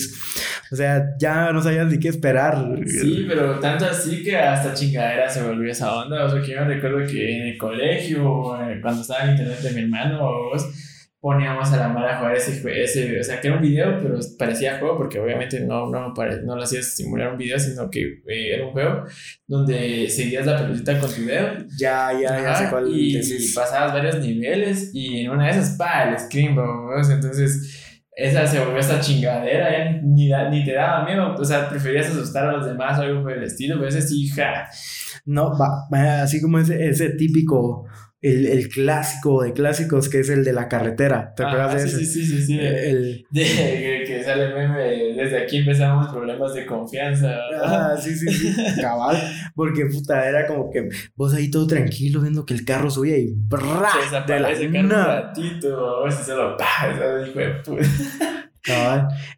[0.71, 2.55] O sea, ya no sabías ni qué esperar.
[2.85, 6.23] Sí, pero tanto así que hasta chingadera se volvió esa onda.
[6.25, 9.59] O sea, que yo me recuerdo que en el colegio, eh, cuando estaba en internet
[9.59, 10.67] de mi hermano, vos
[11.19, 14.19] poníamos a la mala a jugar ese, ese, o sea, que era un video, pero
[14.37, 18.53] parecía juego, porque obviamente no, no, no lo hacías simular un video, sino que eh,
[18.53, 19.05] era un juego
[19.47, 21.53] donde seguías la pelotita con tu dedo.
[21.79, 25.77] Ya, ya, ya sé cuál y, y, pasabas varios niveles, y en una de esas,
[25.77, 26.57] pa, el scream,
[27.09, 27.82] entonces
[28.15, 32.47] esa se volvió esta chingadera, ya ni, ni te daba miedo, o sea, preferías asustar
[32.47, 34.67] a los demás o algo por el estilo, pero ese sí, ja.
[35.25, 35.87] No, va,
[36.21, 37.85] así como ese, ese típico
[38.23, 41.33] el, el, clásico de clásicos que es el de la carretera.
[41.35, 41.97] ¿Te acuerdas de ese?
[41.97, 42.59] Sí, sí, sí, sí.
[42.59, 43.25] El...
[43.31, 47.35] De, que, sale meme, desde aquí empezamos problemas de confianza.
[47.61, 48.55] Ah, sí, sí, sí.
[48.81, 49.17] Cabal.
[49.53, 53.33] Porque puta, era como que vos ahí todo tranquilo viendo que el carro subía y
[53.35, 53.85] ¡brrr!
[53.91, 54.79] Se desaparece de la...
[54.79, 56.55] un ratito, a ver si se lo...
[56.55, 57.25] ¡Pah!
[57.27, 57.83] Hijo de puta.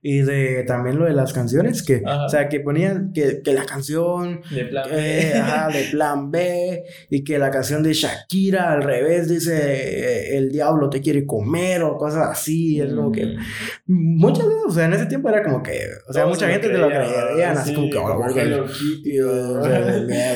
[0.01, 3.65] Y de también lo de las canciones, que, o sea, que ponían que, que la
[3.65, 4.95] canción de plan, B.
[4.97, 10.37] Eh, ajá, de plan B, y que la canción de Shakira al revés dice eh,
[10.37, 12.79] el diablo te quiere comer o cosas así.
[12.79, 14.17] Es como que mm.
[14.17, 16.77] muchas veces, o sea, en ese tiempo era como que, o sea, mucha gente te
[16.77, 18.27] lo creía, así como que, oh,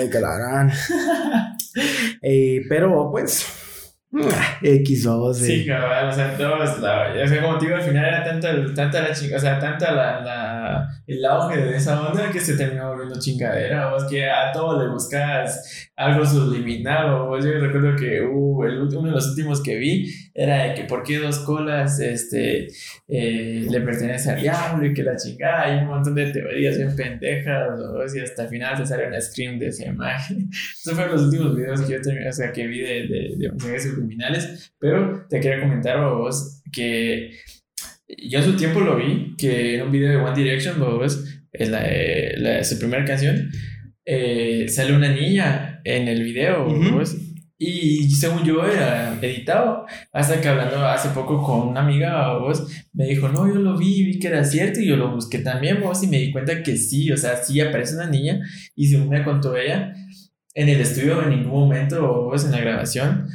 [0.09, 0.71] que la harán.
[2.69, 3.45] pero pues
[4.11, 8.05] X o Sí, cabrón, o sea, todos, la, o sea, como te digo, al final
[8.05, 12.31] era tanta, tanta la chinga, o sea, tanta la, la, el auge de esa onda
[12.31, 17.51] que se terminó volviendo chingadera, es que a todo le buscas algo subliminal, o yo
[17.59, 21.19] recuerdo que uh, el, uno de los últimos que vi era de que por qué
[21.19, 22.67] dos colas este,
[23.07, 26.95] eh, le pertenece al diablo y que la chingada, hay un montón de teorías bien
[26.95, 30.49] pendejas, o y hasta el final te sale un scream de esa imagen.
[30.79, 33.49] Esos fueron los últimos videos que yo terminé, o sea, que vi de, de, de
[33.99, 37.31] criminales, pero te quería comentar a vos que
[38.17, 41.71] yo en su tiempo lo vi, que en un video de One Direction, vos, en
[41.71, 41.87] la,
[42.37, 43.51] la, su primera canción,
[44.05, 46.67] eh, sale una niña en el video,
[47.61, 53.05] Y según yo era editado, hasta que hablando hace poco con una amiga vos, me
[53.05, 56.01] dijo, no, yo lo vi, vi que era cierto y yo lo busqué también vos
[56.03, 58.39] y me di cuenta que sí, o sea, sí aparece una niña
[58.75, 59.93] y según me contó ella,
[60.55, 63.27] en el estudio en ningún momento vos en la grabación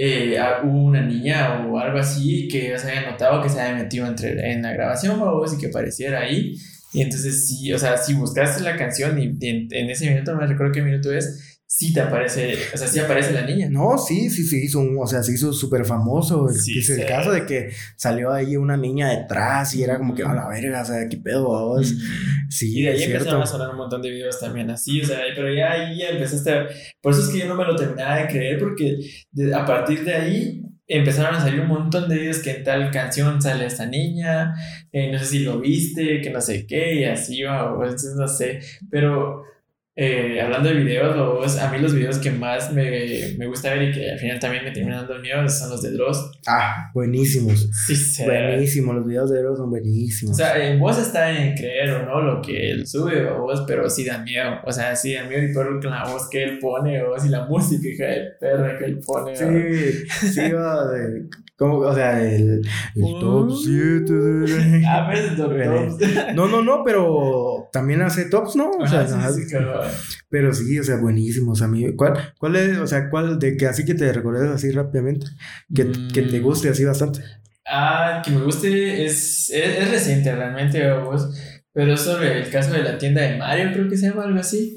[0.00, 4.52] eh, una niña o algo así que se haya notado que se haya metido entre,
[4.52, 6.54] en la grabación vos y que apareciera ahí.
[6.92, 10.40] Y entonces sí, o sea, si buscaste la canción y en, en ese minuto, no
[10.40, 13.68] me recuerdo qué minuto es, sí te aparece, o sea, sí aparece la niña.
[13.70, 16.48] No, sí, sí, sí hizo, o sea, se hizo súper famoso.
[16.48, 20.22] Sí, es el caso de que salió ahí una niña detrás y era como que,
[20.22, 21.94] a la verga, o sea, qué pedo, vos.
[22.48, 25.18] Sí, y de ahí empezaron a sonar un montón de videos también así, o sea,
[25.36, 26.66] pero ya ahí ya empezaste a...
[27.02, 28.98] Por eso es que yo no me lo terminaba de creer, porque
[29.54, 33.42] a partir de ahí empezaron a salir un montón de videos que en tal canción
[33.42, 34.54] sale esta niña,
[34.90, 38.26] eh, no sé si lo viste, que no sé qué, y así, o, entonces no
[38.26, 39.42] sé, pero
[40.00, 43.92] eh, hablando de videos, a mí los videos que más me, me, gusta ver y
[43.92, 46.38] que al final también me terminan dando miedo son los de Dross.
[46.46, 47.68] Ah, buenísimos.
[47.84, 50.34] Sí, Buenísimos, los videos de Dross son buenísimos.
[50.34, 53.64] O sea, en vos está en creer o no lo que él sube o vos,
[53.66, 54.60] pero sí da miedo.
[54.64, 57.28] O sea, sí da miedo y por con la voz que él pone o si
[57.28, 59.34] la música de perra que él pone.
[59.34, 61.24] Sí, sí, va de,
[61.58, 62.62] como, o sea, el,
[62.94, 64.86] el top 7 de...
[64.86, 65.50] A veces top
[66.32, 68.70] No, no, no, pero también hace tops, ¿no?
[68.70, 69.56] O sea, sí, sí,
[70.28, 71.92] pero sí, o sea, buenísimos, amigo.
[71.96, 75.26] ¿Cuál, cuál es, o sea, cuál de que así que te recuerdes así rápidamente?
[75.74, 76.42] Que, que te mm.
[76.42, 77.20] guste así bastante.
[77.66, 81.28] Ah, que me guste es, es, reciente realmente, vos,
[81.72, 84.40] pero es sobre el caso de la tienda de Mario, creo que se llama algo
[84.40, 84.76] así.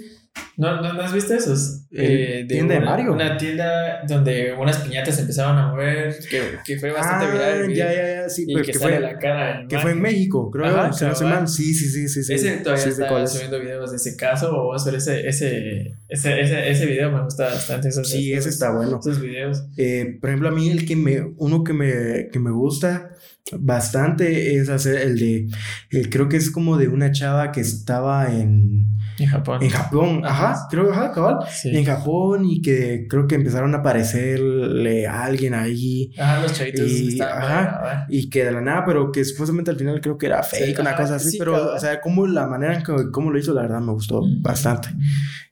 [0.57, 1.80] ¿No, no, has visto esos?
[1.93, 3.11] Eh, de ¿Tienda de Mario?
[3.11, 7.73] Una tienda donde unas piñatas empezaban a mover, que, que fue bastante ah, viral.
[7.73, 9.65] Ya, ya, ya, sí, y pero que, fue, la cara.
[9.67, 10.67] Que fue en México, creo.
[10.67, 11.47] Ajá, si no se mal.
[11.49, 12.33] Sí, sí, sí, sí.
[12.33, 16.85] Ese todavía está subiendo videos de ese caso, o ver ese, ese, ese, ese, ese
[16.85, 17.89] video me gusta bastante.
[17.89, 18.99] Esos, sí, ese está bueno.
[19.01, 19.65] Esos videos.
[19.75, 23.11] Eh, por ejemplo, a mí el que me, uno que me, que me gusta
[23.59, 25.47] bastante es hacer el de,
[25.89, 28.85] el, creo que es como de una chava que estaba en
[29.21, 29.63] en Japón.
[29.63, 31.37] En Japón, ajá, creo, ajá, cabal.
[31.63, 36.11] En Japón y que creo que empezaron a aparecerle a alguien ahí.
[36.17, 36.89] Ajá, los chavitos.
[36.89, 40.43] Y, ajá, y que de la nada, pero que supuestamente al final creo que era
[40.43, 41.37] fake, una cosa así.
[41.37, 44.21] pero, o sea, como la manera en que cómo lo hizo, la verdad me gustó
[44.41, 44.89] bastante.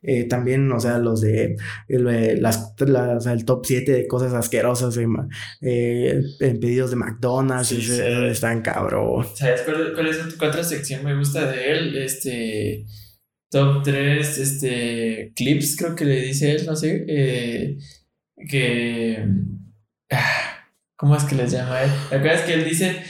[0.02, 4.98] Eh, también, o sea, los de el, las, las, el top 7 de cosas asquerosas
[5.62, 9.26] eh, en pedidos de McDonald's, están cabrón.
[9.34, 11.98] ¿Sabes cuál, cuál es otra sección me gusta de él?
[11.98, 12.86] Este
[13.50, 17.78] top 3 este, clips, creo que le dice él, no sé, eh,
[18.48, 19.26] que...
[20.12, 21.90] Ah, ¿Cómo es que les llama él?
[22.12, 23.04] La verdad es que él dice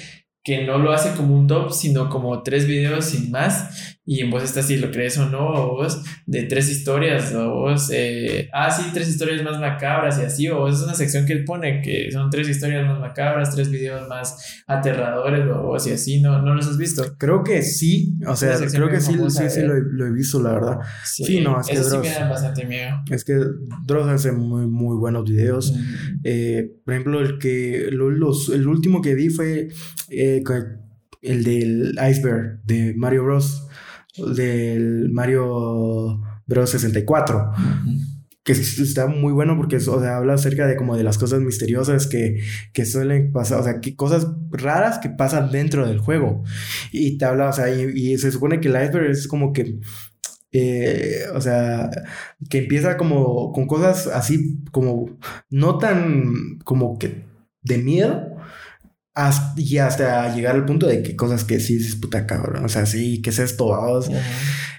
[0.43, 3.98] que no lo hace como un top, sino como tres videos sin más.
[4.11, 7.53] Y en vos está si lo crees o no, o vos de tres historias, o
[7.53, 11.27] vos, eh, ah, sí, tres historias más macabras y así, o vos es una sección
[11.27, 15.85] que él pone que son tres historias más macabras, tres videos más aterradores, o vos
[15.85, 17.03] y así, ¿no, no los has visto?
[17.19, 20.53] Creo que sí, o sea, creo que sí, sí, sí lo, lo, he visto, la
[20.53, 20.79] verdad.
[21.03, 22.95] Sí, no, es que Dross, sí me da bastante miedo.
[23.11, 23.39] Es que
[23.85, 25.71] Dross hace muy, muy buenos videos.
[26.23, 29.67] eh, por ejemplo, el que, los, el último que vi fue
[30.09, 30.43] eh,
[31.21, 33.68] el del iceberg de Mario Bros
[34.27, 37.51] del Mario Bros 64.
[38.43, 42.07] Que está muy bueno porque o sea, habla acerca de como de las cosas misteriosas
[42.07, 42.41] que,
[42.73, 46.43] que suelen pasar, o sea, que cosas raras que pasan dentro del juego.
[46.91, 49.79] Y te habla, o sea, y, se supone que el iceberg es como que
[50.51, 51.91] eh, o sea,
[52.49, 55.19] que empieza como con cosas así como
[55.51, 57.23] no tan como que
[57.61, 58.38] de miedo,
[59.55, 62.65] y hasta llegar al punto de que cosas que sí es puta cabrón.
[62.65, 63.73] O sea, sí, que es esto?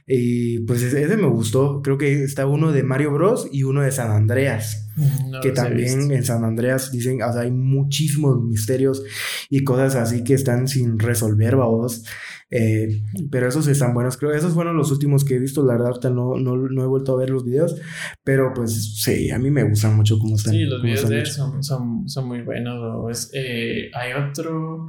[0.07, 1.83] Y pues ese, me gustó.
[1.83, 3.49] Creo que está uno de Mario Bros.
[3.53, 4.89] y uno de San Andreas.
[4.97, 9.03] Mm, que también en San Andreas dicen, o sea, hay muchísimos misterios
[9.49, 12.05] y cosas así que están sin resolver, vamos.
[12.51, 14.17] Eh, pero esos están buenos.
[14.17, 15.65] Creo esos fueron los últimos que he visto.
[15.65, 17.77] La verdad, no, no, no, he vuelto a ver los videos.
[18.25, 20.55] Pero pues sí, a mí me gustan mucho cómo están.
[20.55, 23.31] Sí, los videos de él son, son, son, muy buenos.
[23.33, 24.89] Eh, hay otro.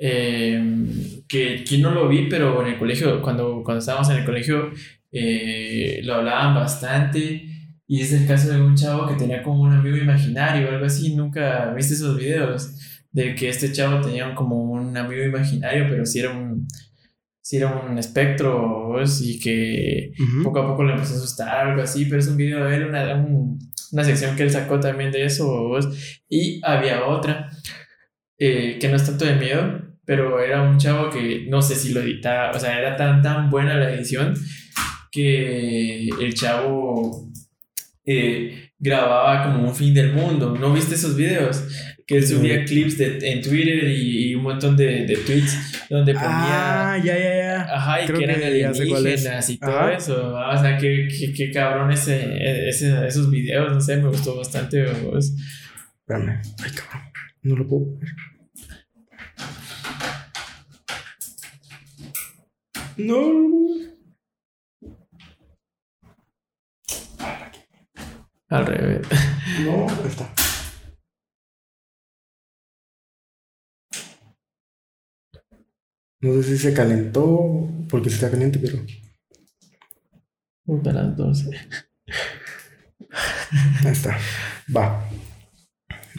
[0.00, 4.24] Eh, que, que, no lo vi, pero en el colegio, cuando, cuando estábamos en el
[4.24, 4.70] colegio,
[5.10, 7.54] lo hablaban bastante.
[7.90, 10.84] Y es el caso de un chavo que tenía como un amigo imaginario o algo
[10.84, 11.16] así.
[11.16, 12.74] Nunca viste esos videos
[13.10, 16.66] de que este chavo tenía como un amigo imaginario, pero sí era un,
[17.40, 20.12] sí era un espectro, y que
[20.42, 22.86] poco a poco le empezó a asustar, algo así, pero es un video de él,
[22.86, 23.26] una,
[23.92, 25.78] una sección que él sacó también de eso,
[26.28, 27.50] y había otra,
[28.38, 31.92] eh, que no es tanto de miedo, pero era un chavo que no sé si
[31.92, 34.34] lo editaba, o sea, era tan, tan buena la edición
[35.10, 37.30] que el chavo
[38.04, 40.56] eh, grababa como un fin del mundo.
[40.58, 41.62] ¿No viste esos videos?
[42.08, 46.94] Que él subía clips de, en Twitter y, un montón de, de, tweets donde ponía.
[46.94, 47.62] Ah, ya, ya, ya.
[47.76, 50.34] Ajá, y que eran alienígenas y todo eso.
[50.34, 53.74] O sea, qué, qué, qué cabrón ese, ese, esos videos.
[53.74, 54.84] No sé, me gustó bastante.
[54.84, 56.40] Espérame.
[56.64, 57.12] Ay, cabrón.
[57.42, 58.08] No lo puedo ver.
[62.96, 63.48] No.
[68.48, 69.06] Al revés.
[69.66, 70.47] No, está.
[76.20, 78.78] No sé si se calentó, porque está caliente, pero.
[80.90, 81.50] a las 12.
[83.84, 84.18] Ahí está.
[84.74, 85.08] Va.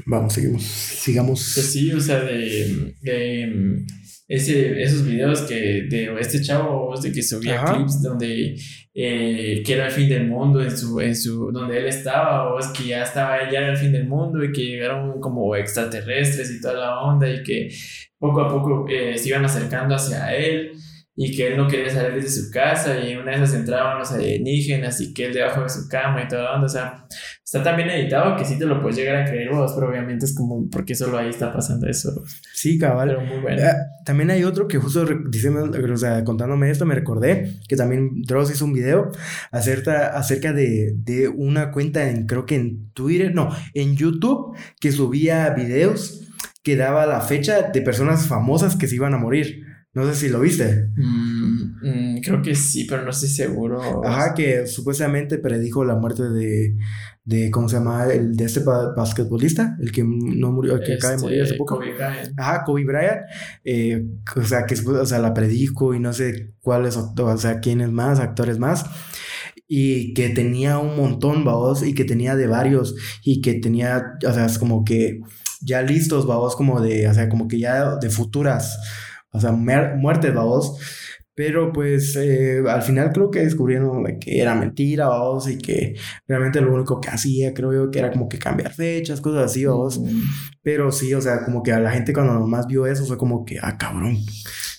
[0.05, 0.63] Vamos, seguimos.
[0.63, 1.51] Sigamos.
[1.53, 3.85] Pues sí, o sea, de, de
[4.29, 8.55] ese, esos videos que de este chavo de que subía clips donde
[8.93, 12.59] eh, que era el fin del mundo en su, en su donde él estaba o
[12.59, 16.51] es que ya estaba ya era el fin del mundo y que llegaron como extraterrestres
[16.51, 17.69] y toda la onda y que
[18.19, 20.73] poco a poco eh, se iban acercando hacia él
[21.21, 25.01] y que él no quería salir de su casa y una vez entraban los alienígenas
[25.01, 27.05] y que él debajo de su cama y onda, o sea,
[27.43, 30.23] está tan bien editado que sí te lo puedes llegar a creer vos, pero obviamente
[30.23, 32.23] es como porque solo ahí está pasando eso.
[32.53, 33.09] Sí, cabal.
[33.09, 33.61] Pero muy bueno.
[33.61, 33.73] Eh,
[34.05, 38.51] también hay otro que justo diciendo, o sea, contándome esto me recordé que también Dross
[38.51, 39.11] hizo un video
[39.51, 44.93] acerca, acerca de, de una cuenta en, creo que en Twitter, no, en YouTube, que
[44.93, 46.25] subía videos
[46.63, 49.65] que daba la fecha de personas famosas que se iban a morir.
[49.93, 50.89] No sé si lo viste.
[50.95, 54.05] Mm, mm, creo que sí, pero no estoy seguro.
[54.05, 56.75] Ajá, que supuestamente predijo la muerte de,
[57.23, 58.05] de ¿cómo se llama?
[58.05, 61.57] El de este basquetbolista, el que no murió, el que acaba de morir hace este,
[61.57, 61.77] poco.
[61.77, 62.39] Kobe Bryant.
[62.39, 63.21] Ajá, Kobe Bryant.
[63.63, 64.05] Eh,
[64.35, 68.19] o sea, que o sea, la predijo y no sé cuáles, o sea, quiénes más,
[68.19, 68.85] actores más
[69.71, 74.33] y que tenía un montón, vaos, y que tenía de varios, y que tenía, o
[74.33, 75.21] sea, es como que
[75.61, 78.79] ya listos, vaos, como de, o sea, como que ya de futuras
[79.31, 80.79] o sea, muertes, vamos.
[81.39, 85.95] Pero pues eh, al final creo que descubrieron que era mentira, vamos, y que
[86.27, 89.63] realmente lo único que hacía, creo yo, que era como que cambiar fechas, cosas así,
[89.63, 90.01] vamos.
[90.61, 93.45] Pero sí, o sea, como que a la gente cuando más vio eso fue como
[93.45, 94.17] que, ah, cabrón.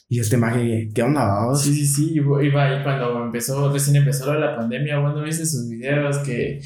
[0.06, 1.62] Y este maje, ¿qué onda, vamos?
[1.62, 6.18] Sí, sí, sí, iba ahí cuando empezó, recién empezó la pandemia, cuando viste sus videos
[6.18, 6.60] que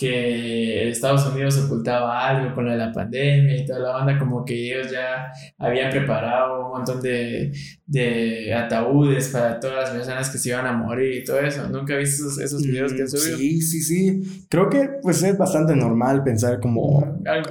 [0.00, 4.90] que Estados Unidos ocultaba algo con la pandemia y toda la banda, como que ellos
[4.90, 7.52] ya habían preparado un montón de,
[7.90, 11.68] de ataúdes para todas las personas que se iban a morir y todo eso.
[11.68, 13.36] ¿Nunca viste esos, esos videos que han subido?
[13.36, 14.46] Sí, sí, sí.
[14.48, 17.50] Creo que pues es bastante normal pensar como algo,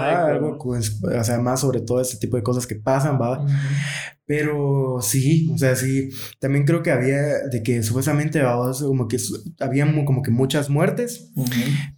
[0.00, 3.46] algo, o sea, más sobre todo ese tipo de cosas que pasan, ¿va?
[4.26, 6.08] Pero sí, o sea, sí.
[6.40, 8.42] También creo que había de que supuestamente
[8.80, 9.18] como que
[9.60, 11.30] había como que muchas muertes,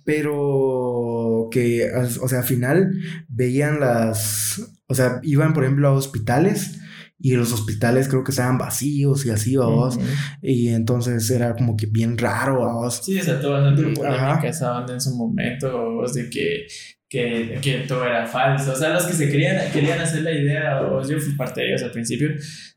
[0.05, 1.91] pero que,
[2.21, 2.93] o sea, al final
[3.27, 6.77] veían las, o sea, iban por ejemplo a hospitales
[7.23, 9.99] y los hospitales creo que estaban vacíos y así, vamos.
[10.43, 13.01] Y entonces era como que bien raro, vamos.
[13.05, 16.67] Sí, o sea, todo bastante polémica esa onda en su momento, de que
[17.11, 18.73] que, que, todo era falso.
[18.73, 21.71] O sea, los que se querían, querían hacer la idea, o yo fui parte de
[21.71, 22.29] ellos al principio,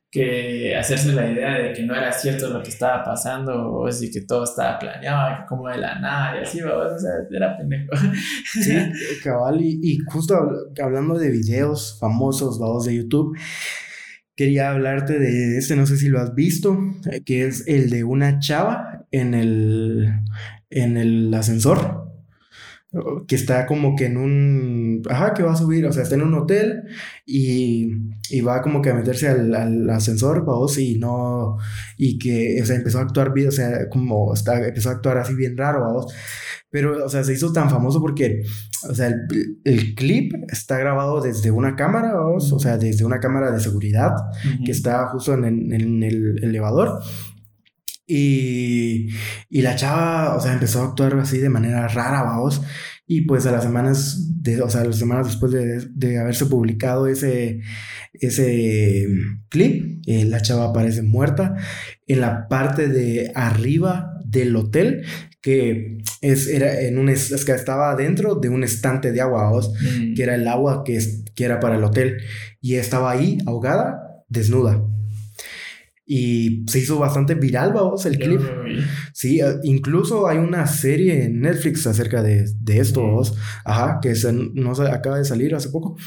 [0.09, 4.11] que hacerse la idea de que no era cierto lo que estaba pasando, o así
[4.11, 7.91] que todo estaba planeado, que como de la nada, y así, o sea, era pendejo.
[8.45, 8.75] Sí,
[9.23, 10.35] cabal, y, y justo
[10.81, 13.37] hablando de videos famosos, vamos, de YouTube,
[14.35, 16.77] quería hablarte de este, no sé si lo has visto,
[17.25, 20.11] que es el de una chava en el,
[20.69, 22.03] en el ascensor
[23.27, 26.21] que está como que en un, ajá, que va a subir, o sea, está en
[26.21, 26.83] un hotel
[27.25, 27.89] y,
[28.29, 31.57] y va como que a meterse al, al ascensor, vos, y no,
[31.97, 35.17] y que, o sea, empezó a actuar bien, o sea, como está, empezó a actuar
[35.17, 36.13] así bien raro, vos,
[36.73, 38.41] pero, o sea, se hizo tan famoso porque,
[38.89, 43.51] o sea, el, el clip está grabado desde una cámara, o sea, desde una cámara
[43.51, 44.11] de seguridad
[44.65, 46.99] que está justo en, en el elevador
[48.07, 49.09] y,
[49.49, 52.61] y, la chava, o sea, empezó a actuar así de manera rara, vamos.
[53.05, 57.05] Y pues a las semanas, de, o sea, las semanas después de, de haberse publicado
[57.05, 57.61] ese,
[58.13, 59.07] ese
[59.49, 61.55] clip, eh, la chava aparece muerta
[62.07, 65.05] en la parte de arriba del hotel,
[65.41, 69.73] que es, era en un, es que estaba dentro de un estante de agua, ¿vos?
[69.81, 70.13] Mm.
[70.13, 70.99] que era el agua que,
[71.35, 72.17] que era para el hotel.
[72.61, 74.81] Y estaba ahí, ahogada, desnuda.
[76.05, 78.41] Y se hizo bastante viral, vamos, el clip.
[79.13, 83.35] Sí, eh, incluso hay una serie en Netflix acerca de, de esto, vamos.
[83.65, 85.97] Ajá, que se, no se acaba de salir hace poco.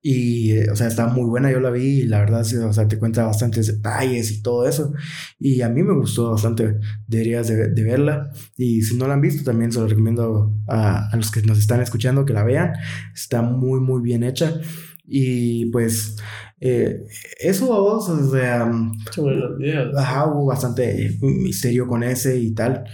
[0.00, 2.86] Y, eh, o sea, está muy buena, yo la vi y la verdad, o sea,
[2.86, 4.92] te cuenta bastantes detalles y todo eso.
[5.40, 8.30] Y a mí me gustó bastante, deberías de, de verla.
[8.56, 11.58] Y si no la han visto, también se lo recomiendo a, a, los que nos
[11.58, 12.72] están escuchando que la vean.
[13.12, 14.60] Está muy, muy bien hecha.
[15.04, 16.16] Y pues,
[16.60, 17.04] eh,
[17.40, 18.70] eso a vos, o sea...
[19.10, 19.96] Sobre los videos.
[19.96, 22.84] Ajá, hubo bastante misterio con ese y tal.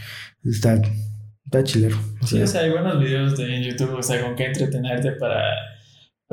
[0.42, 0.80] Está,
[1.44, 1.96] está chilero.
[2.22, 5.12] O sea, sí, o sea, hay buenos videos de YouTube, o sea, con qué entretenerte
[5.12, 5.42] para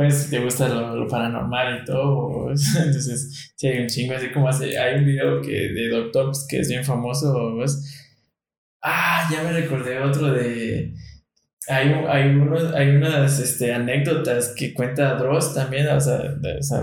[0.02, 4.48] pues te gusta lo, paranormal y todo, pues, entonces sí hay un chingo, así como
[4.48, 8.16] hace, hay un video que de Doctops que es bien famoso, pues,
[8.84, 10.94] ah, ya me recordé otro de,
[11.68, 16.18] hay, hay, unos, hay unas este, anécdotas que cuenta Dross también, o sea,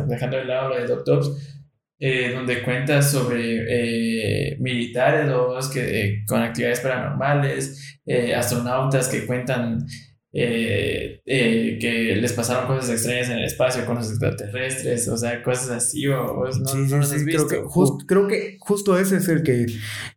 [0.06, 1.58] dejando de lado lo de Doctops,
[2.00, 5.28] eh, donde cuenta sobre eh, militares
[5.72, 8.00] que, eh, con actividades paranormales,
[8.36, 9.84] astronautas que cuentan
[10.30, 15.42] eh, eh, que les pasaron cosas extrañas en el espacio con los extraterrestres, o sea,
[15.42, 17.62] cosas así, o, no, sí, no sí, creo, que
[18.06, 19.64] creo que justo ese es el que,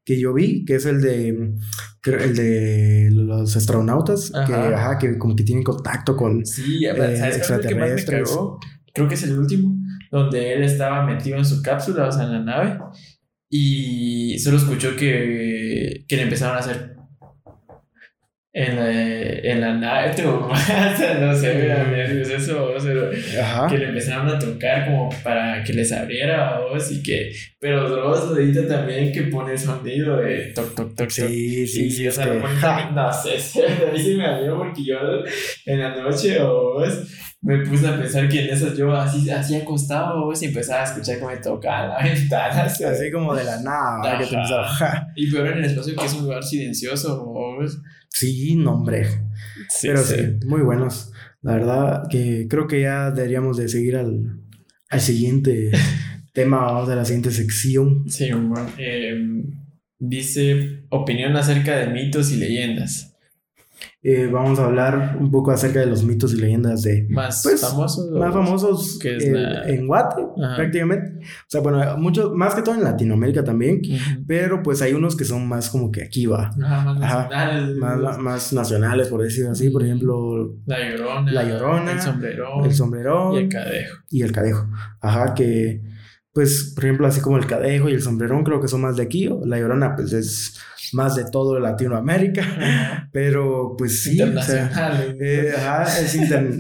[0.04, 5.34] que yo vi, que es el de el de los astronautas, que, ajá, que como
[5.36, 8.38] que tienen contacto con sí, eh, extraterrestres.
[8.94, 9.78] Creo que es el último,
[10.12, 12.80] donde él estaba metido en su cápsula, o sea, en la nave,
[13.50, 17.01] y solo escuchó que, que le empezaron a hacer
[18.54, 21.90] en la, en la nave, no sé, mira,
[22.36, 22.74] eso,
[23.70, 28.38] que le empezaron a tocar como para que les abriera voz y que, pero Dross
[28.38, 32.42] edita también que pone sonido de toc, toc, toc, sí, sí, sí, o sea, lo
[32.42, 33.38] no sé,
[33.88, 34.98] a mí se me abrió porque yo
[35.66, 37.08] en la noche o vos
[37.44, 40.86] me puse a pensar que en esas yo así, así acostado vos y empezaba a
[40.86, 44.36] escuchar como me tocaba la ventana, así como de la nada, que te
[45.16, 47.82] y peor en el espacio que es un lugar silencioso, vos
[48.14, 49.08] Sí, no, hombre.
[49.82, 50.16] Pero sí.
[50.46, 51.12] muy buenos.
[51.42, 54.42] La verdad que creo que ya deberíamos de seguir al,
[54.90, 55.72] al siguiente
[56.34, 58.04] tema, vamos de la siguiente sección.
[58.08, 59.44] Sí, bueno, eh,
[59.98, 63.11] dice opinión acerca de mitos y leyendas.
[64.04, 67.62] Eh, vamos a hablar un poco acerca de los mitos y leyendas de más pues,
[67.62, 70.24] famosos más famosos que es eh, en Guate
[70.56, 71.20] prácticamente.
[71.20, 73.82] O sea bueno muchos más que todo en Latinoamérica también
[74.26, 76.50] pero pues hay unos que son más como que aquí va.
[76.58, 77.78] Más, nacionales.
[78.18, 83.34] Más, nacionales por decirlo así por ejemplo la llorona la llorona el sombrerón el sombrerón
[83.34, 83.98] y el cadejo.
[84.10, 84.68] y el cadejo.
[85.00, 85.91] Ajá que
[86.34, 89.04] pues por ejemplo así como el cadejo y el sombrerón creo que son más de
[89.04, 90.60] aquí o la llorona pues es
[90.94, 95.18] más de todo Latinoamérica, pero pues sí, internacional.
[95.20, 95.54] Eh,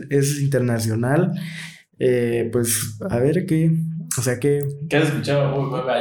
[0.09, 1.33] es, internacional.
[1.99, 3.71] Eh, pues a ver qué,
[4.17, 4.63] o sea que...
[4.89, 5.53] ¿Qué has escuchado?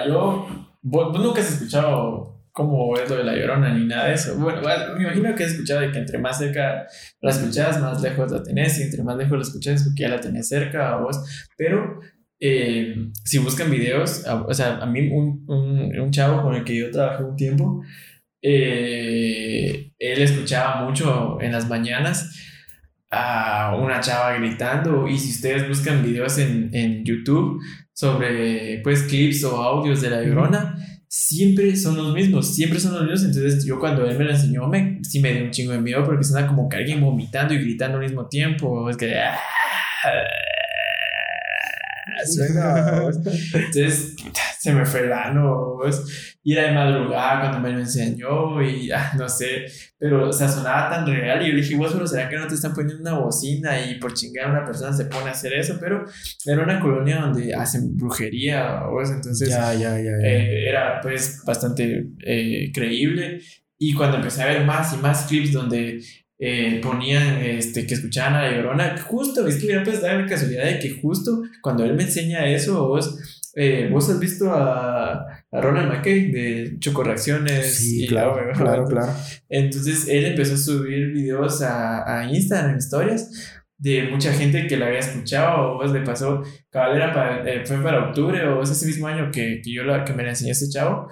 [0.07, 0.47] Yo,
[0.83, 4.37] vos, nunca has escuchado cómo es lo de la llorona ni nada de eso.
[4.37, 4.63] Bueno,
[4.97, 6.87] me imagino que has escuchado de que entre más cerca
[7.21, 10.21] la escuchas, más lejos la tenés, y entre más lejos la escuchas, porque ya la
[10.21, 11.49] tenés cerca a vos.
[11.57, 12.01] Pero
[12.41, 16.77] eh, si buscan videos, o sea, a mí un, un, un, chavo con el que
[16.77, 17.83] yo trabajé un tiempo,
[18.43, 22.35] eh, él escuchaba mucho en las mañanas
[23.11, 27.61] a una chava gritando y si ustedes buscan videos en, en YouTube
[27.93, 30.77] sobre pues clips o audios de la llorona,
[31.11, 33.25] siempre son los mismos, siempre son los mismos.
[33.25, 36.05] Entonces, yo cuando él me lo enseñó, me, sí me dio un chingo de miedo
[36.05, 38.89] porque suena como que alguien vomitando y gritando al mismo tiempo.
[38.89, 39.13] Es que.
[43.55, 44.17] Entonces,
[44.59, 45.79] se me fue el ano,
[46.43, 49.65] Y era de madrugada cuando me lo enseñó y ah, no sé,
[49.99, 52.55] pero o sea, sonaba tan real y yo dije, vos, pero ¿será que no te
[52.55, 55.77] están poniendo una bocina y por chingar a una persona se pone a hacer eso?
[55.81, 56.05] Pero
[56.45, 59.11] era una colonia donde hacen brujería, ¿vos?
[59.11, 63.41] Entonces, ya, ya, ya, eh, era pues bastante eh, creíble.
[63.79, 66.03] Y cuando empecé a ver más y más clips donde
[66.41, 68.97] eh, ponían este, que escuchaban a la llorona.
[68.99, 72.89] Justo, es que pues da la casualidad de que justo cuando él me enseña eso,
[72.89, 73.19] vos,
[73.55, 77.77] eh, vos has visto a, a Ronald McKay de Chocorreacciones.
[77.77, 79.13] Sí, claro, claro, claro.
[79.51, 84.87] Entonces él empezó a subir videos a, a Instagram, historias de mucha gente que la
[84.87, 89.07] había escuchado, o vos le pasó, caballera para, eh, fue para octubre, o ese mismo
[89.07, 91.09] año que, que yo la, que me la enseñó ese chavo,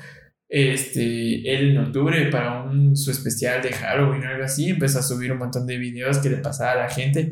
[0.49, 5.03] este, él en octubre para un, su especial de Halloween o algo así, empezó a
[5.03, 7.31] subir un montón de videos que le pasaba a la gente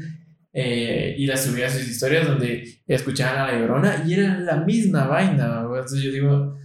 [0.53, 4.57] eh, y las subía a sus historias donde escuchaban a la llorona y era la
[4.57, 5.63] misma vaina.
[5.63, 6.57] Entonces yo digo,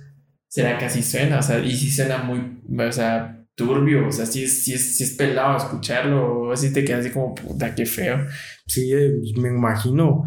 [0.48, 1.40] ¿será que así suena?
[1.40, 4.95] O sea, y si suena muy, o sea, turbio, o sea, si es, si es,
[4.95, 8.26] si es pelado escucharlo, o así te quedas así como, puta, qué feo.
[8.65, 10.23] Sí, eh, me imagino.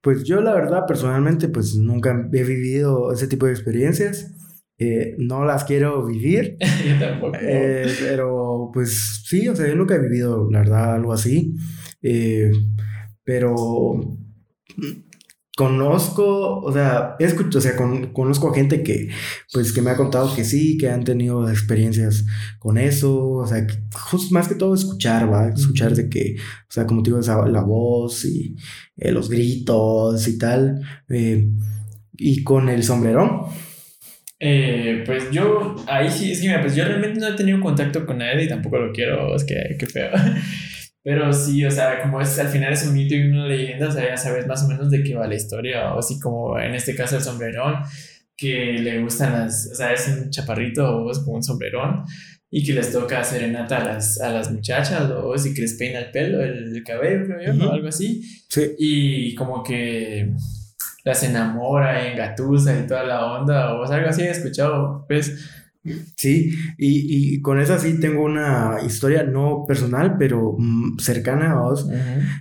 [0.00, 4.32] Pues yo la verdad, personalmente, pues nunca he vivido ese tipo de experiencias.
[4.78, 6.56] Eh, no las quiero vivir.
[6.86, 7.36] yo tampoco.
[7.40, 11.54] Eh, pero pues sí, o sea, yo nunca he vivido, la verdad, algo así.
[12.00, 12.50] Eh,
[13.24, 14.16] pero
[15.56, 17.76] conozco, o sea, he escuchado, o sea,
[18.12, 19.08] conozco a gente que,
[19.52, 22.24] pues, que me ha contado que sí, que han tenido experiencias
[22.60, 26.86] con eso, o sea, justo más que todo escuchar, va, escuchar de que, o sea,
[26.86, 28.54] como te digo, esa, la voz y
[28.96, 30.80] eh, los gritos y tal,
[32.16, 33.48] y con el sombrerón.
[34.40, 38.18] Eh, pues yo, ahí sí, es que, pues yo realmente no he tenido contacto con
[38.18, 40.10] nadie y tampoco lo quiero, es que, qué feo.
[41.02, 43.90] Pero sí, o sea, como es al final es un mito y una leyenda, o
[43.90, 46.74] sea, ya sabes más o menos de qué va la historia, o así como en
[46.74, 47.76] este caso el sombrerón,
[48.36, 52.04] que le gustan las, o sea, es un chaparrito o es como un sombrerón,
[52.50, 55.98] y que les toca serenata a las, a las muchachas, o si que les peina
[55.98, 58.22] el pelo, el, cabello, creo yo, o algo así.
[58.48, 58.74] Sí.
[58.78, 60.30] Y como que
[61.08, 65.54] las enamora, engatusa y toda la onda, o algo así he escuchado, pues.
[66.16, 71.60] Sí, y, y, con esa sí tengo una historia no personal, pero mm, cercana a
[71.60, 71.88] vos.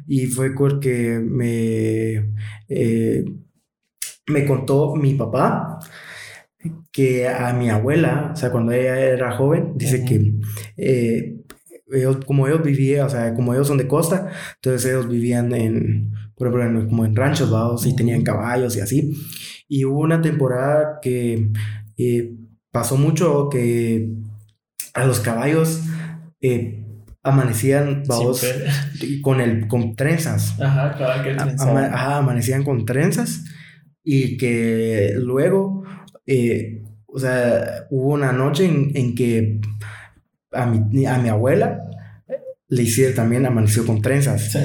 [0.06, 2.34] Y fue porque me,
[2.68, 3.24] eh,
[4.28, 5.80] me contó mi papá
[6.92, 10.34] que a mi abuela, o sea, cuando ella era joven, dice que
[10.76, 11.38] eh,
[11.90, 16.17] ellos, como ellos vivían, o sea, como ellos son de costa, entonces ellos vivían en,
[16.38, 17.76] por ejemplo, como en ranchos, ¿va?
[17.84, 19.14] y tenían caballos y así.
[19.68, 21.52] Y hubo una temporada que...
[21.98, 22.36] Eh,
[22.78, 24.08] pasó mucho que
[24.94, 25.82] a los caballos
[26.42, 26.86] eh,
[27.24, 28.04] amanecían
[29.24, 30.60] con el con trenzas.
[30.62, 33.46] Ajá, claro que Ajá, amanecían con trenzas
[34.04, 35.86] y que luego,
[36.28, 39.60] eh, o sea, hubo una noche en, que
[40.52, 41.82] a mi, a mi abuela
[42.70, 44.56] le hicieron también amaneció con trenzas.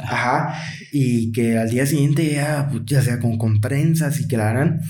[0.00, 0.54] Ajá.
[0.92, 4.50] Y que al día siguiente ya, pues, ya sea con, con trenzas y que la
[4.50, 4.80] harán.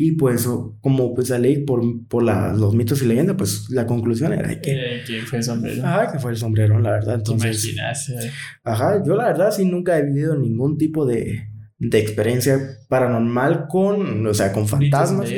[0.00, 0.48] Y pues,
[0.80, 5.02] como pues la ley por, por los mitos y leyendas, pues la conclusión era que...
[5.04, 5.84] que fue el sombrero.
[5.84, 7.16] Ajá, que fue el sombrero, la verdad.
[7.16, 7.64] Entonces...
[7.66, 8.30] Eh.
[8.62, 11.48] Ajá, yo la verdad sí nunca he vivido ningún tipo de,
[11.80, 15.30] de experiencia paranormal con, o sea, con fantasmas.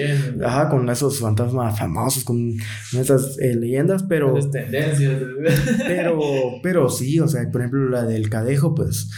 [0.43, 2.57] Ajá, con esos fantasmas famosos, con
[2.99, 4.33] esas eh, leyendas, pero...
[4.51, 5.21] tendencias.
[5.87, 6.19] pero,
[6.63, 9.11] pero sí, o sea, por ejemplo, la del cadejo, pues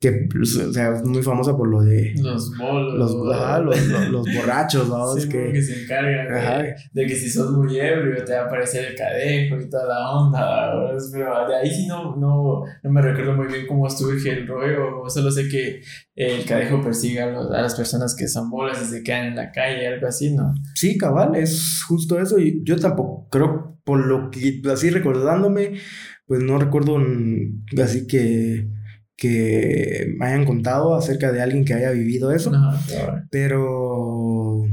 [0.00, 4.26] que pues, o sea, es muy famosa por lo de los bolos, los, los, los,
[4.34, 5.14] borrachos, ¿no?
[5.14, 8.86] Sí, que, que, se encargan de, que si sos muy ebrio te va a aparecer
[8.86, 10.72] el cadejo y toda la onda,
[11.12, 15.06] pero de ahí sí no, no, no me recuerdo muy bien cómo surge el rollo,
[15.08, 15.82] solo sé que
[16.16, 19.52] el cadejo persigue a, a, las personas que son bolas y se quedan en la
[19.52, 20.54] calle, algo así, ¿no?
[20.76, 22.38] Sí, cabal, es justo eso.
[22.38, 25.74] Y yo tampoco creo, por lo que así recordándome,
[26.26, 26.98] pues no recuerdo
[27.82, 28.79] así que
[29.20, 32.50] que me hayan contado acerca de alguien que haya vivido eso.
[33.30, 34.64] Pero,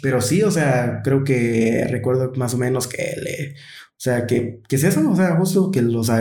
[0.00, 4.62] pero sí, o sea, creo que recuerdo más o menos que le, o sea, que,
[4.68, 6.14] que es eso, o sea, justo que los, o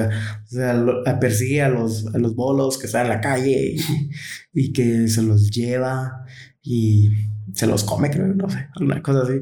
[0.48, 3.76] sea, persigue a los, a los bolos que están en la calle
[4.54, 6.26] y, que se los lleva
[6.64, 7.12] y
[7.54, 9.42] se los come, creo, no sé, alguna cosa así.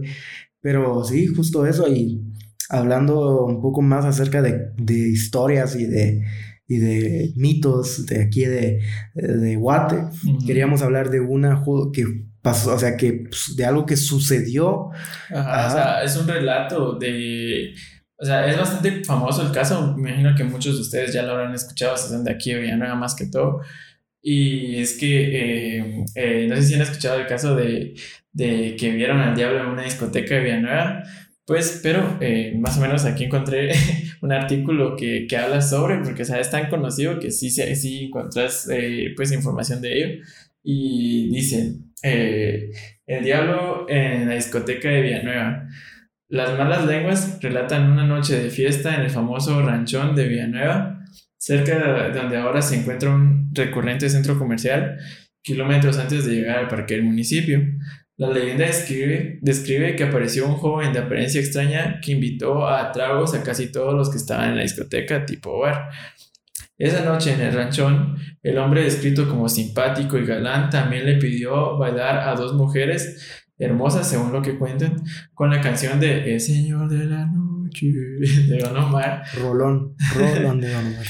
[0.60, 2.22] Pero sí, justo eso y
[2.68, 6.26] hablando un poco más acerca de, de historias y de
[6.68, 8.82] y de mitos de aquí de,
[9.14, 9.98] de Guate.
[10.46, 11.64] Queríamos hablar de una
[11.94, 12.06] que
[12.42, 14.90] pasó, o sea, que pues, de algo que sucedió.
[15.30, 17.74] Ajá, o sea, es un relato de...
[18.20, 19.96] O sea, es bastante famoso el caso.
[19.96, 22.96] Me imagino que muchos de ustedes ya lo habrán escuchado, son de aquí o nada
[22.96, 23.62] más que todo.
[24.22, 27.94] Y es que, eh, eh, no sé si han escuchado el caso de,
[28.32, 31.04] de que vieron al diablo en una discoteca de Villanueva.
[31.48, 33.72] Pues, pero eh, más o menos aquí encontré
[34.22, 38.06] un artículo que, que, habla sobre, porque o sea, es tan conocido que sí, sí
[38.06, 40.24] encuentras eh, pues información de ello.
[40.62, 42.72] Y dice, eh,
[43.06, 45.68] el diablo en la discoteca de Villanueva.
[46.30, 51.06] Las malas lenguas relatan una noche de fiesta en el famoso ranchón de Villanueva,
[51.38, 54.98] cerca de donde ahora se encuentra un recurrente centro comercial,
[55.42, 57.62] kilómetros antes de llegar al parque del municipio.
[58.18, 63.44] La leyenda describe, que apareció un joven de apariencia extraña que invitó a tragos a
[63.44, 65.90] casi todos los que estaban en la discoteca tipo bar.
[66.80, 71.78] Esa noche en el ranchón, el hombre descrito como simpático y galán también le pidió
[71.78, 75.04] bailar a dos mujeres hermosas, según lo que cuentan,
[75.36, 77.88] con la canción de El Señor de la Noche
[78.48, 79.24] de Don Omar.
[79.40, 81.06] Rolón, Rolón de Don Omar.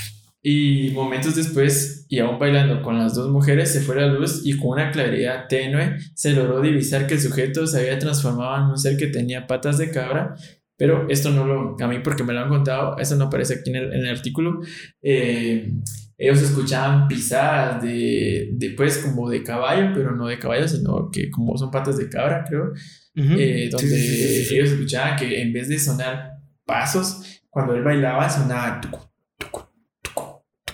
[0.49, 4.55] Y momentos después, y aún bailando con las dos mujeres, se fue la luz y
[4.57, 8.77] con una claridad tenue se logró divisar que el sujeto se había transformado en un
[8.77, 10.35] ser que tenía patas de cabra.
[10.77, 13.71] Pero esto no lo, a mí porque me lo han contado, eso no aparece aquí
[13.71, 14.61] en el, artículo.
[15.01, 15.69] Eh,
[16.17, 21.29] ellos escuchaban pisadas de, de, pues, como de caballo, pero no de caballo, sino que
[21.29, 22.71] como son patas de cabra, creo.
[23.15, 28.79] Eh, donde ellos escuchaban que en vez de sonar pasos, cuando él bailaba sonaba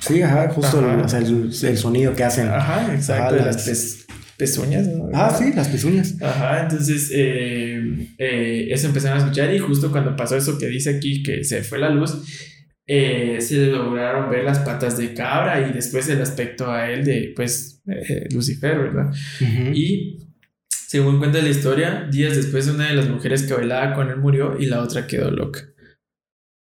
[0.08, 0.82] Sí, ajá, justo
[1.64, 2.48] El, sonido que hacen.
[2.50, 3.36] Ajá, exacto.
[3.38, 4.06] las,
[4.38, 4.88] pezuñas.
[5.14, 6.22] Ah, sí, las pezuñas.
[6.22, 10.90] Ajá, entonces eh, eh, eso empezaron a escuchar y justo cuando pasó eso que dice
[10.98, 12.18] aquí que se fue la luz,
[12.86, 17.32] eh, se lograron ver las patas de cabra y después el aspecto a él de,
[17.36, 17.82] pues,
[18.34, 19.14] Lucifer, ¿verdad?
[19.74, 20.18] Y
[20.70, 24.58] según cuenta la historia, días después una de las mujeres que bailaba con él murió
[24.60, 25.73] y la otra quedó loca.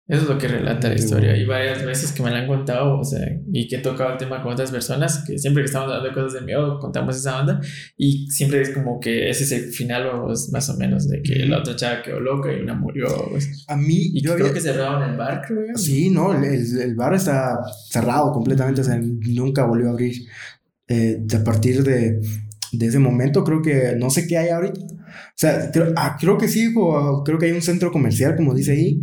[0.07, 1.35] Eso es lo que relata la historia.
[1.35, 4.17] Y varias veces que me la han contado, o sea, y que he tocado el
[4.17, 7.41] tema con otras personas, que siempre que estamos hablando de cosas de miedo, contamos esa
[7.41, 7.59] onda,
[7.97, 10.09] y siempre es como que ese es el final,
[10.53, 13.07] más o menos, de que la otra chava quedó loca y una murió.
[13.31, 13.65] Pues.
[13.67, 15.75] A mí, y yo creo que cerraron el bar, creo.
[15.75, 17.59] Sí, no, el, el, bar está
[17.89, 20.15] cerrado completamente, o sea, nunca volvió a abrir.
[20.87, 22.21] Eh, a partir de,
[22.71, 24.79] de ese momento, creo que no sé qué hay ahorita.
[24.79, 26.73] O sea, creo, ah, creo que sí,
[27.25, 29.01] creo que hay un centro comercial, como dice ahí,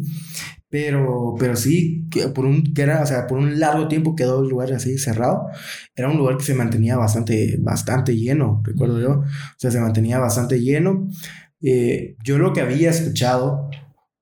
[0.75, 4.43] pero, pero sí, que por un, que era, o sea, por un largo tiempo quedó
[4.43, 5.47] el lugar así cerrado.
[5.95, 9.11] Era un lugar que se mantenía bastante, bastante lleno, recuerdo yo.
[9.21, 9.25] O
[9.57, 11.07] sea, se mantenía bastante lleno.
[11.63, 13.71] Eh, yo lo que había escuchado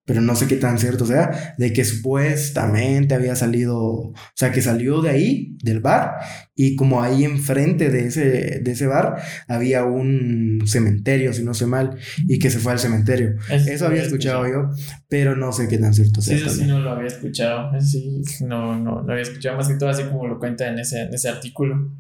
[0.05, 4.61] pero no sé qué tan cierto sea, de que supuestamente había salido, o sea, que
[4.61, 6.15] salió de ahí, del bar,
[6.57, 11.67] y como ahí enfrente de ese, de ese bar había un cementerio, si no sé
[11.67, 11.97] mal,
[12.27, 13.37] y que se fue al cementerio.
[13.49, 14.71] Eso, había escuchado, yo,
[15.09, 16.37] pero no sé qué tan cierto sea.
[16.37, 19.77] Sí, eso sí no lo había escuchado, sí, no, no, no había escuchado más que
[19.77, 21.93] todo así como lo cuenta en ese, en ese artículo,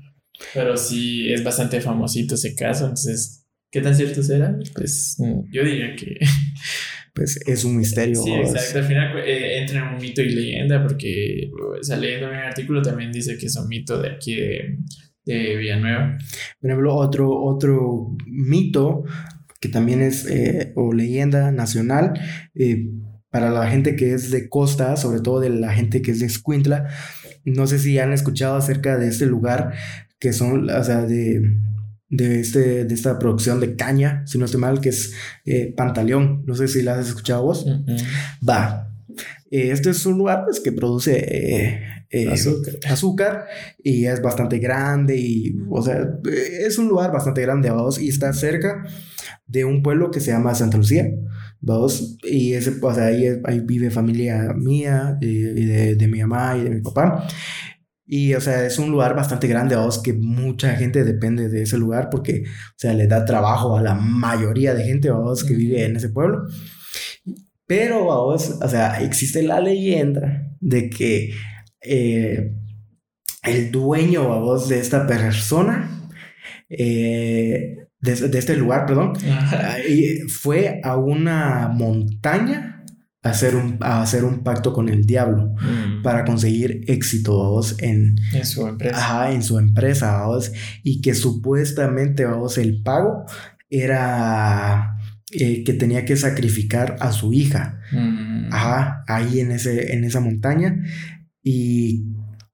[0.55, 4.59] pero sí es bastante famosito ese caso, entonces, ¿qué tan cierto será?
[4.75, 5.17] Pues
[5.51, 6.19] yo diría que
[7.13, 8.17] pues es un misterio.
[8.23, 8.79] Sí, exacto.
[8.79, 12.83] Al final eh, entra en un mito y leyenda, porque o leyendo en el artículo
[12.83, 14.79] también dice que es un mito de aquí de,
[15.25, 16.17] de Villanueva.
[16.61, 19.05] Por ejemplo, otro, otro mito
[19.61, 22.15] que también es, eh, o leyenda nacional,
[22.55, 22.89] eh,
[23.31, 26.27] para la gente que es de costa, sobre todo de la gente que es de
[26.27, 26.89] Escuintla,
[27.45, 29.73] no sé si han escuchado acerca de este lugar,
[30.19, 31.41] que son, o sea, de
[32.13, 35.15] de, este, de esta producción de caña, si no estoy mal, que es
[35.47, 36.45] eh, Pantaleón.
[36.47, 37.67] No sé si la has escuchado vos.
[38.47, 38.95] Va.
[39.51, 41.81] Eh, este es un lugar pues, que produce
[42.11, 42.29] eh,
[42.89, 43.47] azúcar.
[43.83, 46.07] y es bastante grande y, o sea,
[46.61, 48.85] es un lugar bastante grande, vamos, y está cerca
[49.47, 51.07] de un pueblo que se llama Santa Lucía,
[51.61, 56.59] vamos, y ese, o sea, ahí, ahí vive familia mía y de, de mi mamá
[56.59, 57.27] y de mi papá.
[58.05, 61.79] Y, o sea, es un lugar bastante grande, vos, que mucha gente depende de ese
[61.79, 65.85] lugar porque, o sea, le da trabajo a la mayoría de gente, vos, que vive
[65.85, 66.43] en ese pueblo.
[67.67, 71.33] Pero, vos, o sea, existe la leyenda de que
[71.81, 72.53] eh,
[73.45, 76.11] el dueño, vos, de esta persona,
[76.69, 79.15] eh, de, de, este lugar, perdón,
[80.29, 82.72] fue a una montaña
[83.23, 86.03] hacer un, hacer un pacto con el diablo mm.
[86.03, 88.97] para conseguir éxito en, en su empresa.
[88.97, 90.25] Ajá, en su empresa,
[90.83, 93.25] y que supuestamente vamos, el pago
[93.71, 94.97] era
[95.31, 97.81] eh, que tenía que sacrificar a su hija.
[97.93, 98.53] Mm.
[98.53, 100.83] Ajá, ahí en, ese, en esa montaña.
[101.43, 102.05] Y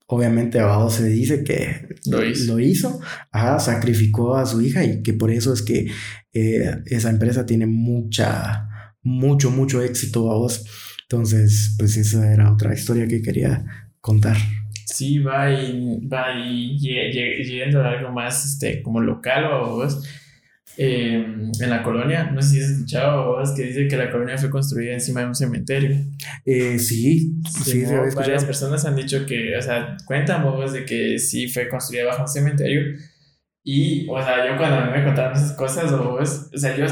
[0.06, 2.52] obviamente abajo se dice que lo hizo.
[2.52, 3.00] lo hizo.
[3.32, 5.90] Ajá, sacrificó a su hija y que por eso es que
[6.32, 8.67] eh, esa empresa tiene mucha
[9.02, 10.64] mucho, mucho éxito a vos.
[11.02, 13.64] Entonces, pues esa era otra historia que quería
[14.00, 14.36] contar.
[14.86, 20.02] Sí, va y, va y yendo a algo más este, como local o vos.
[20.80, 24.38] Em, en la colonia, no sé si has escuchado vos que dice que la colonia
[24.38, 25.96] fue construida encima de un cementerio.
[26.44, 27.84] Eh, sí, sí,
[28.14, 32.22] varias personas han dicho que, o sea, cuentan vos de que sí fue construida bajo
[32.22, 32.82] un cementerio.
[33.64, 36.86] Y, o sea, yo cuando me contaron esas cosas, o, o sea, yo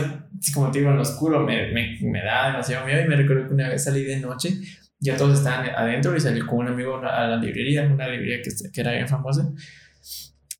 [0.54, 3.46] como te digo, en lo oscuro me, me, me, da demasiado miedo y me recuerdo
[3.46, 4.54] que una vez salí de noche,
[4.98, 8.50] ya todos estaban adentro y salí con un amigo a la librería, una librería que,
[8.72, 9.52] que era bien famosa.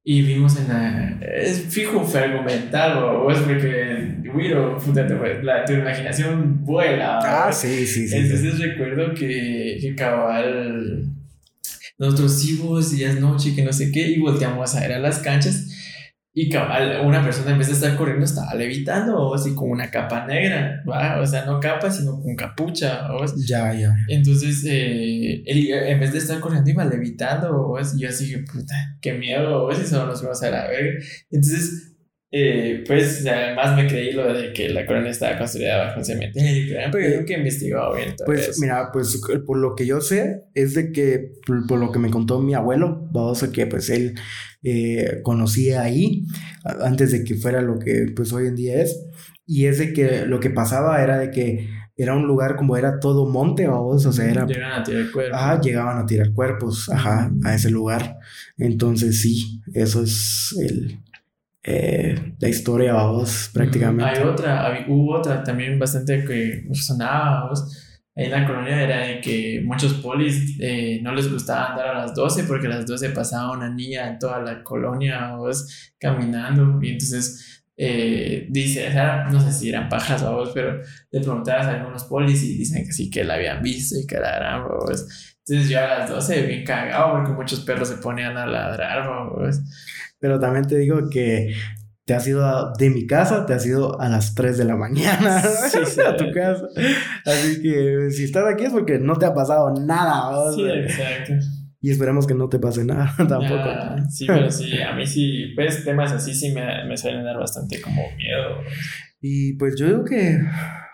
[0.09, 1.19] Y vimos en la.
[1.20, 4.15] Es fijo, fue algo mental, o, es porque.
[4.32, 4.78] Wiro,
[5.43, 7.19] la, tu imaginación vuela.
[7.20, 8.16] Ah, sí, sí, sí.
[8.16, 11.11] Entonces recuerdo que, que cabal.
[11.98, 15.19] Nosotros íbamos y es noche, que no sé qué, y volteamos a ver a las
[15.19, 15.76] canchas
[16.38, 16.54] y
[17.02, 20.82] una persona en vez de estar corriendo estaba levitando o así con una capa negra,
[20.86, 21.18] ¿va?
[21.18, 23.10] o sea, no capa, sino con capucha.
[23.10, 23.24] ¿o?
[23.46, 23.96] Ya, ya.
[24.06, 27.80] Entonces, eh, él en vez de estar corriendo iba levitando, ¿o?
[27.80, 31.02] y yo así, puta, qué miedo, o si solo nos vamos a la verga.
[31.30, 31.95] Entonces,
[32.38, 36.76] eh, pues además me creí lo de que la corona estaba construida bajo un cementerio,
[36.92, 38.14] pero yo nunca he investigado bien.
[38.26, 42.10] pues mira, pues por lo que yo sé es de que, por, lo que me
[42.10, 44.16] contó mi abuelo, vamos a que pues él
[44.62, 46.26] eh, conocía ahí
[46.82, 49.02] antes de que fuera lo que pues hoy en día es,
[49.46, 53.00] y es de que lo que pasaba era de que era un lugar como era
[53.00, 54.44] todo monte, vamos, o sea, era...
[54.44, 55.38] Llegaban a tirar cuerpos.
[55.40, 58.18] Ajá, llegaban a tirar cuerpos, ajá, a ese lugar.
[58.58, 60.98] Entonces sí, eso es el
[61.68, 64.05] eh, la historia, vos, prácticamente.
[64.05, 67.82] Hay otra, hubo otra también bastante que sonaba, vos.
[68.14, 71.98] Ahí en la colonia era de que muchos polis eh, no les gustaba andar a
[72.02, 76.78] las 12 porque a las 12 pasaba una niña en toda la colonia, vos, caminando.
[76.80, 78.88] Y entonces eh, dice,
[79.30, 80.80] no sé si eran pajas o vos, pero
[81.10, 84.18] le preguntabas a algunos polis y dicen que sí, que la habían visto y que
[84.18, 85.34] la eran, vos.
[85.48, 89.60] Entonces yo a las 12 bien cagado porque muchos perros se ponían a ladrar, vos.
[90.18, 91.55] Pero también te digo que
[92.06, 95.38] te has ido de mi casa, te has ido a las 3 de la mañana
[96.06, 96.68] a tu casa.
[97.24, 100.52] Así que si estás aquí es porque no te ha pasado nada.
[100.52, 101.32] Sí, exacto.
[101.80, 103.70] Y esperemos que no te pase nada tampoco.
[104.09, 107.80] sí, pero sí, a mí sí, pues temas así sí me, me suelen dar bastante
[107.80, 108.60] como miedo.
[109.20, 110.38] Y pues yo digo que...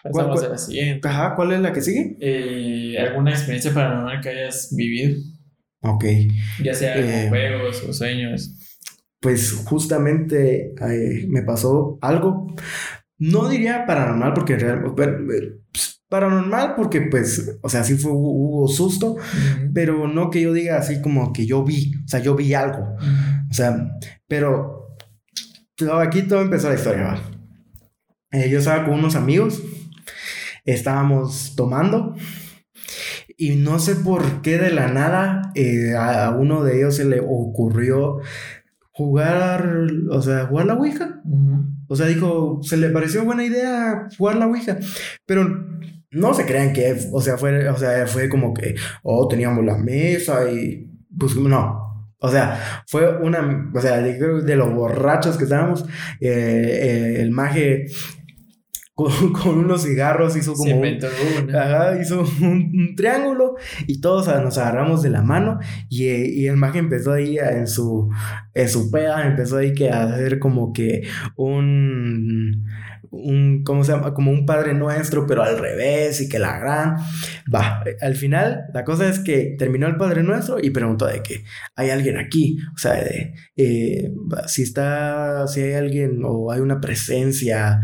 [0.03, 1.07] Pasamos a la siguiente.
[1.07, 2.16] Ajá, ¿cuál es la que sigue?
[2.20, 5.16] Eh, ¿Alguna experiencia paranormal que hayas vivido?
[5.82, 6.05] Ok.
[6.62, 8.57] Ya sea eh, juegos o sueños.
[9.23, 12.55] Pues justamente eh, me pasó algo,
[13.19, 15.62] no diría paranormal porque realmente
[16.12, 19.16] paranormal porque pues, o sea, sí fue, hubo, susto,
[19.73, 22.97] pero no que yo diga así como que yo vi, o sea, yo vi algo,
[23.51, 23.97] o sea,
[24.28, 24.89] pero
[26.03, 27.19] aquí todo empezó la historia,
[28.31, 29.62] eh, yo estaba con unos amigos,
[30.66, 32.15] estábamos tomando
[33.39, 37.20] y no sé por qué de la nada eh, a uno de ellos se le
[37.20, 38.19] ocurrió
[38.93, 41.20] jugar, o sea, jugar la Ouija.
[41.89, 44.78] O sea, dijo, se le pareció buena idea jugar la Ouija,
[45.27, 45.47] pero
[46.10, 49.77] no se crean que, o sea, fue, o sea, fue como que, oh, teníamos la
[49.77, 51.90] mesa y, pues no.
[52.24, 55.85] O sea, fue una, o sea, de, de los borrachos que estábamos,
[56.20, 57.86] eh, eh, el maje
[59.43, 60.87] con, unos cigarros hizo como un,
[62.01, 63.57] hizo un, triángulo
[63.87, 65.59] y todos nos agarramos de la mano
[65.89, 68.11] y, y el maje empezó ahí en su
[68.55, 71.03] en su peda empezó ahí que a hacer como que
[71.37, 72.66] un
[73.12, 74.14] un, ¿cómo se llama?
[74.14, 76.97] Como un Padre Nuestro, pero al revés y que la gran...
[77.55, 81.44] Va, al final la cosa es que terminó el Padre Nuestro y preguntó de que
[81.76, 84.10] hay alguien aquí, o sea, de, eh,
[84.47, 87.80] si está, si hay alguien o hay una presencia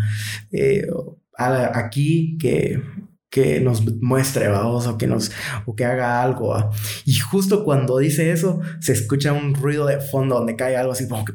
[0.51, 0.87] eh,
[1.37, 2.81] aquí que
[3.31, 5.31] que nos muestre, vamos, o que nos,
[5.67, 6.71] o que haga algo.
[7.05, 11.07] Y justo cuando dice eso, se escucha un ruido de fondo donde cae algo así
[11.07, 11.35] como que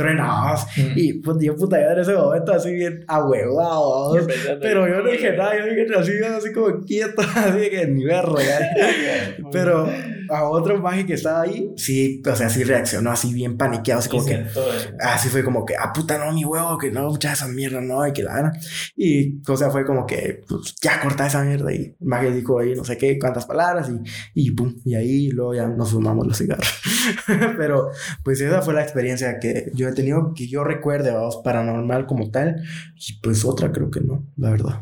[0.00, 0.66] trenados.
[0.96, 4.16] Y pues, yo puta, yo en ese momento así bien ahuevado.
[4.60, 8.38] Pero yo no dije nada, yo dije así, así como quieto, así que ni verlo.
[9.52, 9.86] Pero
[10.30, 14.08] a otro maje que estaba ahí, sí, o sea, sí reaccionó así bien paniqueado, así
[14.08, 14.46] como que,
[15.00, 18.00] así fue como que, ah, puta, no, mi huevo, que no, ya esa mierda, no,
[18.00, 18.52] hay que la
[18.96, 21.72] Y, o sea, fue como que, pues, ya corta esa mierda.
[21.72, 25.30] Y el maje dijo ahí no sé qué, cuántas palabras y, y pum, y ahí
[25.30, 26.68] luego ya nos fumamos los cigarros.
[27.58, 27.90] Pero,
[28.22, 32.30] pues esa fue la experiencia que yo he tenido, que yo recuerde, vamos, paranormal como
[32.30, 32.62] tal.
[32.96, 34.80] Y pues otra creo que no, la verdad.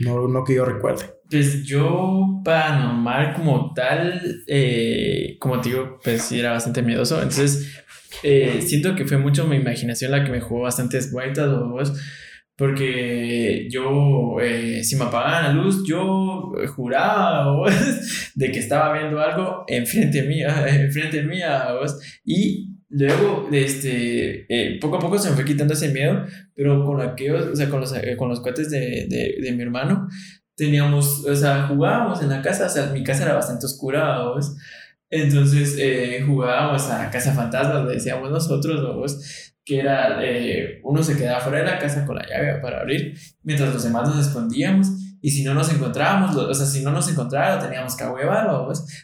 [0.00, 1.04] No, no que yo recuerde.
[1.30, 7.16] Pues yo, paranormal como tal, eh, como te digo, pues sí era bastante miedoso.
[7.16, 7.82] Entonces,
[8.22, 11.78] eh, siento que fue mucho mi imaginación la que me jugó bastantes vueltas o
[12.58, 17.46] porque yo, eh, si me apagaban la luz, yo juraba
[18.34, 21.68] de que estaba viendo algo enfrente mía, enfrente mía,
[22.24, 26.24] y luego, este, poco a poco se me fue quitando ese miedo,
[26.54, 30.08] pero con aquellos, o sea, con los, con los cohetes de, de, de mi hermano,
[30.56, 34.56] teníamos, o sea, jugábamos en la casa, o sea, mi casa era bastante oscura, ¿vos?
[35.10, 39.54] Entonces eh, jugábamos a Casa Fantasma, decíamos nosotros, ¿vos?
[39.68, 43.14] que era, eh, uno se quedaba fuera de la casa con la llave para abrir,
[43.42, 44.88] mientras los demás nos escondíamos,
[45.20, 48.48] y si no nos encontrábamos, o sea, si no nos encontraba, teníamos que huevar.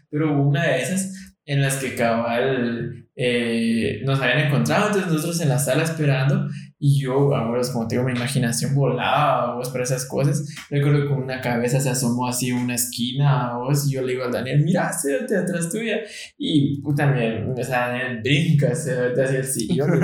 [0.08, 5.40] Pero hubo una de esas en las que cabal eh, nos habían encontrado, entonces nosotros
[5.40, 6.48] en la sala esperando,
[6.86, 7.30] y yo,
[7.72, 10.44] como te digo, mi imaginación volaba, vos, para esas cosas.
[10.68, 14.24] Recuerdo que una cabeza se asomó así a una esquina, vos, y yo le digo
[14.24, 14.90] al Daniel, mira,
[15.26, 16.00] te atrás tuya.
[16.36, 17.14] Y puta,
[17.48, 19.98] o sea, Daniel brinca, ve hacia el sillón,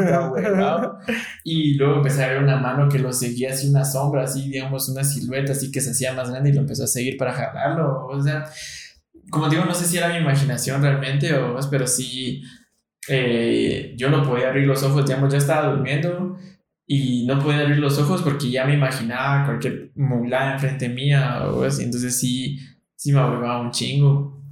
[1.45, 4.89] y luego empecé a ver una mano que lo seguía así, una sombra, así, digamos,
[4.89, 8.07] una silueta así que se hacía más grande y lo empezó a seguir para jalarlo,
[8.07, 8.45] o sea,
[9.31, 12.43] como digo, no sé si era mi imaginación realmente, o, pero sí,
[13.09, 16.39] eh, yo no podía abrir los ojos, digamos, ya estaba durmiendo
[16.87, 21.65] y no podía abrir los ojos porque ya me imaginaba cualquier mulá enfrente mía o
[21.65, 22.59] así, entonces sí,
[22.97, 24.43] sí me abogaba un chingo.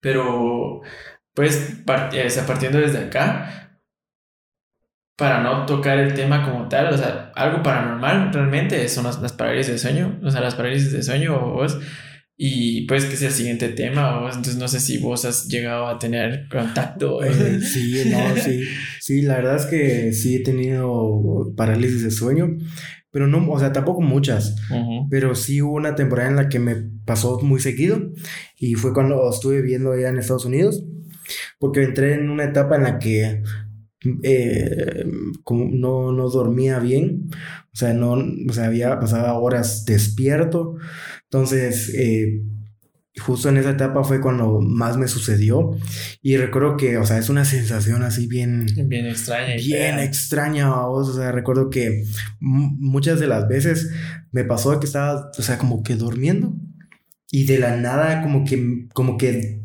[0.00, 0.80] Pero,
[1.34, 3.60] pues, partiendo desde acá,
[5.16, 9.72] para no tocar el tema como tal, o sea, algo paranormal realmente son las, parálisis
[9.72, 11.36] de sueño, o sea, las parálisis de sueño,
[12.42, 14.26] Y pues que es el siguiente tema, ¿o?
[14.26, 17.20] entonces no sé si vos has llegado a tener contacto.
[17.30, 18.64] Eh, sí, no, sí,
[18.98, 22.56] sí, la verdad es que sí he tenido parálisis de sueño,
[23.10, 24.56] pero no, o sea, tampoco muchas,
[25.10, 28.10] pero sí hubo una temporada en la que me pasó muy seguido
[28.56, 30.82] y fue cuando estuve viviendo allá en Estados Unidos,
[31.58, 33.42] porque entré en una etapa en la que
[34.22, 35.04] eh,
[35.46, 37.28] no, no dormía bien,
[37.72, 40.76] o sea, no, o sea, había pasado horas despierto,
[41.30, 42.42] entonces, eh,
[43.20, 45.76] justo en esa etapa fue cuando más me sucedió
[46.22, 48.66] y recuerdo que, o sea, es una sensación así bien...
[48.88, 49.54] Bien extraña.
[49.54, 52.04] Bien extraña, o sea, recuerdo que
[52.40, 53.92] muchas de las veces
[54.32, 56.52] me pasó que estaba, o sea, como que durmiendo
[57.30, 59.62] y de la nada como que, como que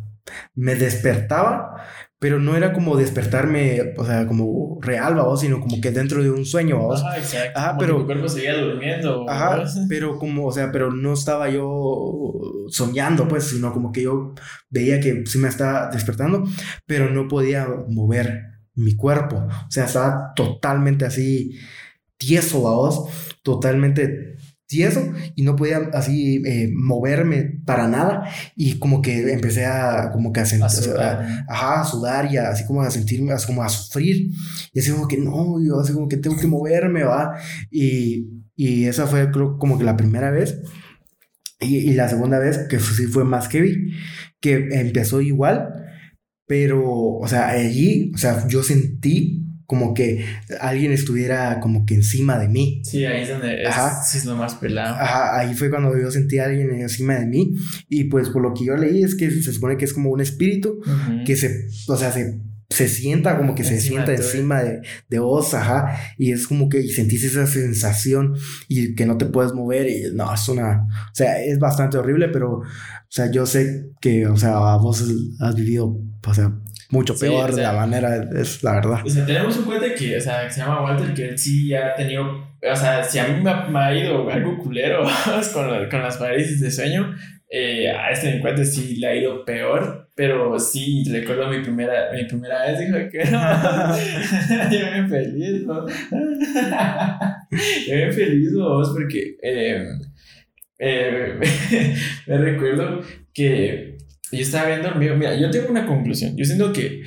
[0.53, 1.83] me despertaba
[2.25, 6.31] pero no era como despertarme, o sea, como real, vos, sino como que dentro de
[6.31, 6.99] un sueño, vos.
[6.99, 7.59] Ajá, exacto.
[7.59, 7.99] Ajá, pero.
[7.99, 9.29] Tu cuerpo seguía durmiendo.
[9.29, 12.33] Ajá, pero como, o sea, pero no estaba yo
[12.69, 14.33] soñando, pues, sino como que yo
[14.71, 16.45] veía que sí me estaba despertando,
[16.87, 18.41] pero no podía mover
[18.73, 19.35] mi cuerpo.
[19.35, 21.59] O sea, estaba totalmente así
[22.17, 23.07] tieso, vos,
[23.43, 24.34] totalmente
[24.67, 28.29] tieso y no podía así eh, moverme para nada.
[28.55, 31.45] Y como que empecé a como que a, sentir, sudar.
[31.47, 34.31] ajá, a sudar y así como a sentirme así como a sufrir.
[34.73, 37.37] Y así como que no yo así como que tengo que moverme va
[37.71, 40.59] y, y esa fue creo como que la primera vez.
[41.61, 43.93] Y, y la segunda vez que sí fue más heavy
[44.41, 45.69] que empezó igual
[46.47, 50.25] pero o sea allí o sea yo sentí como que
[50.59, 52.81] alguien estuviera como que encima de mí.
[52.83, 54.01] Sí, ahí es donde es, Ajá.
[54.13, 54.95] Es lo más pelado.
[54.95, 57.53] Ajá, ahí fue cuando yo sentí a alguien encima de mí
[57.89, 60.21] y pues por lo que yo leí es que se supone que es como un
[60.21, 60.81] espíritu
[61.25, 62.39] que se, o sea, se
[62.69, 66.83] se sienta como que se sienta encima de, de vos, ajá, y es como que
[66.87, 68.33] sentís esa sensación
[68.67, 72.29] y que no te puedes mover y no, es una, o sea, es bastante horrible,
[72.29, 72.63] pero, o
[73.07, 75.05] sea, yo sé que, o sea, vos
[75.39, 76.59] has vivido, o sea,
[76.95, 79.01] mucho peor de la manera, es la verdad.
[79.05, 81.73] O sea, tenemos un cuate que, o sea, que se llama Walter, que él sí
[81.73, 85.03] ha tenido, o sea, si a mí me ha, ido algo culero
[85.53, 87.15] con, con las parálisis de sueño,
[87.49, 92.25] eh, a este encuentro sí le ha ido peor, pero sí recuerdo mi primera, mi
[92.25, 93.39] primera vez, dijo que no,
[94.71, 95.85] yo me feliz, ¿no?
[97.87, 99.85] yo me feliz, vos, porque eh,
[100.79, 101.39] eh,
[102.27, 103.01] me recuerdo
[103.33, 103.94] que
[104.31, 105.15] yo estaba viendo dormido.
[105.15, 106.35] Mira, yo tengo una conclusión.
[106.35, 107.03] Yo siento que,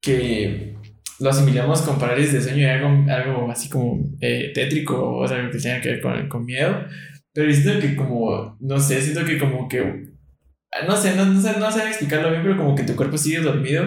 [0.00, 0.76] que
[1.20, 5.50] lo asimilamos con parálisis de sueño y algo, algo así como eh, tétrico o sea,
[5.50, 6.84] que tenga que ver con, con miedo.
[7.32, 10.08] Pero siento que como, no sé, siento que como que,
[10.86, 13.40] no sé, no, no, sé, no sé explicarlo bien, pero como que tu cuerpo sigue
[13.40, 13.84] dormido,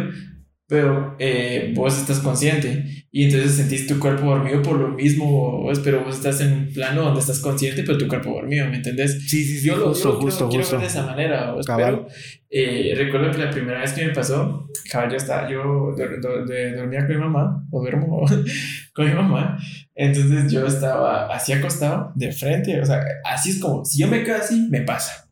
[0.74, 3.06] pero eh, vos estás consciente.
[3.12, 7.04] Y entonces sentís tu cuerpo dormido por lo mismo, pero vos estás en un plano
[7.04, 9.22] donde estás consciente, pero tu cuerpo dormido, ¿me entendés?
[9.30, 9.68] Sí, sí, sí.
[9.68, 12.08] Yo justo, lo justo, quiero, ver de esa manera, pero
[12.50, 17.10] eh, recuerdo que la primera vez que me pasó, cabal, yo, estaba, yo dormía con
[17.10, 18.26] mi mamá, o duermo
[18.95, 19.60] con mi mamá,
[19.94, 24.24] entonces yo estaba así acostado, de frente, o sea, así es como, si yo me
[24.24, 25.23] quedo así, me pasa.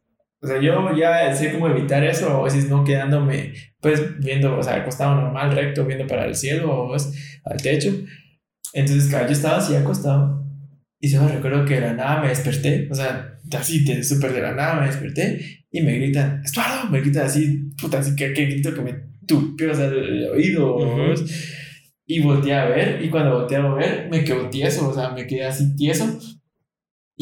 [0.44, 4.64] O sea, yo ya sé cómo evitar eso, o si no quedándome, pues viendo, o
[4.64, 7.92] sea, acostado normal, recto, viendo para el cielo o pues, al techo.
[8.74, 10.44] Entonces, claro, yo estaba así acostado
[11.00, 14.54] y solo recuerdo que de la nada me desperté, o sea, así, súper de la
[14.54, 18.74] nada me desperté y me gritan, Estuardo, me gritan así, puta, así que, que grito
[18.74, 18.96] que me
[19.28, 21.14] tupió, o sea, el, oído.
[22.08, 25.28] Y volteé a ver, y cuando volteé a ver, me quedé tieso, o sea, me
[25.28, 26.20] quedé así tieso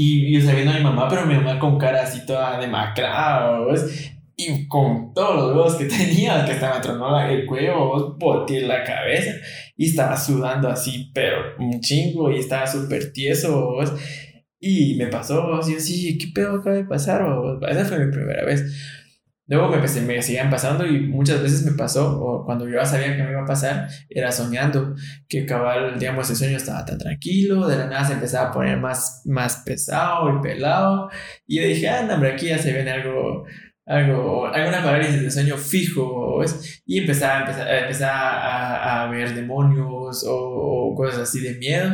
[0.02, 4.14] y, yo sabía a mi mamá, pero mi mamá con cara así toda demacrada, ¿ves?
[4.38, 9.32] Y con todos los huevos que tenía, que estaba tronó el cuello, boté la cabeza
[9.76, 13.76] y estaba sudando así, pero un chingo y estaba súper tieso.
[14.62, 17.22] Y me pasó así, así, ¿qué pedo acaba de pasar?
[17.70, 18.64] Esa fue mi primera vez.
[19.50, 23.18] Luego me, me seguían pasando y muchas veces me pasó, o cuando yo ya sabía
[23.18, 24.94] que me iba a pasar, era soñando,
[25.28, 28.78] que cabal, digamos, el sueño estaba tan tranquilo, de la nada se empezaba a poner
[28.78, 31.10] más, más pesado y pelado,
[31.48, 33.46] y dije, ah, hombre, aquí ya se viene algo,
[33.88, 36.84] algo, alguna parálisis de sueño fijo, ¿ves?
[36.86, 41.90] Y empezaba, empezaba, empezaba a, a, ver demonios o, o cosas así de miedo,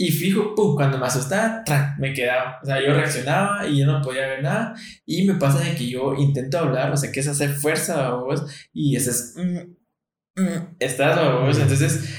[0.00, 1.64] y fijo, pum, cuando me asustaba,
[1.98, 2.60] me quedaba.
[2.62, 4.74] O sea, yo reaccionaba y yo no podía ver nada.
[5.04, 8.44] Y me pasa de que yo intento hablar, o sea, que es hacer fuerza, vos,
[8.72, 9.34] y ese es.
[9.36, 11.58] Mm, mm, estás, vos.
[11.58, 12.14] Entonces,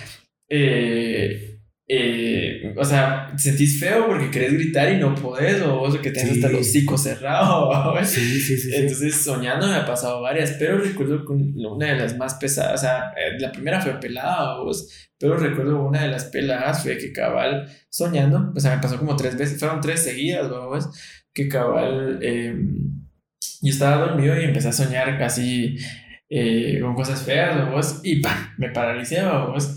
[0.49, 1.48] eh,
[1.91, 6.33] eh, o sea, sentís feo porque querés gritar y no podés, o vos que tenés
[6.33, 7.95] hasta los hocico cerrado.
[8.05, 12.35] Sí, sí, sí, Entonces, soñando me ha pasado varias, pero recuerdo una de las más
[12.35, 16.83] pesadas, o sea, eh, la primera fue pelada, vos, pero recuerdo una de las peladas
[16.83, 20.89] fue que cabal soñando, o sea, me pasó como tres veces, fueron tres seguidas, vamos,
[21.33, 23.01] que cabal, em,
[23.61, 25.75] Yo estaba dormido y empecé a soñar casi
[26.29, 28.37] eh, con cosas feas, vos, y ¡pam!
[28.59, 29.75] me paralicé, vos.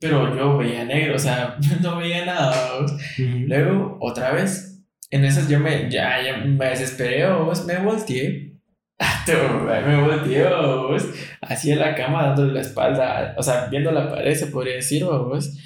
[0.00, 2.92] Pero yo veía negro, o sea, no veía nada, vos.
[3.18, 8.56] Luego, otra vez, en esas yo me, ya, ya me desesperé, vos, me volteé.
[9.26, 11.06] me volteé, vos,
[11.42, 15.04] así en la cama dándole la espalda, o sea, viendo la pared, se podría decir,
[15.04, 15.56] vos,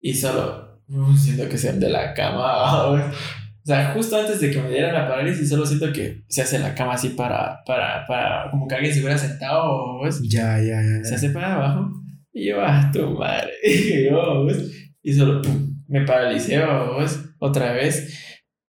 [0.00, 0.82] y solo
[1.16, 3.00] siento que se de la cama, vos.
[3.00, 6.60] O sea, justo antes de que me diera la parálisis, solo siento que se hace
[6.60, 10.22] la cama así para, para, para, como que alguien se hubiera sentado, ¿ves?
[10.22, 11.02] Ya, ya, ya.
[11.02, 12.05] Se hace para abajo.
[12.36, 13.50] Y yo, ah, tu madre.
[13.64, 14.90] Y yo, ¿ves?
[15.02, 16.58] Y solo, pum, me paralicé,
[16.98, 17.24] ¿ves?
[17.38, 18.14] Otra vez.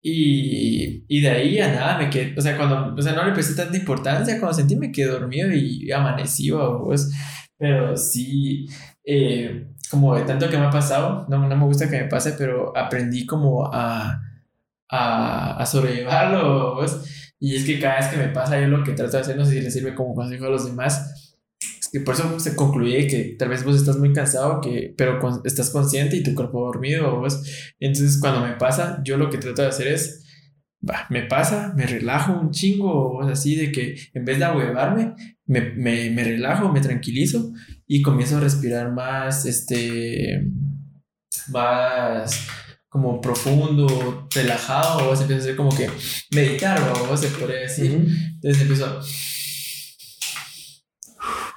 [0.03, 3.31] Y, y de ahí a nada me quedé, o sea, cuando, o sea, no le
[3.31, 6.51] presté tanta importancia, cuando sentí me quedé dormido y amanecí,
[6.87, 7.11] ¿ves?
[7.57, 8.67] Pero sí,
[9.03, 12.33] eh, como de tanto que me ha pasado, no, no me gusta que me pase,
[12.37, 14.21] pero aprendí como a
[14.89, 16.75] a, a sobrellevarlo.
[16.75, 17.33] Pues.
[17.39, 19.45] Y es que cada vez que me pasa, yo lo que trato de hacer, no
[19.45, 21.24] sé si le sirve como consejo a los demás,
[21.95, 25.69] que por eso se concluye que tal vez vos estás muy cansado, que, pero estás
[25.69, 27.21] consciente y tu cuerpo dormido.
[27.21, 27.73] Pues.
[27.79, 30.21] Entonces, cuando me pasa, yo lo que trato de hacer es.
[30.87, 35.15] Va, me pasa, me relajo un chingo, así de que en vez de ahuevarme,
[35.45, 37.53] me, me, me relajo, me tranquilizo
[37.87, 40.51] y comienzo a respirar más, este,
[41.47, 42.45] más,
[42.89, 45.89] como profundo, relajado, o se empieza a hacer como que
[46.35, 46.77] meditar,
[47.09, 48.05] o se podría decir.
[48.33, 48.99] Entonces empiezo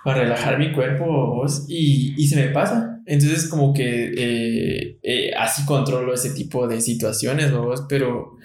[0.05, 3.01] a relajar mi cuerpo y, y, se me pasa.
[3.07, 7.87] Entonces como que eh, eh, así controlo ese tipo de situaciones, ¿vos?
[7.89, 8.37] pero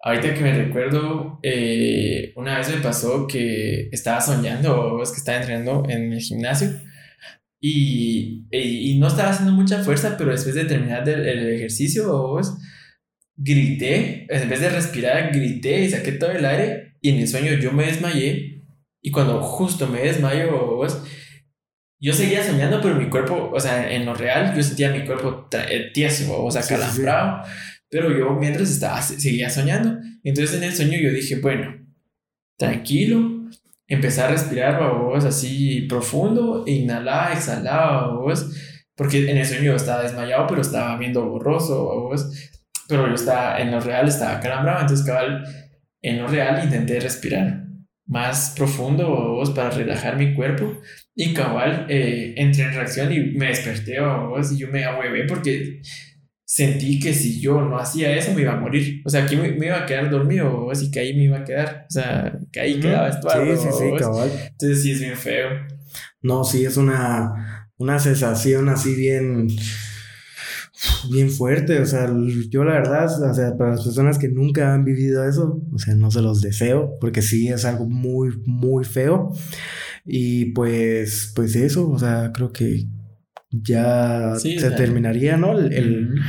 [0.00, 5.12] ahorita que me recuerdo, eh, una vez me pasó que estaba soñando, ¿vos?
[5.12, 6.68] que estaba entrenando en el gimnasio
[7.60, 12.38] y, y, no estaba haciendo mucha fuerza, pero después de terminar el, ejercicio,
[13.36, 17.54] grité, en vez de respirar, grité y saqué todo el aire y en el sueño
[17.54, 18.53] yo me desmayé
[19.04, 20.82] y cuando justo me desmayo,
[22.00, 25.46] yo seguía soñando, pero mi cuerpo, o sea, en lo real, yo sentía mi cuerpo
[25.52, 27.42] eh, tieso, o sea, calambrado,
[27.90, 29.98] pero yo mientras estaba, seguía soñando.
[30.22, 31.86] Entonces en el sueño yo dije, bueno,
[32.56, 33.50] tranquilo,
[33.86, 38.56] empezar a respirar, vos, así profundo, inhalar, exhalar, vos,
[38.96, 42.26] porque en el sueño yo estaba desmayado, pero estaba viendo borroso, vos,
[42.88, 45.44] pero yo estaba, en lo real estaba calambrado, entonces cabal,
[46.00, 47.63] en lo real intenté respirar
[48.06, 50.80] más profundo, vos, para relajar mi cuerpo,
[51.14, 55.80] y cabal, eh, entré en reacción y me desperté, vos, y yo me ahuevé porque
[56.44, 59.02] sentí que si yo no hacía eso me iba a morir.
[59.04, 61.86] O sea, que me, iba a quedar dormido, así que ahí me iba a quedar.
[61.88, 63.28] O sea, que ahí quedaba esto.
[63.30, 64.30] Sí, sí, sí, cabal.
[64.50, 65.48] Entonces sí es bien feo.
[66.22, 69.48] No, sí, es una, una sensación así bien
[71.10, 72.12] bien fuerte, o sea,
[72.50, 75.94] yo la verdad, o sea, para las personas que nunca han vivido eso, o sea,
[75.94, 79.32] no se los deseo, porque sí es algo muy, muy feo.
[80.04, 82.86] Y pues, pues eso, o sea, creo que
[83.50, 85.58] ya se terminaría, ¿no?
[85.58, 86.20] El,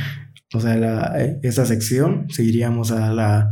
[0.54, 3.50] O sea, la, eh, esa sección, seguiríamos a la,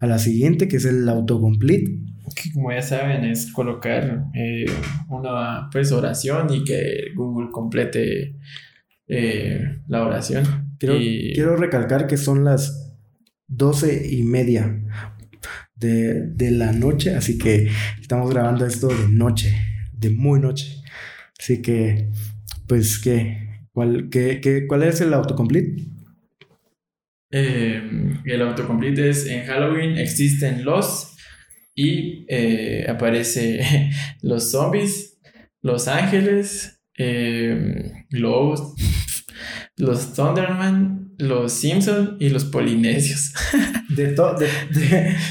[0.00, 1.98] a la siguiente, que es el autocomplete.
[2.34, 4.66] Que como ya saben, es colocar eh,
[5.08, 8.36] una pues, oración y que Google complete
[9.12, 10.74] eh, la oración.
[10.78, 12.96] Quiero, quiero recalcar que son las
[13.46, 14.82] doce y media
[15.74, 17.68] de, de la noche, así que
[18.00, 19.54] estamos grabando esto de noche,
[19.92, 20.82] de muy noche.
[21.38, 22.10] Así que
[22.66, 23.66] pues, ¿qué?
[23.72, 25.84] ¿Cuál, qué, cuál es el autocomplete?
[27.30, 27.82] Eh,
[28.24, 31.16] el autocomplete es en Halloween existen los
[31.74, 33.90] y eh, aparece
[34.22, 35.18] los zombies,
[35.60, 38.74] los ángeles, eh, los,
[39.82, 43.32] los Thunderman, los Simpson y los polinesios.
[43.88, 44.14] De,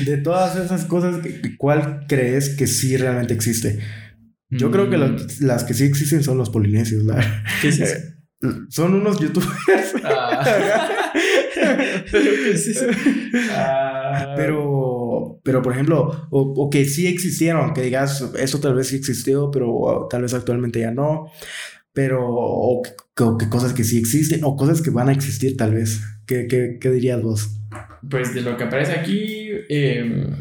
[0.05, 1.19] de, todas esas cosas,
[1.57, 3.79] ¿cuál crees que sí realmente existe?
[4.49, 5.17] Yo creo que mm.
[5.39, 7.03] las, que sí existen son los polinesios,
[7.61, 7.95] ¿Qué es eso?
[8.69, 9.93] Son unos youtubers.
[10.03, 10.43] Ah.
[13.51, 14.33] ah.
[14.35, 19.49] Pero, pero por ejemplo, o, que sí existieron, que digas, eso tal vez sí existió,
[19.51, 21.31] pero tal vez actualmente ya no.
[21.93, 26.01] Pero, o, que cosas que sí existen, o cosas que van a existir tal vez.
[26.25, 27.61] ¿Qué, qué, qué dirías vos?
[28.09, 30.33] Pues de lo que aparece aquí, eh,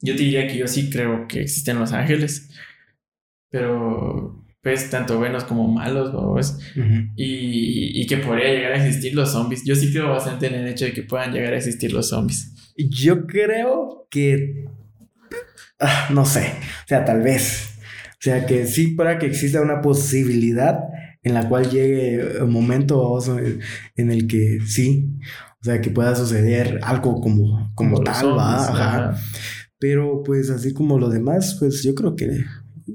[0.00, 2.50] yo te diría que yo sí creo que existen los ángeles,
[3.50, 6.58] pero pues tanto buenos como malos, ¿vos?
[7.16, 9.62] y, y, que podría llegar a existir los zombies.
[9.64, 12.72] Yo sí creo bastante en el hecho de que puedan llegar a existir los zombies.
[12.76, 14.64] Yo creo que...
[15.78, 16.54] Ah, no sé,
[16.84, 17.73] o sea, tal vez.
[18.24, 20.80] O sea, que sí para que exista una posibilidad
[21.22, 23.18] en la cual llegue un momento
[23.96, 25.10] en el que sí,
[25.60, 29.14] o sea, que pueda suceder algo como, como, tal, va,
[29.78, 32.30] Pero pues así como lo demás, pues yo creo que...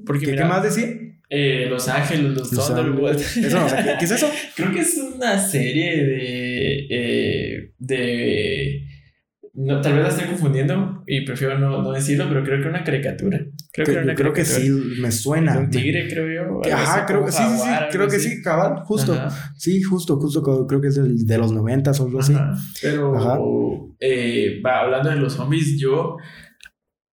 [0.04, 0.88] Porque ¿Qué, mira, ¿qué más decía?
[1.30, 3.38] eh, Los Ángeles, los, Los Thunderbolts.
[3.38, 4.28] Eso no sé, ¿qué, qué es eso?
[4.56, 6.88] Creo que es una serie de.
[6.90, 8.88] eh, de.
[9.54, 12.84] No, tal vez la estoy confundiendo y prefiero no, no decirlo, pero creo que una
[12.84, 13.46] caricatura.
[13.72, 14.68] Creo que, Yo creo que sí,
[15.00, 15.58] me suena.
[15.60, 16.74] Un tigre, creo yo.
[16.74, 19.14] Ajá, creo que sí, sí, creo que sí, cabal, justo.
[19.14, 22.36] Ajá, Sí, justo, justo, creo que es el de los noventas o algo así.
[22.82, 23.38] Pero, Ajá.
[24.00, 26.18] eh, va, hablando de los zombies, yo.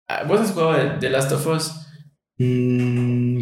[0.08, 1.72] ah, ¿Vos has jugado de, de Last of Us?
[2.38, 3.40] Mm,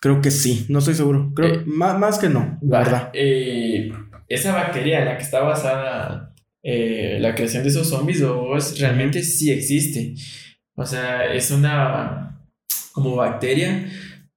[0.00, 1.32] creo que sí, no estoy seguro.
[1.34, 3.10] Creo Eh, más, más que no, la verdad.
[3.14, 3.90] eh,
[4.28, 8.78] esa bacteria en la que está basada eh, la creación de esos zombies o es,
[8.80, 10.14] realmente sí existe.
[10.74, 12.40] O sea, es una
[12.92, 13.88] como bacteria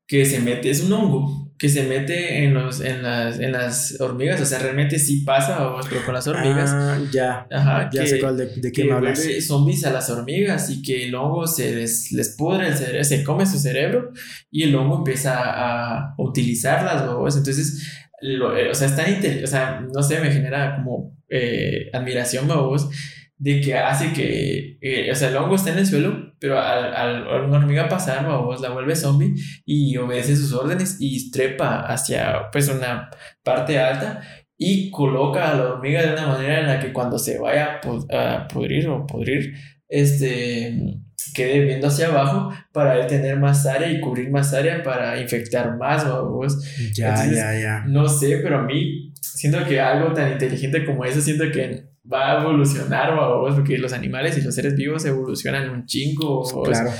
[0.07, 3.99] que se mete, es un hongo que se mete en, los, en, las, en las
[4.01, 4.41] hormigas.
[4.41, 6.69] O sea, realmente sí pasa, o pero con las hormigas.
[6.73, 9.25] Ah, ya, Ajá, ya que- sé cuál de, de qué me hablas.
[9.47, 13.23] zombies a las hormigas y que el hongo se les, les pudre el cerebro, se
[13.23, 14.11] come su cerebro
[14.51, 17.37] y el hongo empieza a utilizarlas, babos.
[17.37, 17.87] Entonces,
[18.21, 22.47] lo- eh, o sea, es tan o sea, no sé, me genera como eh, admiración,
[22.49, 22.89] babos,
[23.37, 26.93] de que hace que, eh, o sea, el hongo está en el suelo, pero al,
[26.93, 29.33] al- a una hormiga pasar, babos, la vuelve zombie
[29.65, 33.09] y obedece sus órdenes y trepa hacia, pues, una
[33.43, 34.21] parte alta
[34.57, 37.81] y coloca a la hormiga de una manera en la que cuando se vaya a,
[37.81, 39.53] pu- a pudrir o pudrir,
[39.89, 40.99] este,
[41.33, 45.77] quede viendo hacia abajo para él tener más área y cubrir más área para infectar
[45.77, 46.63] más babos.
[46.95, 47.83] Ya, entonces- ya, ya.
[47.87, 52.31] No sé, pero a mí siento que algo tan inteligente como eso, siento que va
[52.39, 56.43] a evolucionar, babos, porque los animales y los seres vivos evolucionan un chingo.
[56.63, 56.91] Claro.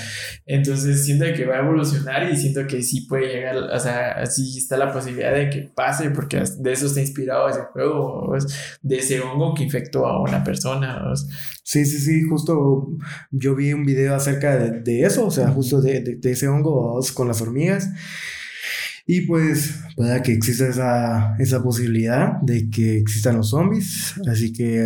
[0.46, 4.58] Entonces siento que va a evolucionar y siento que sí puede llegar, o sea, sí
[4.58, 8.36] está la posibilidad de que pase, porque de eso está inspirado ese juego,
[8.82, 11.02] de ese hongo que infectó a una persona.
[11.10, 11.28] ¿ves?
[11.64, 12.88] Sí, sí, sí, justo
[13.32, 16.48] yo vi un video acerca de, de eso, o sea, justo de, de- de ese
[16.48, 17.90] hongo con las hormigas.
[19.08, 24.16] Y pues pueda que exista esa, esa posibilidad de que existan los zombies.
[24.28, 24.82] Así que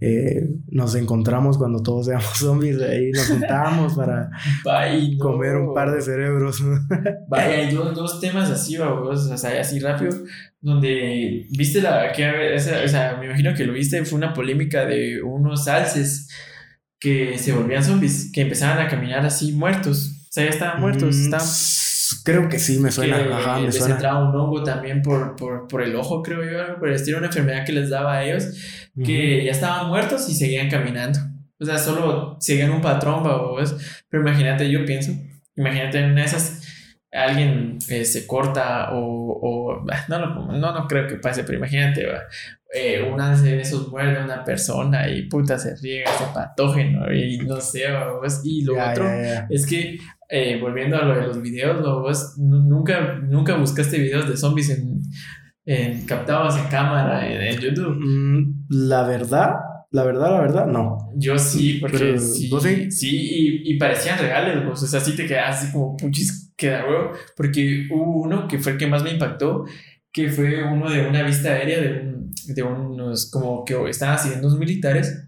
[0.00, 4.30] eh, nos encontramos cuando todos seamos zombies, ahí nos juntamos para
[4.64, 5.18] no.
[5.18, 6.62] comer un par de cerebros.
[7.28, 10.12] Vaya, hay dos, dos temas así, babos, o sea, así rápido,
[10.60, 14.84] donde viste la, que, esa- o sea, me imagino que lo viste, fue una polémica
[14.86, 16.28] de unos alces
[17.00, 21.16] que se volvían zombies, que empezaban a caminar así muertos, o sea, ya estaban muertos,
[21.16, 21.46] Mm, estaban
[22.24, 23.16] Creo que sí, me suena.
[23.22, 23.94] que Ajá, me les suena.
[23.94, 27.26] entraba un hongo también por, por, por el ojo, creo yo, por el estilo, una
[27.28, 28.44] enfermedad que les daba a ellos,
[29.04, 31.18] que ya estaban muertos y seguían caminando.
[31.58, 33.76] O sea, solo seguían un patrón, babos.
[34.08, 35.12] Pero imagínate, yo pienso,
[35.56, 36.62] imagínate en esas,
[37.12, 42.06] alguien eh, se corta o, o no, lo- no, no creo que pase, pero imagínate,
[42.06, 42.20] va,
[42.72, 47.38] eh, una de esos muerde a una persona y puta se riega ese patógeno y
[47.38, 48.40] no sé, babos.
[48.44, 49.46] Y lo Ya, otro ya, ya.
[49.50, 49.98] es que,
[50.28, 54.36] eh, volviendo a lo de los videos, lo vos nu- nunca, nunca buscaste videos de
[54.36, 55.00] zombies en,
[55.66, 57.96] en- captados en cámara en, en YouTube.
[57.98, 59.54] Mm, La verdad,
[59.90, 60.98] la verdad, la verdad, no.
[61.16, 62.90] Yo sí, porque Pero, sí, ¿vos sí?
[62.92, 66.84] sí, y, y parecían reales, vos, o sea, sí te quedas así como puchis, queda
[66.86, 69.64] huevo, porque hubo uno que fue el que más me impactó,
[70.12, 72.09] que fue uno de una vista aérea de, un-
[72.46, 75.26] de unos, como que estaban siguiendo unos militares,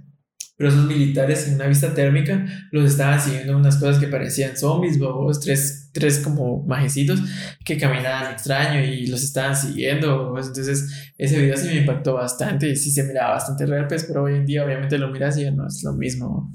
[0.56, 4.98] pero esos militares en una vista térmica los estaban siguiendo unas cosas que parecían zombies,
[4.98, 7.20] babos, tres, tres como majecitos
[7.64, 12.76] que caminaban extraño y los estaban siguiendo, entonces ese video sí me impactó bastante y
[12.76, 15.66] sí se miraba bastante real, pues, pero hoy en día obviamente lo miras y no
[15.66, 16.54] es lo mismo.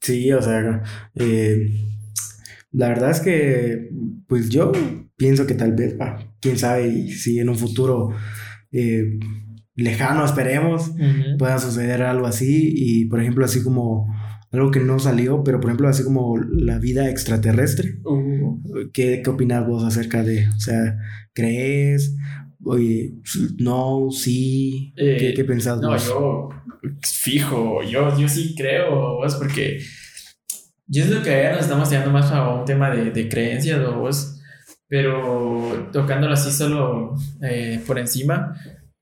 [0.00, 0.82] Sí, o sea,
[1.14, 1.70] eh,
[2.72, 3.90] la verdad es que,
[4.26, 4.72] pues yo
[5.16, 8.10] pienso que tal vez, ah, quién sabe, si en un futuro
[8.72, 9.18] eh,
[9.78, 10.92] lejano, esperemos,
[11.38, 14.06] pueda suceder algo así y, por ejemplo, así como
[14.50, 17.98] algo que no salió, pero por ejemplo, así como la vida extraterrestre.
[18.04, 18.58] Uh,
[18.92, 20.98] ¿Qué, qué opinas vos acerca de, o sea,
[21.32, 22.16] crees?
[22.64, 23.14] Oye,
[23.58, 26.06] no, sí, Eh, ¿qué, qué pensás no, vos?
[26.06, 26.48] yo
[27.02, 29.78] fijo, yo, yo sí creo, vos, porque
[30.86, 33.80] yo es lo que ya nos estamos tirando más a un tema de, de creencias,
[33.94, 34.40] vos,
[34.88, 38.54] pero tocándolo así solo eh, por encima,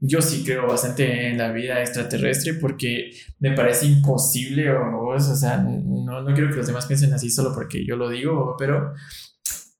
[0.06, 5.58] yo sí creo bastante en la vida extraterrestre porque me parece imposible, vos, o sea,
[5.58, 8.92] no, no quiero que los demás piensen así solo porque yo lo digo, pero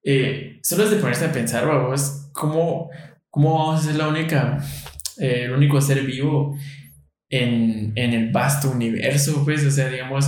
[0.02, 2.90] eh, solo es de ponerse a pensar, vos, cómo,
[3.30, 4.58] cómo vamos a ser la única,
[5.18, 6.56] eh, el único ser vivo
[7.28, 10.26] en, en el vasto universo, pues, o sea, digamos,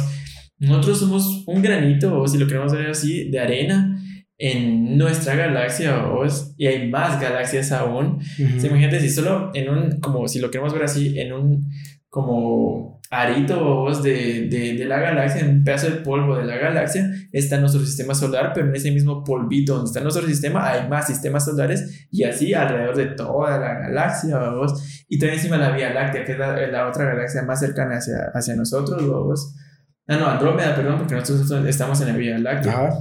[0.58, 4.02] nosotros somos un granito, o si lo queremos ver así, de arena
[4.38, 8.20] en nuestra galaxia, vos, y hay más galaxias aún.
[8.38, 8.56] Ujú.
[8.56, 11.68] O sea, imagínate si solo en un, como si lo queremos ver así, en un
[12.08, 17.10] como arito de, de, de, la galaxia, en un pedazo de polvo de la galaxia,
[17.32, 21.06] está nuestro sistema solar, pero en ese mismo polvito donde está nuestro sistema hay más
[21.06, 25.04] sistemas solares y así alrededor de toda la galaxia, vos.
[25.08, 28.54] Y también encima la Vía Láctea, que es la, otra galaxia más cercana hacia, hacia
[28.54, 29.54] nosotros, vos.
[30.06, 32.92] Ah, no, Andrómeda, perdón, porque nosotros estamos en la Vía Láctea.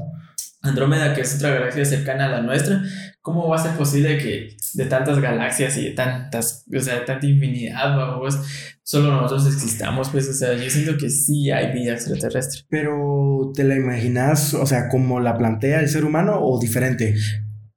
[0.62, 2.82] Andrómeda, que es otra galaxia cercana a la nuestra,
[3.22, 7.06] ¿cómo va a ser posible que de tantas galaxias y de tantas, o sea, de
[7.06, 8.40] tanta infinidad, vamos,
[8.84, 10.10] solo nosotros existamos?
[10.10, 12.62] Pues, o sea, yo siento que sí hay vida extraterrestre.
[12.70, 17.16] Pero, ¿te la imaginas, o sea, como la plantea el ser humano o diferente?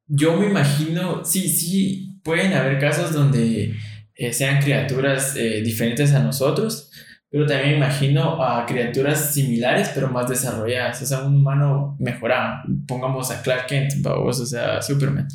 [0.06, 3.74] Yo me imagino, sí, sí, pueden haber casos donde
[4.14, 6.90] eh, sean criaturas eh, diferentes a nosotros,
[7.30, 11.00] pero también imagino a criaturas similares, pero más desarrolladas.
[11.00, 12.64] O sea, un humano mejorado.
[12.88, 15.28] Pongamos a Clark Kent, o sea, Superman.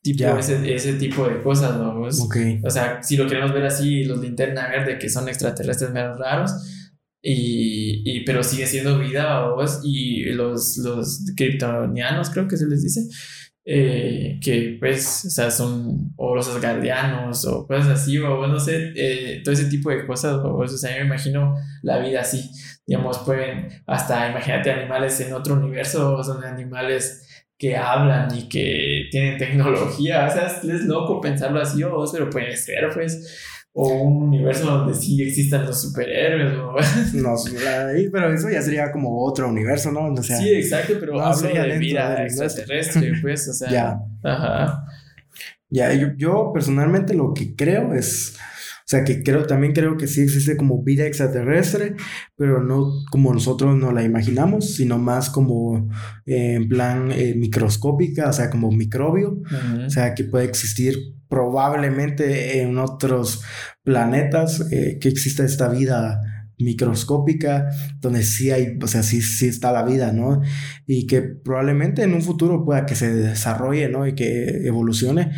[0.00, 2.00] Tipo ese, ese, tipo de cosas, ¿no?
[2.00, 6.52] O sea, si lo queremos ver así, los linterna verde que son extraterrestres menos raros,
[7.20, 9.80] y, y, pero sigue siendo vida, ¿vos?
[9.84, 13.02] y los, los kryptonianos, creo que se les dice,
[13.70, 18.94] eh, que pues, o sea, son o los asgardianos o cosas así, o no sé,
[18.96, 22.50] eh, todo ese tipo de cosas, o, sea, yo me imagino la vida así,
[22.86, 29.36] digamos, pueden, hasta imagínate animales en otro universo, son animales que hablan y que tienen
[29.36, 34.66] tecnología, o sea, es, loco pensarlo así, o, pero puede ser, pues, o un universo
[34.66, 36.52] donde sí existan los superhéroes.
[36.58, 36.74] O...
[37.14, 37.36] no,
[38.12, 40.12] pero eso ya sería como otro universo, ¿no?
[40.12, 43.70] O sea, sí, exacto, pero no, hablo de vida extraterrestre, pues, o sea.
[43.70, 44.00] Ya.
[44.24, 44.84] Ajá.
[45.70, 50.08] Ya, yo, yo, personalmente lo que creo es, o sea, que creo, también creo que
[50.08, 51.94] sí existe como vida extraterrestre,
[52.34, 55.88] pero no como nosotros no la imaginamos, sino más como
[56.26, 59.40] eh, en plan eh, microscópica, o sea, como microbio,
[59.86, 63.42] o sea, que puede existir probablemente en otros
[63.82, 66.20] planetas eh, que exista esta vida
[66.58, 67.68] microscópica
[68.00, 70.40] donde sí hay, o sea, sí, sí está la vida, ¿no?
[70.86, 74.06] Y que probablemente en un futuro pueda que se desarrolle, ¿no?
[74.06, 75.30] Y que evolucione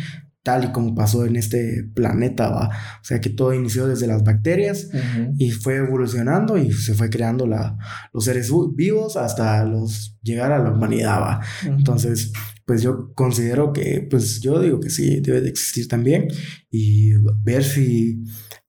[0.43, 2.69] tal y como pasó en este planeta, ¿va?
[2.69, 4.89] O sea, que todo inició desde las bacterias
[5.37, 7.77] y fue evolucionando y se fue creando la,
[8.11, 11.41] los seres vivos hasta los llegar a la humanidad, ¿va?
[11.63, 12.33] Entonces,
[12.71, 16.29] pues yo considero que, pues yo digo que sí, debe de existir también
[16.69, 17.11] y
[17.43, 18.23] ver si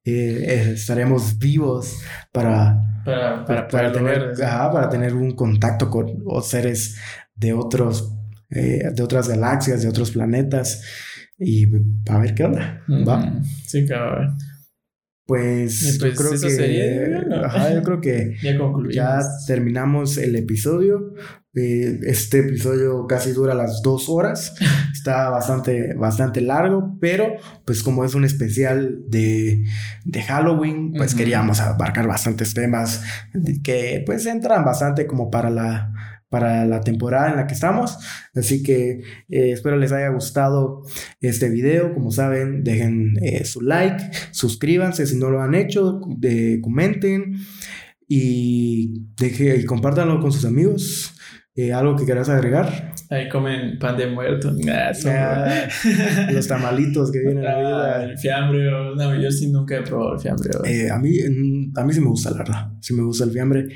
[0.04, 2.00] eh, estaremos vivos
[2.32, 6.96] para, para, para, tener, para tener un contacto con seres
[7.36, 8.12] de otros,
[8.50, 10.82] eh, de otras galaxias, de otros planetas
[11.38, 11.68] y
[12.10, 12.82] a ver qué onda.
[13.06, 13.40] ¿Va?
[13.68, 14.36] Sí, cabrón.
[15.26, 18.36] Pues, yo pues, creo que ajá, yo creo que
[18.92, 21.14] ya, terminamos el episodio.
[21.54, 24.54] Eh, este episodio casi dura las dos horas.
[24.92, 27.34] Está bastante, bastante largo, pero
[27.64, 29.64] pues como es un especial de,
[30.04, 33.02] de Halloween, pues queríamos abarcar bastantes temas
[33.62, 35.92] que pues entran bastante como para la
[36.32, 37.98] para la temporada en la que estamos.
[38.34, 40.82] Así que eh, espero les haya gustado
[41.20, 41.92] este video.
[41.92, 47.34] Como saben, dejen eh, su like, suscríbanse si no lo han hecho, de, comenten
[48.08, 51.11] y, deje, y compártanlo con sus amigos.
[51.54, 52.94] Eh, ¿Algo que quieras agregar?
[53.10, 54.50] Ahí comen pan de muerto.
[54.70, 55.68] Ah,
[56.32, 58.04] los tamalitos que vienen a vida.
[58.04, 58.70] El fiambre.
[58.96, 60.50] No, yo sí nunca he probado el fiambre.
[60.90, 61.18] a, mí,
[61.76, 62.72] a mí sí me gusta, la verdad.
[62.80, 63.68] Sí me gusta el fiambre.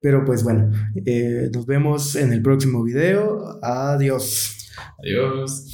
[0.00, 0.70] Pero pues bueno,
[1.04, 3.58] eh, nos vemos en el próximo video.
[3.60, 4.70] Adiós.
[5.02, 5.64] Adiós.